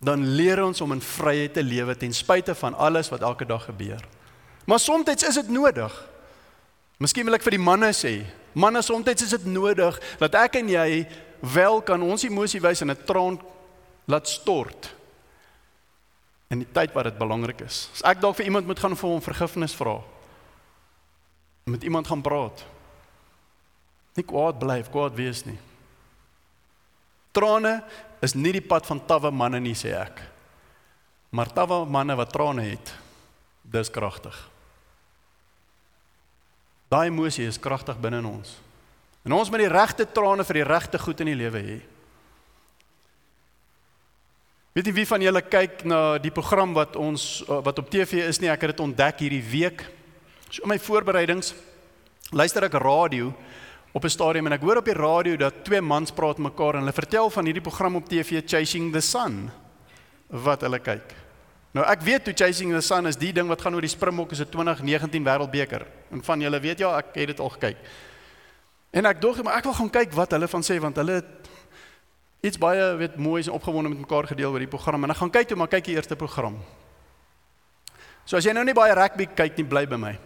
Dan 0.03 0.25
leer 0.37 0.61
ons 0.61 0.81
om 0.81 0.91
in 0.93 1.01
vryheid 1.01 1.55
te 1.55 1.63
lewe 1.63 1.95
ten 1.97 2.13
spyte 2.13 2.53
van 2.55 2.75
alles 2.77 3.09
wat 3.09 3.23
elke 3.25 3.45
dag 3.45 3.65
gebeur. 3.65 4.03
Maar 4.65 4.79
soms 4.79 5.09
is 5.09 5.39
dit 5.39 5.49
nodig. 5.49 5.93
Miskien 6.97 7.25
wil 7.25 7.37
ek 7.37 7.45
vir 7.45 7.55
die 7.55 7.61
manne 7.61 7.89
sê, 7.95 8.19
manne 8.57 8.81
soms 8.85 9.07
is 9.13 9.33
dit 9.37 9.45
nodig 9.49 9.97
dat 10.19 10.35
ek 10.35 10.59
en 10.59 10.69
jy 10.69 11.07
wel 11.39 11.81
kan 11.85 12.01
ons 12.03 12.25
emosie 12.27 12.61
wys 12.61 12.81
en 12.81 12.91
'n 12.91 13.05
traan 13.05 13.39
laat 14.05 14.27
stort 14.27 14.93
in 16.49 16.63
die 16.63 16.71
tyd 16.71 16.93
wat 16.93 17.03
dit 17.03 17.17
belangrik 17.17 17.61
is. 17.61 17.89
As 17.93 18.03
ek 18.03 18.21
dalk 18.21 18.35
vir 18.35 18.45
iemand 18.45 18.67
moet 18.67 18.79
gaan 18.79 18.95
vir 18.95 19.09
hom 19.09 19.21
vergifnis 19.21 19.75
vra. 19.75 20.01
Met 21.65 21.83
iemand 21.83 22.07
gaan 22.07 22.21
praat. 22.21 22.65
Nie 24.15 24.23
kwaad 24.23 24.59
bly 24.59 24.79
of 24.79 24.89
kwaad 24.89 25.15
wees 25.15 25.45
nie. 25.45 25.57
Trane 27.37 27.77
is 28.25 28.33
nie 28.33 28.55
die 28.55 28.65
pad 28.65 28.87
van 28.89 29.03
tawwe 29.05 29.29
manne 29.29 29.61
nie 29.61 29.75
sê 29.77 29.93
ek. 29.93 30.23
Maar 31.29 31.51
tawwe 31.53 31.83
manne 31.85 32.15
wat 32.17 32.31
trane 32.33 32.65
het, 32.65 32.93
dis 33.61 33.91
kragtig. 33.93 34.35
Daai 36.89 37.11
emosie 37.11 37.45
is 37.45 37.59
kragtig 37.61 37.99
binne 38.01 38.23
in 38.23 38.31
ons. 38.31 38.55
En 39.27 39.35
ons 39.35 39.49
moet 39.51 39.65
die 39.65 39.69
regte 39.69 40.07
trane 40.07 40.45
vir 40.47 40.61
die 40.61 40.67
regte 40.67 40.99
goed 41.03 41.21
in 41.21 41.29
die 41.33 41.37
lewe 41.37 41.61
hê. 41.61 41.77
Weet 44.77 44.87
jy 44.87 44.93
wie 44.93 45.07
van 45.09 45.23
julle 45.25 45.41
kyk 45.41 45.79
na 45.89 45.99
die 46.21 46.31
program 46.31 46.75
wat 46.77 46.95
ons 47.01 47.41
eh, 47.47 47.61
wat 47.65 47.79
op 47.81 47.87
TV 47.89 48.21
is 48.29 48.37
nie? 48.37 48.49
Ek 48.53 48.61
het 48.61 48.75
dit 48.75 48.83
ontdek 48.85 49.23
hierdie 49.25 49.41
week. 49.41 49.81
So 50.51 50.63
in 50.63 50.69
my 50.69 50.77
voorbereidings 50.77 51.55
luister 52.31 52.67
ek 52.67 52.77
radio 52.77 53.31
op 53.97 54.03
'n 54.05 54.09
stadium 54.13 54.45
en 54.45 54.53
ek 54.53 54.61
hoor 54.61 54.77
op 54.77 54.85
die 54.85 54.93
radio 54.93 55.35
dat 55.35 55.63
twee 55.63 55.81
mans 55.81 56.11
praat 56.11 56.37
mekaar 56.37 56.73
en 56.73 56.79
hulle 56.79 56.93
vertel 56.93 57.29
van 57.29 57.45
hierdie 57.45 57.61
program 57.61 57.95
op 57.95 58.05
TV 58.05 58.41
Chasing 58.45 58.91
the 58.93 59.01
Sun 59.01 59.49
wat 60.27 60.61
hulle 60.61 60.79
kyk. 60.79 61.15
Nou 61.71 61.85
ek 61.85 62.01
weet 62.01 62.23
toe 62.23 62.33
Chasing 62.33 62.73
the 62.73 62.81
Sun 62.81 63.07
is 63.07 63.17
die 63.17 63.33
ding 63.33 63.47
wat 63.47 63.61
gaan 63.61 63.73
oor 63.73 63.81
die 63.81 63.89
Springbokke 63.89 64.35
se 64.35 64.45
2019 64.49 65.23
Wêreldbeker. 65.23 65.85
En 66.11 66.23
van 66.23 66.41
julle 66.41 66.59
weet 66.59 66.79
ja, 66.79 66.97
ek 66.97 67.05
het 67.13 67.27
dit 67.27 67.39
al 67.39 67.49
gekyk. 67.49 67.77
En 68.91 69.05
ek 69.05 69.21
dink 69.21 69.43
maar 69.43 69.57
ek 69.57 69.63
wil 69.63 69.73
gaan 69.73 69.89
kyk 69.89 70.13
wat 70.13 70.31
hulle 70.31 70.47
van 70.47 70.61
sê 70.61 70.79
want 70.79 70.95
hulle 70.95 71.23
iets 72.41 72.57
baie 72.57 72.95
weet 72.97 73.15
mooi 73.17 73.43
en 73.43 73.51
opgewonde 73.51 73.89
met 73.89 73.99
mekaar 73.99 74.27
gedeel 74.27 74.51
oor 74.51 74.59
die 74.59 74.67
program 74.67 75.03
en 75.03 75.09
ek 75.09 75.17
gaan 75.17 75.31
kyk 75.31 75.47
toe 75.47 75.57
maar 75.57 75.67
kyk 75.67 75.85
die 75.85 75.95
eerste 75.95 76.15
program. 76.15 76.61
So 78.25 78.37
as 78.37 78.45
jy 78.45 78.53
nou 78.53 78.63
nie 78.63 78.77
baie 78.77 78.93
rugby 78.93 79.25
kyk 79.25 79.57
nie, 79.57 79.65
bly 79.65 79.87
by 79.87 79.95
my. 79.95 80.19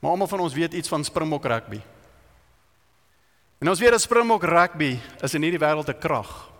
Maar 0.00 0.10
almal 0.10 0.26
van 0.26 0.40
ons 0.40 0.54
weet 0.54 0.74
iets 0.74 0.88
van 0.88 1.04
Springbok 1.04 1.44
rugby. 1.44 1.80
En 3.60 3.68
ons 3.68 3.80
weet 3.80 3.92
dat 3.92 4.00
Springbok 4.00 4.44
rugby 4.48 4.94
is 5.20 5.34
in 5.36 5.44
hierdie 5.44 5.60
wêreld 5.60 5.88
'n 5.88 5.98
krag. 5.98 6.50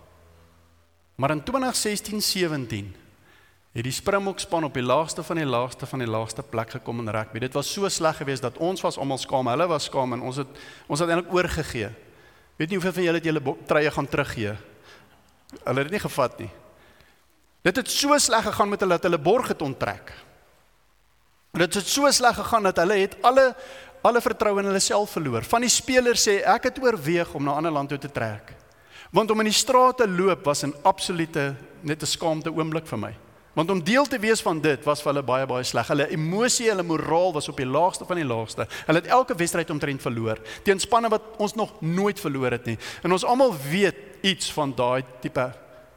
Maar 1.15 1.31
in 1.31 1.43
2016-17 1.43 2.95
het 3.73 3.83
die 3.83 3.91
Springbok 3.91 4.39
span 4.39 4.63
op 4.63 4.73
die 4.73 4.83
laagste 4.83 5.23
van 5.23 5.35
die 5.35 5.45
laagste 5.45 5.85
van 5.85 5.99
die 5.99 6.07
laagste 6.07 6.43
plek 6.43 6.69
gekom 6.69 6.99
in 6.99 7.09
rugby. 7.09 7.39
Dit 7.39 7.53
was 7.53 7.73
so 7.73 7.89
sleg 7.89 8.17
geweest 8.17 8.41
dat 8.41 8.57
ons 8.57 8.81
was 8.81 8.97
almal 8.97 9.17
skaam, 9.17 9.47
hulle 9.47 9.67
was 9.67 9.83
skaam 9.83 10.13
en 10.13 10.21
ons 10.21 10.35
het 10.35 10.47
ons 10.87 10.99
het 10.99 11.09
eintlik 11.09 11.33
oorgegee. 11.33 11.89
Weet 12.55 12.69
nie 12.69 12.77
hoeveel 12.77 12.93
van 12.93 13.03
julle 13.03 13.17
het 13.17 13.25
julle 13.25 13.55
treie 13.65 13.91
gaan 13.91 14.07
teruggee 14.07 14.57
Hulle 15.63 15.83
het 15.83 15.89
dit 15.89 15.97
nie 15.97 16.05
gevat 16.09 16.37
nie. 16.39 16.49
Dit 17.61 17.75
het 17.75 17.89
so 17.91 18.17
sleg 18.17 18.45
gegaan 18.47 18.69
met 18.69 18.79
hulle 18.79 18.97
dat 18.97 19.03
hulle 19.03 19.19
borg 19.19 19.51
het 19.51 19.61
onttrek. 19.61 20.13
Dit 21.51 21.73
het 21.75 21.87
so 21.87 22.11
sleg 22.11 22.35
gegaan 22.35 22.63
dat 22.63 22.79
hulle 22.81 22.97
het 23.03 23.17
alle 23.21 23.51
alle 24.01 24.21
vertroue 24.21 24.59
in 24.59 24.65
hulle 24.71 24.79
self 24.79 25.11
verloor. 25.11 25.43
Van 25.43 25.61
die 25.61 25.69
spelers 25.69 26.27
sê 26.27 26.39
ek 26.41 26.69
het 26.69 26.79
oorweeg 26.81 27.33
om 27.33 27.43
na 27.43 27.51
'n 27.51 27.57
ander 27.57 27.71
land 27.71 27.89
toe 27.89 27.97
te 27.97 28.11
trek. 28.11 28.53
Want 29.11 29.31
om 29.31 29.39
in 29.39 29.45
die 29.45 29.53
strate 29.53 30.07
loop 30.07 30.45
was 30.45 30.63
'n 30.63 30.73
absolute 30.83 31.55
net 31.81 32.01
'n 32.01 32.05
skaamte 32.05 32.51
oomblik 32.51 32.87
vir 32.87 32.97
my. 32.97 33.13
Want 33.53 33.69
om 33.69 33.83
deel 33.83 34.05
te 34.05 34.19
wees 34.19 34.41
van 34.41 34.61
dit 34.61 34.83
was 34.85 35.01
vir 35.01 35.11
hulle 35.11 35.23
baie 35.23 35.45
baie 35.45 35.63
sleg. 35.63 35.87
Hulle 35.87 36.07
emosie, 36.09 36.69
hulle 36.69 36.83
moraal 36.83 37.33
was 37.33 37.49
op 37.49 37.57
die 37.57 37.65
laagste 37.65 38.05
van 38.05 38.15
die 38.15 38.25
laagste. 38.25 38.67
Hulle 38.85 38.99
het 38.99 39.07
elke 39.07 39.35
wedstryd 39.35 39.69
omtrent 39.69 40.01
verloor 40.01 40.39
teen 40.63 40.79
spanne 40.79 41.09
wat 41.09 41.21
ons 41.37 41.53
nog 41.53 41.81
nooit 41.81 42.19
verloor 42.19 42.51
het 42.51 42.65
nie. 42.65 42.77
En 43.03 43.11
ons 43.11 43.25
almal 43.25 43.55
weet 43.69 43.95
iets 44.21 44.51
van 44.53 44.75
daai 44.75 45.03
tipe 45.19 45.51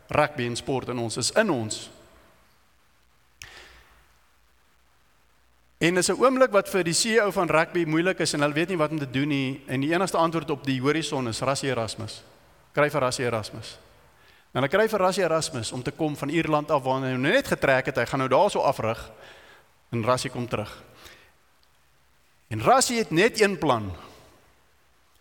rugby 0.08 0.46
en 0.46 0.56
sport 0.56 0.88
in 0.88 0.98
ons 0.98 1.16
is 1.16 1.30
in 1.30 1.50
ons. 1.50 1.90
En 5.84 5.94
dis 5.94 6.08
'n 6.08 6.16
oomblik 6.16 6.50
wat 6.50 6.68
vir 6.68 6.84
die 6.84 6.94
CEO 6.94 7.30
van 7.30 7.48
rugby 7.48 7.84
moeilik 7.84 8.18
is 8.18 8.32
en 8.32 8.40
hulle 8.40 8.54
weet 8.54 8.68
nie 8.68 8.76
wat 8.76 8.90
om 8.90 8.98
te 8.98 9.10
doen 9.10 9.28
nie 9.28 9.62
en 9.66 9.80
die 9.80 9.92
enigste 9.92 10.16
antwoord 10.16 10.50
op 10.50 10.64
die 10.64 10.80
horison 10.80 11.28
is 11.28 11.40
Rassie 11.40 11.68
Erasmus. 11.68 12.22
Kry 12.72 12.90
vir 12.90 13.00
Rassie 13.00 13.24
Erasmus. 13.24 13.78
En 14.52 14.62
hulle 14.62 14.68
kry 14.68 14.88
vir 14.88 15.00
Rassie 15.00 15.24
Erasmus 15.24 15.72
om 15.72 15.82
te 15.82 15.90
kom 15.90 16.16
van 16.16 16.28
Ierland 16.28 16.70
af 16.70 16.82
waar 16.82 17.00
hy 17.02 17.08
nou 17.08 17.18
net 17.18 17.46
getrek 17.46 17.86
het. 17.86 17.96
Hy 17.96 18.06
gaan 18.06 18.18
nou 18.18 18.28
daarso 18.28 18.60
afrig 18.60 19.10
en 19.90 20.04
Rassie 20.04 20.30
kom 20.30 20.48
terug. 20.48 20.82
En 22.48 22.62
Rassie 22.62 22.98
het 22.98 23.10
net 23.10 23.40
een 23.40 23.58
plan. 23.58 23.92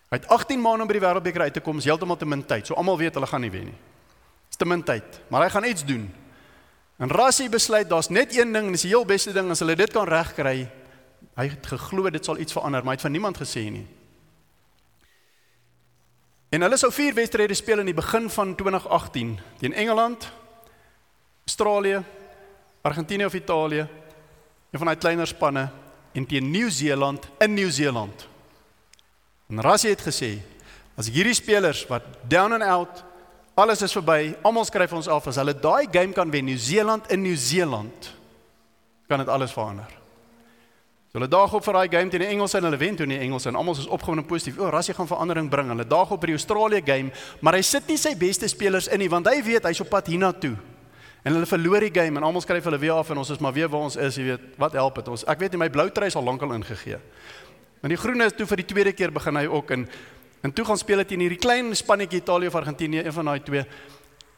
Hy 0.09 0.17
het 0.17 0.27
18 0.27 0.61
maande 0.61 0.81
om 0.81 0.87
by 0.87 0.93
die 0.93 1.01
wêreldbeker 1.07 1.41
uit 1.41 1.53
te 1.53 1.59
kom, 1.59 1.77
is 1.77 1.85
heeltemal 1.85 2.17
te 2.17 2.25
min 2.25 2.45
tyd. 2.45 2.67
So 2.67 2.73
almal 2.73 2.97
weet 2.97 3.13
hulle 3.13 3.27
gaan 3.27 3.41
nie 3.41 3.51
wen 3.51 3.65
nie. 3.65 3.79
Dis 4.47 4.57
te 4.57 4.65
min 4.65 4.83
tyd, 4.83 5.21
maar 5.27 5.41
hy 5.41 5.49
gaan 5.49 5.65
iets 5.65 5.85
doen. 5.85 6.22
En 6.97 7.09
Rassie 7.09 7.49
besluit 7.49 7.89
daar's 7.89 8.09
net 8.09 8.35
een 8.37 8.53
ding 8.53 8.65
en 8.65 8.75
dis 8.75 8.85
die 8.85 8.93
heel 8.93 9.05
beste 9.05 9.33
ding 9.33 9.49
as 9.51 9.63
hulle 9.63 9.75
dit 9.75 9.91
kan 9.91 10.07
regkry. 10.07 10.67
Hy 11.33 11.47
het 11.49 11.67
geglo 11.67 12.09
dit 12.13 12.25
sal 12.25 12.37
iets 12.37 12.53
verander, 12.53 12.83
maar 12.83 12.93
hy 12.93 12.99
het 12.99 13.07
van 13.07 13.15
niemand 13.15 13.39
gesê 13.41 13.65
nie. 13.73 13.85
En 16.53 16.61
hulle 16.61 16.77
sou 16.77 16.91
vier 16.93 17.15
wedstryde 17.17 17.55
speel 17.57 17.81
in 17.81 17.89
die 17.89 17.97
begin 17.97 18.29
van 18.29 18.53
2018 18.55 19.31
teen 19.57 19.73
Engeland, 19.73 20.27
Australië, 21.47 22.03
Argentinië 22.85 23.25
of 23.25 23.33
Italië, 23.33 23.87
een 24.71 24.81
van 24.81 24.91
daai 24.91 24.99
kleiner 25.01 25.27
spanne 25.27 25.69
en 26.13 26.25
teen 26.29 26.51
Nieu-Seeland 26.51 27.25
in 27.39 27.53
Nieu-Seeland. 27.53 28.27
En 29.49 29.61
Rassie 29.61 29.89
het 29.89 30.05
gesê, 30.05 30.37
as 30.97 31.09
hierdie 31.09 31.33
spelers 31.33 31.87
wat 31.89 32.05
down 32.29 32.53
and 32.53 32.63
out, 32.63 33.03
alles 33.55 33.81
is 33.85 33.93
verby, 33.93 34.33
almal 34.45 34.65
skryf 34.65 34.93
ons 34.97 35.09
af 35.11 35.27
as 35.29 35.37
hulle 35.41 35.53
daai 35.53 35.87
game 35.91 36.13
kan 36.13 36.31
wen, 36.33 36.47
Nieu-Seeland 36.49 37.11
in 37.13 37.21
Nieu-Seeland, 37.25 38.13
kan 39.09 39.21
dit 39.21 39.29
alles 39.29 39.53
verander. 39.53 39.91
So 41.13 41.19
hulle 41.19 41.29
daag 41.29 41.51
op 41.53 41.61
vir 41.61 41.77
daai 41.77 41.89
game 41.93 42.09
teen 42.09 42.23
die 42.23 42.31
Engelse 42.33 42.57
en 42.57 42.65
hulle 42.65 42.79
wen 42.81 42.95
toe 42.97 43.05
die 43.05 43.19
Engelse 43.21 43.51
en 43.51 43.57
almal 43.59 43.77
is 43.77 43.85
opgewonde 43.85 44.23
positief. 44.25 44.57
O, 44.57 44.65
Rassie 44.73 44.95
gaan 44.97 45.05
verandering 45.05 45.45
bring. 45.51 45.67
Hulle 45.69 45.85
daag 45.85 46.09
op 46.15 46.23
by 46.23 46.31
die 46.31 46.37
Australië 46.39 46.81
game, 46.81 47.11
maar 47.45 47.53
hy 47.53 47.61
sit 47.61 47.85
nie 47.91 47.99
sy 48.01 48.15
beste 48.17 48.49
spelers 48.49 48.87
in 48.89 49.03
nie 49.03 49.11
want 49.13 49.29
hy 49.29 49.35
weet 49.45 49.67
hy's 49.69 49.83
op 49.85 49.91
pad 49.93 50.09
hiernatoe. 50.09 50.55
En 51.21 51.37
hulle 51.37 51.45
verloor 51.45 51.85
die 51.85 51.93
game 51.93 52.17
en 52.17 52.25
almal 52.25 52.41
skryf 52.41 52.65
hulle 52.65 52.81
weer 52.81 52.97
af 52.97 53.13
en 53.13 53.21
ons 53.21 53.29
is 53.29 53.43
maar 53.45 53.53
weer 53.53 53.69
waar 53.69 53.85
ons 53.85 53.99
is, 54.01 54.17
jy 54.17 54.25
weet. 54.31 54.49
Wat 54.57 54.73
help 54.79 54.97
dit 54.97 55.13
ons? 55.13 55.27
Ek 55.29 55.45
weet 55.45 55.53
nie 55.53 55.61
my 55.61 55.69
blou 55.71 55.85
trui 55.93 56.09
is 56.09 56.17
al 56.17 56.25
lankal 56.25 56.57
ingegee. 56.57 56.97
Maar 57.83 57.93
die 57.93 57.99
groene 58.01 58.25
is 58.31 58.33
toe 58.33 58.49
vir 58.49 58.63
die 58.63 58.67
tweede 58.73 58.95
keer 58.97 59.13
begin 59.13 59.37
hy 59.37 59.45
ook 59.53 59.71
en 59.75 59.85
en 60.43 60.51
toe 60.53 60.65
gaan 60.67 60.79
speel 60.79 61.05
teen 61.07 61.23
hierdie 61.23 61.41
klein 61.41 61.71
spannetjie 61.75 62.21
Italië 62.21 62.51
of 62.51 62.59
Argentinië, 62.59 63.05
een 63.05 63.15
van 63.15 63.31
daai 63.31 63.43
twee 63.43 63.65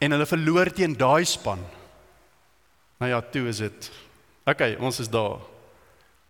en 0.03 0.13
hulle 0.13 0.27
verloor 0.27 0.69
teen 0.75 0.93
daai 0.97 1.25
span. 1.25 1.61
Nou 2.99 3.11
ja, 3.11 3.21
toe 3.31 3.47
is 3.49 3.61
dit. 3.63 3.91
OK, 4.45 4.61
ons 4.79 4.99
is 4.99 5.09
daar. 5.09 5.39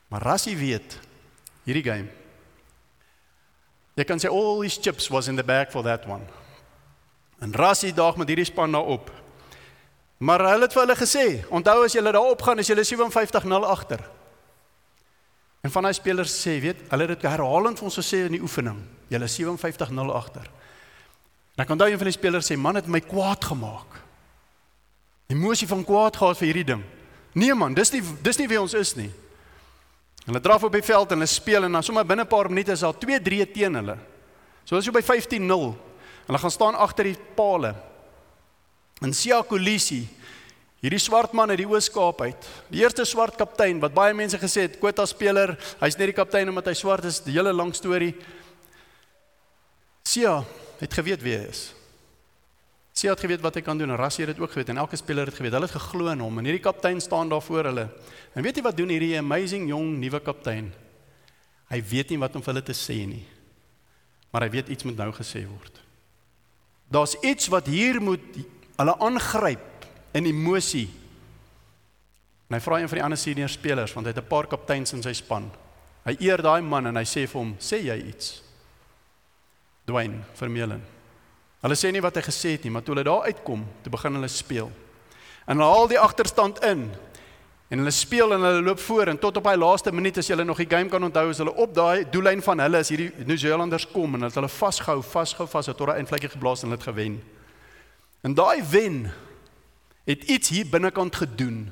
Maar 0.08 0.22
Rassie 0.22 0.56
weet 0.58 1.00
hierdie 1.66 1.84
game. 1.84 2.08
Jy 3.96 4.06
kan 4.08 4.20
sê 4.22 4.30
all 4.32 4.62
his 4.64 4.78
chips 4.80 5.10
was 5.12 5.30
in 5.32 5.40
the 5.40 5.44
bag 5.44 5.72
for 5.72 5.84
that 5.84 6.06
one. 6.08 6.24
En 7.44 7.54
Rassie 7.56 7.94
daag 7.96 8.18
met 8.20 8.32
hierdie 8.32 8.48
span 8.48 8.72
daar 8.72 8.88
op. 8.96 9.12
Maar 10.18 10.46
hulle 10.52 10.68
het 10.68 10.76
vir 10.76 10.86
hulle 10.86 10.98
gesê, 11.00 11.26
onthou 11.52 11.82
as 11.84 11.96
julle 11.96 12.12
daar 12.16 12.32
opgaan, 12.32 12.60
is 12.60 12.70
julle 12.72 12.86
57-0 12.88 13.68
agter. 13.68 14.04
En 15.66 15.72
van 15.74 15.88
daai 15.88 15.96
spelers 15.98 16.30
sê, 16.30 16.60
weet, 16.62 16.84
hulle 16.92 17.08
het 17.08 17.16
dit 17.16 17.24
herhalend 17.26 17.80
vir 17.80 17.88
ons 17.90 17.98
gesê 17.98 18.20
in 18.28 18.36
die 18.38 18.44
oefening, 18.44 18.78
julle 19.10 19.30
57-0 19.32 20.12
agter. 20.14 20.50
Dan 21.58 21.66
kan 21.66 21.80
daai 21.80 21.90
een 21.96 22.02
van 22.02 22.12
die 22.12 22.14
spelers 22.14 22.52
sê, 22.52 22.58
man 22.60 22.78
het 22.78 22.90
my 22.92 23.02
kwaad 23.02 23.48
gemaak. 23.50 23.98
Emosie 25.34 25.68
van 25.68 25.82
kwaad 25.88 26.20
gehad 26.20 26.38
vir 26.38 26.52
hierdie 26.52 26.68
ding. 26.76 26.84
Nee 27.36 27.56
man, 27.58 27.74
dis 27.74 27.90
nie 27.96 28.04
dis 28.24 28.38
nie 28.40 28.48
wie 28.48 28.60
ons 28.62 28.76
is 28.78 28.94
nie. 28.96 29.10
Hulle 30.26 30.42
draf 30.42 30.64
op 30.68 30.74
die 30.74 30.86
veld 30.86 31.12
en 31.12 31.20
hulle 31.20 31.30
speel 31.30 31.66
en 31.68 31.74
dan 31.78 31.84
sommer 31.84 32.06
binne 32.06 32.24
'n 32.24 32.30
paar 32.30 32.50
minute 32.50 32.72
is 32.72 32.80
daar 32.86 32.94
2-3 32.94 33.52
teen 33.52 33.76
hulle. 33.76 33.98
So 34.66 34.78
as 34.78 34.86
jy 34.86 34.92
by 34.92 35.02
15-0 35.02 35.76
hulle 36.28 36.38
gaan 36.38 36.52
staan 36.52 36.76
agter 36.76 37.04
die 37.04 37.18
palle. 37.36 37.76
En 39.02 39.14
Sia 39.14 39.42
Kolisi, 39.42 40.08
hierdie 40.84 41.02
swart 41.02 41.34
man 41.34 41.50
uit 41.54 41.62
die 41.64 41.70
Oos-Kaap 41.70 42.22
uit, 42.22 42.50
die 42.70 42.84
eerste 42.84 43.06
swart 43.08 43.38
kaptein 43.40 43.80
wat 43.84 43.96
baie 43.96 44.14
mense 44.14 44.38
gesê 44.42 44.68
het 44.68 44.80
kwota 44.82 45.06
speler, 45.10 45.56
hy's 45.80 45.98
net 45.98 46.12
die 46.12 46.18
kaptein 46.18 46.52
omdat 46.52 46.70
hy 46.72 46.76
swart 46.78 47.08
is, 47.10 47.22
die 47.26 47.38
hele 47.38 47.54
lang 47.56 47.74
storie. 47.76 48.14
Sia 50.06 50.42
het 50.82 50.94
geweet 50.94 51.24
wie 51.26 51.34
hy 51.38 51.48
is. 51.50 51.66
Sy 52.96 53.10
het 53.10 53.20
geweet 53.20 53.42
wat 53.44 53.58
hy 53.60 53.62
kan 53.66 53.76
doen 53.76 53.92
en 53.92 54.00
Rassie 54.00 54.24
het 54.24 54.32
dit 54.32 54.40
ook 54.40 54.54
geweet 54.54 54.70
en 54.72 54.80
elke 54.80 54.96
speler 54.96 55.28
het 55.28 55.36
geweet. 55.36 55.52
Hulle 55.52 55.68
het 55.68 55.76
geglo 55.76 56.08
in 56.14 56.22
hom 56.24 56.38
en 56.40 56.48
hierdie 56.48 56.64
kaptein 56.64 57.02
staan 57.04 57.28
daar 57.32 57.44
voor 57.44 57.68
hulle. 57.68 57.90
En 58.32 58.46
weet 58.46 58.62
jy 58.62 58.64
wat 58.64 58.78
doen 58.78 58.94
hierdie 58.94 59.18
amazing 59.20 59.68
jong 59.68 59.98
nuwe 60.00 60.22
kaptein? 60.24 60.70
Hy 61.68 61.80
weet 61.90 62.14
nie 62.14 62.20
wat 62.22 62.38
om 62.40 62.44
vir 62.46 62.54
hulle 62.54 62.64
te 62.64 62.76
sê 62.78 63.02
nie. 63.10 63.26
Maar 64.32 64.48
hy 64.48 64.54
weet 64.54 64.72
iets 64.72 64.88
moet 64.88 65.02
nou 65.02 65.10
gesê 65.18 65.44
word. 65.44 65.82
Daar's 66.88 67.18
iets 67.20 67.52
wat 67.52 67.68
hier 67.68 68.00
moet 68.00 68.24
hulle 68.80 68.96
aangryp 69.04 69.75
in 70.16 70.26
emosie. 70.30 70.88
En 72.48 72.56
hy 72.56 72.62
vra 72.64 72.80
een 72.80 72.90
van 72.90 73.00
die 73.00 73.04
ander 73.04 73.20
senior 73.20 73.52
spelers 73.52 73.94
want 73.94 74.08
hy 74.08 74.14
het 74.14 74.24
'n 74.24 74.28
paar 74.32 74.48
kapteins 74.48 74.94
in 74.94 75.04
sy 75.04 75.14
span. 75.14 75.52
Hy 76.06 76.16
eer 76.20 76.42
daai 76.42 76.62
man 76.62 76.88
en 76.88 76.96
hy 76.96 77.04
sê 77.04 77.28
vir 77.28 77.40
hom, 77.42 77.56
"Sê 77.60 77.84
jy 77.84 77.98
iets?" 78.08 78.42
Dwayne 79.86 80.24
Vermeulen. 80.34 80.82
Hulle 81.62 81.76
sê 81.76 81.92
nie 81.92 82.02
wat 82.02 82.16
hy 82.16 82.22
gesê 82.22 82.52
het 82.56 82.64
nie, 82.64 82.72
maar 82.72 82.84
toe 82.84 82.94
hulle 82.94 83.04
daar 83.04 83.26
uitkom, 83.26 83.66
toe 83.84 83.92
begin 83.92 84.14
hulle 84.14 84.28
speel. 84.28 84.72
En 85.48 85.58
hulle 85.58 85.72
haal 85.72 85.88
die 85.88 86.00
agterstand 86.00 86.64
in. 86.64 86.92
En 87.70 87.82
hulle 87.82 87.92
speel 87.92 88.34
en 88.34 88.42
hulle 88.42 88.62
loop 88.62 88.80
voor 88.80 89.08
en 89.08 89.18
tot 89.18 89.38
op 89.38 89.44
daai 89.44 89.58
laaste 89.58 89.92
minuut 89.92 90.18
as 90.18 90.28
jy 90.28 90.36
nog 90.44 90.58
die 90.58 90.70
game 90.70 90.90
kan 90.90 91.04
onthou, 91.04 91.30
is 91.30 91.38
hulle 91.42 91.54
op 91.54 91.74
daai 91.74 92.06
doellyn 92.10 92.42
van 92.42 92.60
hulle 92.60 92.78
as 92.78 92.90
hierdie 92.90 93.12
New 93.26 93.38
Zealanders 93.38 93.88
kom 93.92 94.14
en 94.14 94.30
hulle 94.30 94.50
vasgehou, 94.50 95.02
vasgehou, 95.02 95.48
vas 95.48 95.66
tot 95.66 95.88
daai 95.88 95.98
eindvlekkie 95.98 96.30
geblaas 96.30 96.62
en 96.62 96.70
hulle 96.70 96.78
het 96.78 96.90
gewen. 96.90 97.18
En 98.22 98.34
daai 98.34 98.62
wen 98.70 99.12
het 100.06 100.24
iets 100.24 100.50
hier 100.50 100.70
binnekant 100.70 101.16
gedoen. 101.16 101.66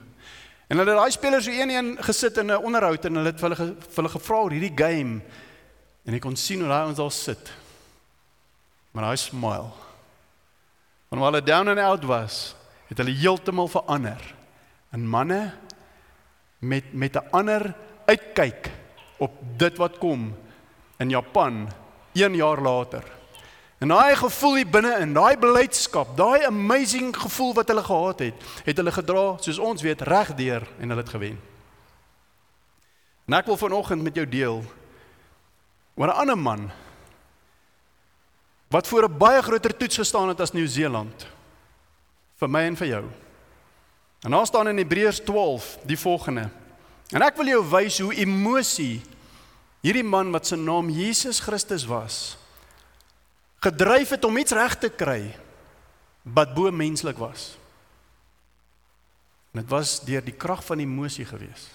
En 0.67 0.77
hulle 0.77 0.95
daai 0.97 1.11
spelers 1.13 1.45
so 1.45 1.51
een-een 1.51 1.97
gesit 2.01 2.37
in 2.37 2.51
'n 2.51 2.63
onderhoud 2.63 3.05
en 3.05 3.15
hulle 3.15 3.31
het 3.31 3.41
hulle 3.41 3.55
vir 3.55 3.75
hulle 3.95 4.09
gevra 4.09 4.35
oor 4.35 4.51
hierdie 4.51 4.77
game. 4.77 5.21
En 6.05 6.13
ek 6.13 6.21
kon 6.21 6.35
sien 6.35 6.59
hoe 6.59 6.67
daai 6.67 6.87
ons 6.87 6.97
daar 6.97 7.11
sit. 7.11 7.51
Maar 8.91 9.09
hy 9.09 9.15
smile. 9.15 9.71
Want 11.09 11.21
waar 11.21 11.31
hulle 11.31 11.43
down 11.43 11.67
and 11.67 11.79
out 11.79 12.03
was, 12.03 12.55
het 12.87 12.97
hulle 12.97 13.13
heeltemal 13.13 13.67
verander. 13.67 14.35
En 14.91 15.07
manne 15.07 15.53
met 16.59 16.93
met 16.93 17.15
'n 17.15 17.27
ander 17.31 17.75
uitkyk 18.05 18.71
op 19.17 19.31
dit 19.57 19.77
wat 19.77 19.97
kom 19.97 20.35
in 20.97 21.09
Japan 21.09 21.69
1 22.13 22.35
jaar 22.35 22.61
later. 22.61 23.03
En 23.83 23.91
daai 23.91 24.15
gevoel 24.15 24.61
hier 24.61 24.69
binne 24.71 24.93
in, 25.03 25.11
daai 25.11 25.35
blydskap, 25.35 26.13
daai 26.15 26.45
amazing 26.47 27.09
gevoel 27.19 27.49
wat 27.57 27.67
hulle 27.67 27.83
gehad 27.83 28.21
het, 28.23 28.43
het 28.63 28.77
hulle 28.79 28.91
gedra 28.95 29.23
soos 29.43 29.57
ons 29.59 29.83
weet 29.83 30.05
regdeur 30.07 30.63
en 30.79 30.93
hulle 30.93 31.03
het 31.03 31.11
gewen. 31.11 31.35
En 33.27 33.35
ek 33.35 33.49
wil 33.51 33.59
vanoggend 33.59 34.05
met 34.05 34.15
jou 34.15 34.23
deel 34.23 34.61
oor 35.99 36.07
'n 36.07 36.19
ander 36.23 36.37
man 36.39 36.71
wat 38.71 38.87
voor 38.87 39.03
'n 39.03 39.17
baie 39.17 39.41
groter 39.41 39.75
toets 39.77 39.97
gestaan 39.97 40.27
het 40.27 40.39
as 40.39 40.53
Nieu-Seeland 40.53 41.27
vir 42.39 42.49
my 42.49 42.61
en 42.61 42.75
vir 42.75 42.87
jou. 42.87 43.03
En 44.23 44.31
daar 44.31 44.45
staan 44.45 44.67
in 44.67 44.77
Hebreërs 44.77 45.19
12 45.19 45.77
die 45.85 45.99
volgende. 45.99 46.49
En 47.11 47.21
ek 47.21 47.35
wil 47.35 47.45
jou 47.45 47.69
wys 47.69 47.99
hoe 47.99 48.15
emosie 48.15 49.01
hierdie 49.81 50.03
man 50.03 50.31
wat 50.31 50.47
se 50.47 50.55
naam 50.55 50.89
Jesus 50.89 51.39
Christus 51.39 51.85
was 51.85 52.42
gedryf 53.63 54.15
het 54.15 54.25
om 54.27 54.37
iets 54.37 54.55
reg 54.55 54.75
te 54.79 54.89
kry 54.91 55.31
wat 56.23 56.53
bo 56.55 56.71
menslik 56.71 57.19
was. 57.19 57.53
En 59.53 59.61
dit 59.61 59.69
was 59.69 59.99
deur 60.03 60.23
die 60.23 60.35
krag 60.35 60.63
van 60.65 60.81
emosie 60.83 61.25
gewees 61.27 61.69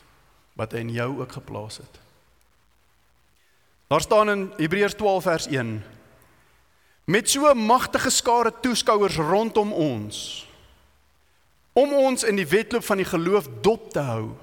wat 0.59 0.75
hy 0.75 0.83
in 0.83 0.91
jou 0.91 1.21
ook 1.21 1.33
geplaas 1.39 1.79
het. 1.79 2.01
Daar 3.89 4.03
staan 4.03 4.31
in 4.33 4.43
Hebreërs 4.59 4.97
12 4.99 5.23
vers 5.23 5.47
1 5.47 5.79
met 7.09 7.31
so 7.31 7.49
'n 7.49 7.57
magtige 7.57 8.11
skare 8.11 8.53
toeskouers 8.61 9.17
rondom 9.17 9.73
ons 9.73 10.47
om 11.73 11.93
ons 11.93 12.25
in 12.25 12.37
die 12.37 12.47
wedloop 12.47 12.85
van 12.85 12.97
die 12.97 13.07
geloof 13.07 13.49
dop 13.63 13.91
te 13.93 14.01
hou. 14.01 14.35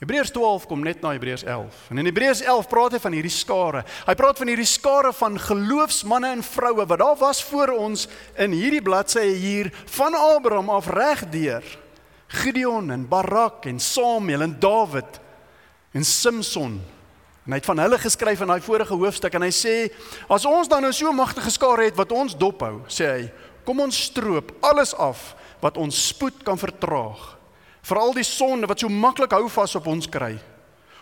Hebreërs 0.00 0.30
12 0.32 0.64
kom 0.66 0.80
net 0.80 1.02
na 1.04 1.12
Hebreërs 1.12 1.44
11. 1.44 1.80
En 1.92 2.00
in 2.00 2.08
Hebreërs 2.08 2.40
11 2.40 2.68
praat 2.72 2.94
hy 2.96 3.00
van 3.02 3.12
hierdie 3.12 3.34
skare. 3.34 3.82
Hy 4.06 4.14
praat 4.16 4.38
van 4.40 4.48
hierdie 4.48 4.68
skare 4.68 5.10
van 5.12 5.36
geloofsmanne 5.36 6.30
en 6.38 6.44
vroue 6.44 6.86
wat 6.88 7.02
daar 7.02 7.18
was 7.20 7.42
voor 7.44 7.74
ons 7.76 8.06
in 8.40 8.56
hierdie 8.56 8.80
bladsye 8.80 9.26
hier 9.36 9.68
van 9.98 10.16
Abraham 10.16 10.72
af 10.72 10.88
regdeur. 10.88 11.66
Gideon 12.40 12.88
en 12.94 13.04
Barak 13.10 13.66
en 13.68 13.80
Samuel 13.82 14.46
en 14.46 14.56
Dawid 14.62 15.20
en 15.92 16.04
Samson 16.06 16.78
En 17.50 17.54
hy 17.56 17.58
het 17.58 17.66
van 17.66 17.80
hulle 17.82 17.96
geskryf 17.98 18.42
in 18.44 18.50
daai 18.52 18.60
vorige 18.62 18.94
hoofstuk 18.94 19.34
en 19.34 19.42
hy 19.46 19.50
sê 19.54 19.74
as 20.30 20.44
ons 20.46 20.68
dan 20.70 20.84
nou 20.84 20.92
so 20.94 21.10
magtige 21.16 21.50
skare 21.50 21.88
het 21.88 21.96
wat 21.98 22.12
ons 22.12 22.36
dophou, 22.38 22.82
sê 22.86 23.08
hy, 23.08 23.24
kom 23.64 23.80
ons 23.82 24.04
stroop 24.10 24.52
alles 24.62 24.92
af 24.94 25.32
wat 25.58 25.80
ons 25.80 25.96
spoed 26.12 26.44
kan 26.46 26.60
vertraag. 26.60 27.39
Veral 27.82 28.14
die 28.16 28.26
sonde 28.26 28.68
wat 28.68 28.82
so 28.82 28.88
maklik 28.88 29.32
hou 29.36 29.48
vas 29.48 29.74
op 29.78 29.86
ons 29.90 30.08
kry. 30.10 30.34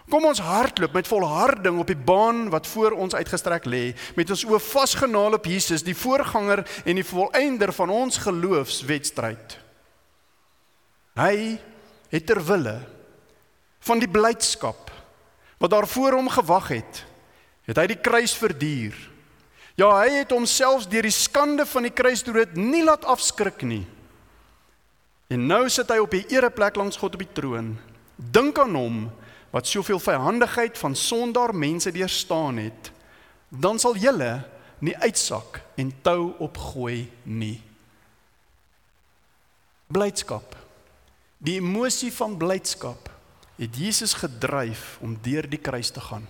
Kom 0.08 0.24
ons 0.24 0.40
hardloop 0.40 0.94
met 0.96 1.08
volharding 1.08 1.78
op 1.82 1.90
die 1.90 1.98
baan 1.98 2.46
wat 2.52 2.66
voor 2.66 2.94
ons 2.96 3.14
uitgestrek 3.14 3.66
lê, 3.68 3.92
met 4.16 4.30
ons 4.32 4.44
oë 4.48 4.60
vasgenaal 4.70 5.36
op 5.36 5.48
Jesus, 5.48 5.84
die 5.84 5.96
voorganger 5.96 6.62
en 6.88 6.96
die 6.96 7.04
volëinder 7.04 7.74
van 7.76 7.92
ons 7.92 8.20
geloofswedstryd. 8.24 9.58
Hy 11.18 11.58
het 12.08 12.24
ter 12.24 12.40
wille 12.40 12.78
van 13.84 14.00
die 14.00 14.08
blydskap 14.08 14.88
wat 15.58 15.74
daar 15.74 15.88
voor 15.90 16.16
hom 16.16 16.30
gewag 16.32 16.70
het, 16.72 17.04
het 17.68 17.76
hy 17.76 17.86
die 17.90 18.00
kruis 18.00 18.32
verduur. 18.38 18.96
Ja, 19.78 19.90
hy 20.00 20.22
het 20.22 20.32
homself 20.32 20.88
deur 20.90 21.04
die 21.04 21.14
skande 21.14 21.66
van 21.68 21.84
die 21.84 21.92
kruis 21.94 22.24
dood 22.26 22.56
nie 22.56 22.84
laat 22.86 23.04
afskrik 23.04 23.60
nie. 23.66 23.84
En 25.28 25.44
nou 25.46 25.66
sit 25.68 25.90
hy 25.92 25.98
op 26.00 26.14
die 26.16 26.24
ereplek 26.32 26.78
langs 26.80 26.96
God 26.96 27.18
op 27.18 27.22
die 27.22 27.34
troon. 27.36 27.74
Dink 28.16 28.58
aan 28.58 28.76
hom 28.76 29.00
wat 29.52 29.68
soveel 29.68 30.00
vyhandigheid 30.00 30.78
van 30.80 30.96
sondaar 30.96 31.54
mense 31.56 31.92
deurstaan 31.92 32.60
het. 32.62 32.90
Dan 33.48 33.80
sal 33.80 33.96
julle 34.00 34.32
nie 34.84 34.96
uitsak 34.96 35.60
en 35.80 35.92
tou 36.04 36.32
opgooi 36.44 37.08
nie. 37.24 37.58
Blydskap. 39.88 40.56
Die 41.38 41.58
emosie 41.60 42.10
van 42.12 42.36
blydskap 42.40 43.08
het 43.58 43.76
Jesus 43.76 44.14
gedryf 44.18 44.98
om 45.04 45.16
deur 45.22 45.48
die 45.50 45.60
kruis 45.60 45.90
te 45.90 46.00
gaan. 46.00 46.26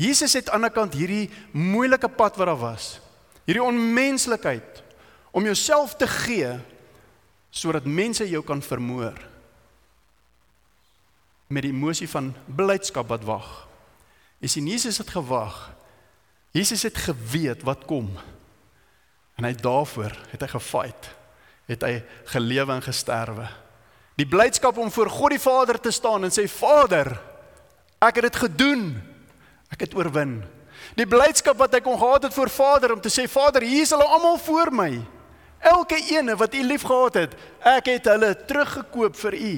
Jesus 0.00 0.32
het 0.32 0.48
aan 0.48 0.64
die 0.64 0.70
ander 0.70 0.72
kant 0.72 0.96
hierdie 0.96 1.28
moeilike 1.52 2.08
pad 2.08 2.38
wat 2.40 2.48
daar 2.48 2.60
was. 2.60 3.00
Hierdie 3.44 3.64
onmenslikheid 3.64 4.80
om 5.30 5.44
jouself 5.44 5.96
te 5.96 6.06
gee 6.06 6.58
sodat 7.50 7.84
mense 7.84 8.28
jou 8.28 8.42
kan 8.46 8.62
vermoor 8.62 9.18
met 11.50 11.66
die 11.66 11.72
emosie 11.74 12.08
van 12.08 12.30
blydskap 12.46 13.08
wat 13.10 13.26
wag. 13.26 13.48
Jy 14.38 14.48
sien 14.48 14.68
Jesus 14.70 15.00
het 15.02 15.10
gewag. 15.10 15.56
Jesus 16.54 16.84
het 16.86 16.98
geweet 16.98 17.64
wat 17.66 17.84
kom. 17.90 18.06
En 19.34 19.46
hy 19.48 19.52
daarvoor 19.58 20.14
het 20.30 20.44
hy 20.46 20.50
gefight. 20.52 21.10
Het 21.70 21.82
hy 21.86 21.92
gelewe 22.30 22.76
en 22.76 22.86
gesterwe. 22.86 23.48
Die 24.18 24.28
blydskap 24.28 24.78
om 24.78 24.92
voor 24.94 25.10
God 25.10 25.34
die 25.34 25.42
Vader 25.42 25.80
te 25.80 25.90
staan 25.94 26.26
en 26.26 26.34
sê 26.34 26.46
Vader, 26.50 27.14
ek 27.98 28.20
het 28.20 28.28
dit 28.30 28.40
gedoen. 28.46 28.84
Ek 29.74 29.86
het 29.86 29.94
oorwin. 29.98 30.40
Die 30.98 31.06
blydskap 31.06 31.58
wat 31.58 31.74
hy 31.74 31.82
kon 31.84 31.98
gehad 31.98 32.28
het 32.28 32.34
voor 32.34 32.50
Vader 32.50 32.94
om 32.94 33.02
te 33.02 33.12
sê 33.12 33.26
Vader, 33.30 33.66
hier 33.66 33.82
is 33.86 33.94
hulle 33.94 34.06
almal 34.06 34.38
voor 34.38 34.70
my. 34.74 34.92
Elke 35.60 35.98
ene 36.10 36.36
wat 36.36 36.54
u 36.54 36.62
liefgehad 36.64 37.14
het, 37.14 37.34
ek 37.60 37.86
het 37.86 38.08
hulle 38.08 38.32
teruggekoop 38.46 39.16
vir 39.16 39.34
u. 39.36 39.54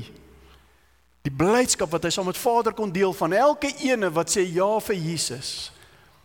Die 1.23 1.35
blydskap 1.39 1.93
wat 1.95 2.03
hy 2.03 2.11
saam 2.11 2.27
met 2.27 2.41
Vader 2.41 2.75
kon 2.75 2.91
deel 2.91 3.13
van 3.15 3.33
elke 3.33 3.71
ene 3.87 4.11
wat 4.11 4.33
sê 4.35 4.43
ja 4.43 4.73
vir 4.83 4.99
Jesus. 4.99 5.71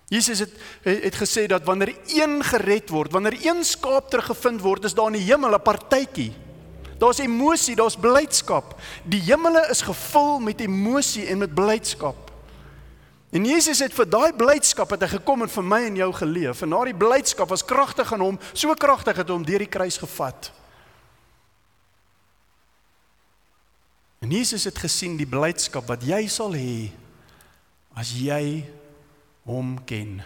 Jesus 0.10 0.40
het 0.40 0.54
het 0.88 1.16
gesê 1.20 1.46
dat 1.52 1.66
wanneer 1.68 1.94
een 2.08 2.40
gered 2.44 2.90
word, 2.90 3.12
wanneer 3.12 3.38
een 3.44 3.64
skaap 3.64 4.10
teruggevind 4.10 4.62
word, 4.64 4.88
is 4.88 4.96
daar 4.96 5.12
in 5.12 5.20
die 5.20 5.28
hemel 5.28 5.54
'n 5.54 5.62
partytjie. 5.62 6.34
Daar's 6.98 7.20
emosie, 7.20 7.76
daar's 7.76 7.98
blydskap. 7.98 8.80
Die 9.04 9.22
hemele 9.22 9.68
is 9.70 9.82
gevul 9.82 10.40
met 10.40 10.60
emosie 10.60 11.28
en 11.28 11.38
met 11.38 11.54
blydskap. 11.54 12.27
En 13.36 13.44
Jesus 13.44 13.82
het 13.84 13.96
vir 13.96 14.08
daai 14.08 14.32
blydskap 14.38 14.94
het 14.96 15.04
hy 15.04 15.10
gekom 15.18 15.44
en 15.44 15.52
vir 15.52 15.66
my 15.68 15.82
en 15.90 16.00
jou 16.00 16.12
geleef. 16.16 16.62
En 16.64 16.76
daardie 16.76 16.96
blydskap 16.96 17.50
was 17.52 17.66
kragtig 17.66 18.12
in 18.16 18.24
hom, 18.24 18.38
so 18.54 18.72
kragtig 18.80 19.20
het 19.20 19.34
hom 19.34 19.44
deur 19.46 19.66
die 19.66 19.72
kruis 19.72 20.00
gevat. 20.00 20.52
En 24.24 24.32
Jesus 24.32 24.64
het 24.66 24.80
gesien 24.80 25.18
die 25.20 25.28
blydskap 25.30 25.86
wat 25.92 26.06
jy 26.08 26.24
sal 26.32 26.56
hê 26.58 26.90
as 27.98 28.16
jy 28.16 28.64
hom 29.48 29.76
ken. 29.88 30.22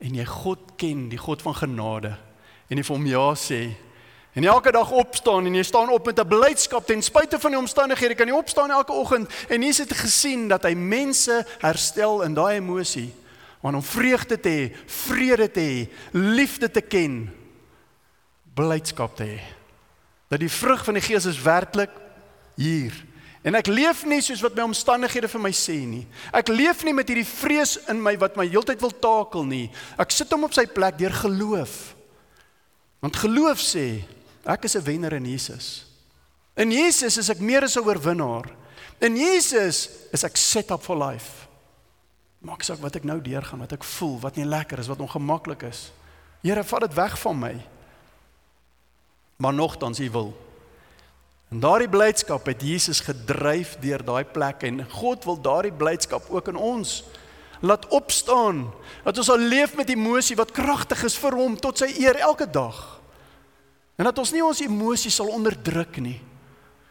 En 0.00 0.16
jy 0.16 0.24
God 0.28 0.72
ken, 0.80 1.06
die 1.12 1.20
God 1.20 1.44
van 1.44 1.56
genade. 1.56 2.16
En 2.68 2.80
jy 2.80 2.84
vir 2.84 2.96
hom 2.96 3.06
ja 3.08 3.28
sê, 3.38 3.60
En 4.36 4.44
elke 4.44 4.68
dag 4.72 4.90
opstaan 4.90 5.46
en 5.48 5.54
jy 5.56 5.62
staan 5.64 5.88
op 5.88 6.06
met 6.06 6.20
'n 6.20 6.28
blydskap 6.28 6.86
ten 6.86 7.02
spyte 7.02 7.40
van 7.40 7.50
die 7.50 7.58
omstandighede. 7.58 8.14
Kan 8.14 8.26
jy 8.26 8.32
opstaan 8.32 8.70
elke 8.70 8.92
oggend 8.92 9.32
en 9.48 9.62
jy 9.62 9.72
het 9.72 9.92
gesien 9.92 10.48
dat 10.48 10.62
hy 10.62 10.74
mense 10.74 11.46
herstel 11.58 12.22
in 12.22 12.34
daai 12.34 12.56
emosie 12.56 13.14
om 13.60 13.82
vreugde 13.82 14.40
te 14.40 14.48
hê, 14.48 14.76
vrede 14.86 15.50
te 15.50 15.60
hê, 15.60 15.88
liefde 16.12 16.70
te 16.70 16.80
ken, 16.80 17.32
blydskap 18.54 19.16
te 19.16 19.24
hê. 19.24 19.40
Dat 20.28 20.40
die 20.40 20.50
vrug 20.50 20.84
van 20.84 20.94
die 20.94 21.02
Gees 21.02 21.24
is 21.24 21.42
werklik 21.42 21.90
hier. 22.54 22.92
En 23.42 23.54
ek 23.54 23.66
leef 23.66 24.04
nie 24.04 24.20
soos 24.20 24.40
wat 24.40 24.54
my 24.54 24.62
omstandighede 24.62 25.28
vir 25.28 25.40
my 25.40 25.50
sê 25.50 25.86
nie. 25.86 26.06
Ek 26.32 26.48
leef 26.48 26.84
nie 26.84 26.92
met 26.92 27.08
hierdie 27.08 27.26
vrees 27.26 27.78
in 27.88 28.02
my 28.02 28.16
wat 28.18 28.36
my 28.36 28.46
heeltyd 28.46 28.80
wil 28.80 28.90
takel 28.90 29.44
nie. 29.44 29.70
Ek 29.98 30.10
sit 30.10 30.30
hom 30.30 30.44
op 30.44 30.52
sy 30.52 30.66
plek 30.66 30.98
deur 30.98 31.12
geloof. 31.12 31.94
Want 33.00 33.16
geloof 33.16 33.58
sê 33.58 34.04
Ek 34.46 34.64
is 34.64 34.76
'n 34.76 34.84
wenner 34.84 35.12
in 35.12 35.26
Jesus. 35.26 35.86
In 36.54 36.70
Jesus 36.70 37.18
is 37.18 37.28
ek 37.28 37.40
meer 37.40 37.62
as 37.62 37.76
'n 37.76 37.84
oorwinnaar. 37.84 38.46
In 39.00 39.16
Jesus 39.16 39.88
is 40.12 40.24
ek 40.24 40.36
set 40.36 40.70
up 40.70 40.82
for 40.82 40.96
life. 40.96 41.46
Maak 42.38 42.62
saak 42.62 42.78
wat 42.78 42.96
ek 42.96 43.04
nou 43.04 43.20
deurgaan, 43.20 43.58
wat 43.58 43.72
ek 43.72 43.84
voel, 43.84 44.20
wat 44.20 44.36
nie 44.36 44.44
lekker 44.44 44.78
is, 44.78 44.86
wat 44.86 45.00
ongemaklik 45.00 45.62
is. 45.62 45.90
Here, 46.42 46.64
vat 46.64 46.80
dit 46.80 46.94
weg 46.94 47.18
van 47.18 47.38
my. 47.38 47.66
Maar 49.36 49.54
nogtans 49.54 50.00
U 50.00 50.10
wil. 50.10 50.34
En 51.50 51.60
daardie 51.60 51.88
blydskap 51.88 52.46
het 52.46 52.62
Jesus 52.62 53.00
gedryf 53.00 53.76
deur 53.78 54.02
daai 54.04 54.24
plek 54.24 54.62
en 54.62 54.82
God 54.90 55.24
wil 55.24 55.40
daardie 55.40 55.72
blydskap 55.72 56.30
ook 56.30 56.48
in 56.48 56.56
ons 56.56 57.04
laat 57.60 57.86
opstaan. 57.88 58.66
Dat 59.04 59.18
ons 59.18 59.26
sal 59.26 59.38
leef 59.38 59.76
met 59.76 59.88
emosie 59.88 60.36
wat 60.36 60.50
kragtig 60.52 61.04
is 61.04 61.18
vir 61.18 61.36
hom 61.38 61.56
tot 61.56 61.78
sy 61.78 61.92
eer 61.98 62.16
elke 62.16 62.50
dag. 62.50 62.95
En 63.96 64.04
dat 64.04 64.18
ons 64.20 64.32
nie 64.32 64.44
ons 64.44 64.60
emosies 64.60 65.14
sal 65.16 65.30
onderdruk 65.32 65.96
nie. 66.04 66.18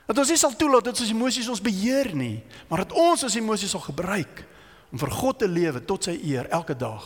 Dat 0.06 0.18
ons 0.22 0.30
nie 0.30 0.40
sal 0.40 0.54
toelaat 0.58 0.90
dat 0.90 1.02
ons 1.02 1.12
emosies 1.14 1.50
ons 1.50 1.62
beheer 1.62 2.12
nie, 2.18 2.40
maar 2.70 2.84
dat 2.86 2.94
ons 2.98 3.26
ons 3.26 3.38
emosies 3.38 3.74
sal 3.74 3.84
gebruik 3.86 4.44
om 4.92 5.02
vir 5.02 5.14
God 5.14 5.40
te 5.42 5.50
lewe 5.50 5.82
tot 5.86 6.06
sy 6.06 6.16
eer 6.22 6.50
elke 6.54 6.76
dag. 6.78 7.06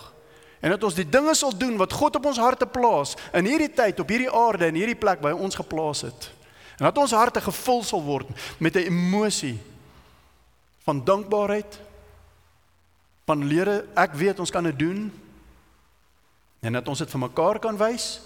En 0.59 0.73
dat 0.75 0.83
ons 0.83 0.97
die 0.97 1.07
dinge 1.07 1.31
sal 1.39 1.55
doen 1.55 1.77
wat 1.79 1.95
God 1.95 2.19
op 2.19 2.27
ons 2.31 2.41
harte 2.41 2.67
plaas 2.67 3.15
in 3.35 3.47
hierdie 3.47 3.71
tyd, 3.71 3.99
op 4.03 4.11
hierdie 4.11 4.31
aarde 4.31 4.67
en 4.67 4.79
hierdie 4.79 4.99
plek 4.99 5.23
waar 5.23 5.35
hy 5.35 5.47
ons 5.47 5.55
geplaas 5.55 6.03
het. 6.07 6.27
En 6.79 6.87
dat 6.87 6.99
ons 6.99 7.15
harte 7.15 7.43
gevul 7.43 7.83
sal 7.87 8.03
word 8.03 8.27
met 8.59 8.75
'n 8.75 8.91
emosie 8.91 9.57
van 10.83 11.03
dankbaarheid 11.03 11.79
van 13.25 13.47
lede 13.47 13.85
ek 13.95 14.13
weet 14.13 14.39
ons 14.39 14.51
kan 14.51 14.63
dit 14.63 14.79
doen 14.79 15.11
en 16.59 16.73
dat 16.73 16.87
ons 16.87 16.97
dit 16.97 17.11
vir 17.13 17.19
mekaar 17.19 17.59
kan 17.59 17.77
wys 17.77 18.21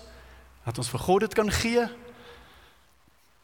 Dat 0.64 0.78
ons 0.78 0.89
vir 0.89 0.99
God 0.99 1.26
dit 1.26 1.34
kan 1.34 1.51
gee. 1.51 1.86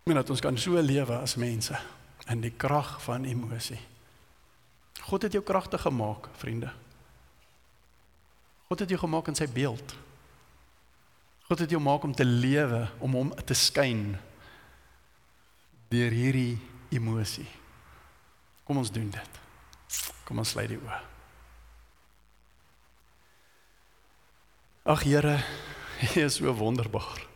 En 0.09 0.17
dat 0.17 0.29
ons 0.29 0.41
kan 0.41 0.57
so 0.57 0.81
lewe 0.81 1.19
as 1.19 1.35
mense 1.35 1.77
in 2.29 2.41
die 2.41 2.53
krag 2.53 2.97
van 3.03 3.25
emosie. 3.25 3.79
God 5.09 5.25
het 5.25 5.33
jou 5.33 5.43
kragtig 5.43 5.81
gemaak, 5.81 6.29
vriende. 6.37 6.69
God 8.69 8.79
het 8.79 8.89
jou 8.89 8.99
gemaak 9.01 9.27
in 9.31 9.37
sy 9.37 9.47
beeld. 9.49 9.95
God 11.49 11.63
het 11.63 11.71
jou 11.73 11.81
gemaak 11.81 12.03
om 12.05 12.13
te 12.13 12.25
lewe, 12.25 12.83
om 13.01 13.15
hom 13.17 13.31
te 13.45 13.57
skyn 13.57 14.13
deur 15.89 16.13
hierdie 16.13 16.59
emosie. 16.93 17.47
Kom 18.63 18.77
ons 18.77 18.91
doen 18.93 19.09
dit. 19.09 19.39
Kom 20.27 20.37
ons 20.37 20.51
sluit 20.53 20.69
die 20.69 20.77
oë. 20.77 20.99
Ag 24.89 25.01
Here, 25.05 25.39
Hy 26.13 26.21
is 26.23 26.35
so 26.39 26.53
wonderbaar. 26.55 27.27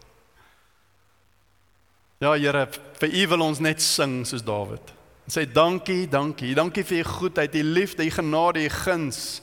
Ja 2.23 2.31
Here, 2.39 2.67
vir 2.99 3.11
U 3.11 3.23
wil 3.33 3.41
ons 3.49 3.59
net 3.59 3.81
sing 3.83 4.21
soos 4.27 4.43
Dawid. 4.45 4.93
En 5.27 5.33
sê 5.35 5.43
dankie, 5.47 6.05
dankie. 6.07 6.53
Dankie 6.55 6.85
vir 6.87 7.01
U 7.01 7.07
goedheid, 7.09 7.55
U 7.59 7.63
liefde, 7.63 8.05
U 8.05 8.11
genade, 8.11 8.63
U 8.63 8.69
guns. 8.71 9.41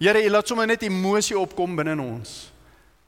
Here, 0.00 0.20
U 0.20 0.32
laat 0.32 0.48
sommer 0.48 0.68
net 0.68 0.84
emosie 0.84 1.38
opkom 1.38 1.78
binne 1.78 1.94
in 1.96 2.02
ons. 2.04 2.50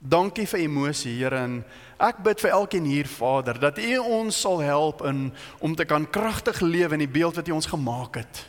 Dankie 0.01 0.47
vir 0.49 0.63
emosie, 0.65 1.13
Here. 1.19 1.43
En 1.45 1.59
ek 2.01 2.23
bid 2.25 2.41
vir 2.41 2.55
elkeen 2.57 2.89
hier, 2.89 3.09
Vader, 3.09 3.61
dat 3.61 3.77
U 3.77 3.91
ons 4.17 4.41
sal 4.45 4.63
help 4.65 5.05
in 5.05 5.27
om 5.61 5.77
te 5.77 5.85
kan 5.85 6.09
kragtig 6.09 6.63
lewe 6.65 6.97
in 6.97 7.05
die 7.05 7.13
beeld 7.19 7.37
wat 7.37 7.53
U 7.53 7.59
ons 7.59 7.69
gemaak 7.69 8.17
het. 8.23 8.41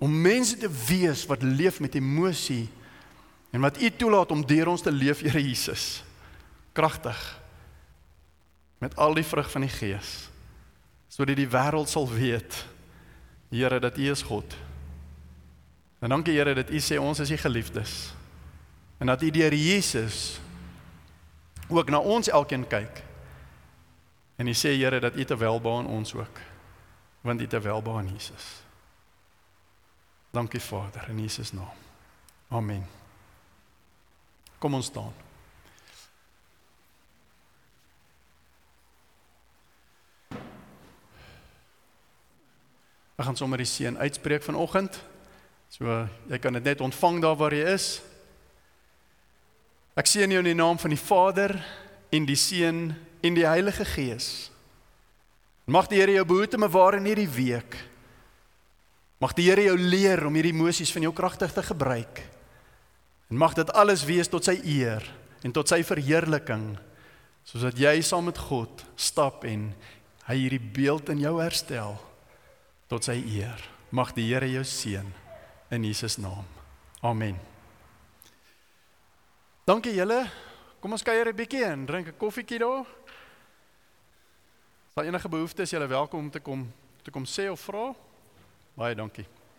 Om 0.00 0.16
mense 0.24 0.56
te 0.58 0.72
wees 0.88 1.26
wat 1.28 1.44
leef 1.44 1.76
met 1.84 2.00
emosie 2.00 2.64
en 3.52 3.60
wat 3.62 3.76
U 3.76 3.92
toelaat 3.92 4.32
om 4.32 4.42
deur 4.48 4.72
ons 4.72 4.82
te 4.82 4.92
leef, 4.92 5.20
Here 5.20 5.44
Jesus 5.44 6.00
kragtig 6.74 7.18
met 8.82 8.96
al 9.00 9.14
die 9.14 9.24
vrug 9.24 9.50
van 9.50 9.64
die 9.64 9.72
gees 9.72 10.28
sodat 11.14 11.38
die 11.38 11.48
wêreld 11.48 11.88
sal 11.90 12.08
weet 12.10 12.64
Here 13.54 13.78
dat 13.78 13.98
U 13.98 14.10
is 14.10 14.22
God. 14.22 14.56
En 16.02 16.10
dankie 16.10 16.34
Here 16.34 16.54
dat 16.54 16.70
U 16.70 16.80
sê 16.82 16.98
ons 16.98 17.20
is 17.22 17.30
U 17.30 17.36
geliefdes. 17.38 18.14
En 18.98 19.06
dat 19.06 19.22
U 19.22 19.30
deur 19.30 19.54
Jesus 19.54 20.40
ook 21.68 21.90
na 21.90 21.98
ons 21.98 22.28
elkeen 22.28 22.66
kyk. 22.66 23.02
En 24.36 24.50
U 24.50 24.54
sê 24.58 24.74
Here 24.74 25.00
dat 25.00 25.14
U 25.14 25.24
te 25.24 25.36
welbehaag 25.36 25.84
aan 25.84 25.86
ons 25.86 26.14
ook. 26.14 26.40
Want 27.20 27.40
U 27.40 27.46
te 27.46 27.60
welbehaag 27.60 27.98
aan 27.98 28.12
Jesus. 28.12 28.62
Dankie 30.30 30.60
Vader 30.60 31.08
in 31.08 31.20
Jesus 31.20 31.52
naam. 31.52 31.78
Amen. 32.48 32.86
Kom 34.58 34.74
ons 34.74 34.86
staan. 34.86 35.23
Ek 43.14 43.28
gaan 43.28 43.38
sommer 43.38 43.60
die 43.62 43.68
seën 43.68 43.94
uitspreek 43.98 44.42
vanoggend. 44.42 44.96
So 45.70 45.86
jy 46.30 46.38
kan 46.42 46.56
dit 46.58 46.66
net 46.66 46.82
ontvang 46.82 47.20
daar 47.22 47.38
waar 47.38 47.54
jy 47.54 47.66
is. 47.74 47.88
Ek 49.94 50.10
seën 50.10 50.30
jou 50.30 50.40
in 50.42 50.50
die 50.50 50.58
naam 50.58 50.78
van 50.82 50.90
die 50.90 50.98
Vader 50.98 51.54
en 52.14 52.26
die 52.26 52.38
Seun 52.38 52.88
en 53.22 53.36
die 53.38 53.46
Heilige 53.46 53.86
Gees. 53.86 54.50
Mag 55.70 55.86
die 55.88 56.00
Here 56.00 56.16
jou 56.18 56.24
behoede 56.26 56.58
me 56.58 56.68
waar 56.68 56.98
in 56.98 57.06
hierdie 57.06 57.30
week. 57.30 57.76
Mag 59.22 59.36
die 59.38 59.46
Here 59.46 59.62
jou 59.68 59.76
leer 59.78 60.26
om 60.26 60.34
hierdie 60.34 60.52
emosies 60.52 60.92
van 60.92 61.06
jou 61.06 61.12
kragtig 61.14 61.54
te 61.54 61.62
gebruik. 61.62 62.24
En 63.30 63.38
mag 63.38 63.54
dit 63.54 63.70
alles 63.72 64.02
wees 64.04 64.28
tot 64.28 64.44
sy 64.44 64.58
eer 64.66 65.06
en 65.46 65.54
tot 65.54 65.70
sy 65.70 65.82
verheerliking 65.86 66.74
sodat 67.44 67.76
jy 67.76 67.98
saam 68.00 68.26
met 68.30 68.40
God 68.40 68.82
stap 68.96 69.42
en 69.44 69.68
hy 70.30 70.36
hierdie 70.38 70.62
beeld 70.74 71.10
in 71.12 71.20
jou 71.20 71.34
herstel 71.42 71.98
tot 72.94 73.08
sy 73.10 73.16
eer. 73.34 73.58
Mag 73.90 74.12
die 74.14 74.28
Here 74.28 74.46
jou 74.46 74.62
seën 74.66 75.06
in 75.74 75.86
Jesus 75.86 76.14
naam. 76.22 76.46
Amen. 77.02 77.34
Dankie 79.66 79.96
julle. 79.96 80.20
Kom 80.80 80.94
ons 80.94 81.02
kuier 81.02 81.26
'n 81.26 81.36
bietjie 81.36 81.64
en 81.64 81.86
drink 81.86 82.06
'n 82.08 82.18
koffietjie 82.18 82.58
daar. 82.58 82.86
As 84.86 84.94
daar 84.94 85.06
enige 85.06 85.28
behoeftes, 85.28 85.70
julle 85.70 85.86
welkom 85.86 86.20
om 86.20 86.30
te 86.30 86.40
kom 86.40 86.72
te 87.02 87.10
kom 87.10 87.24
sê 87.24 87.50
of 87.50 87.60
vra. 87.60 87.94
Baie 88.74 88.94
dankie. 88.94 89.26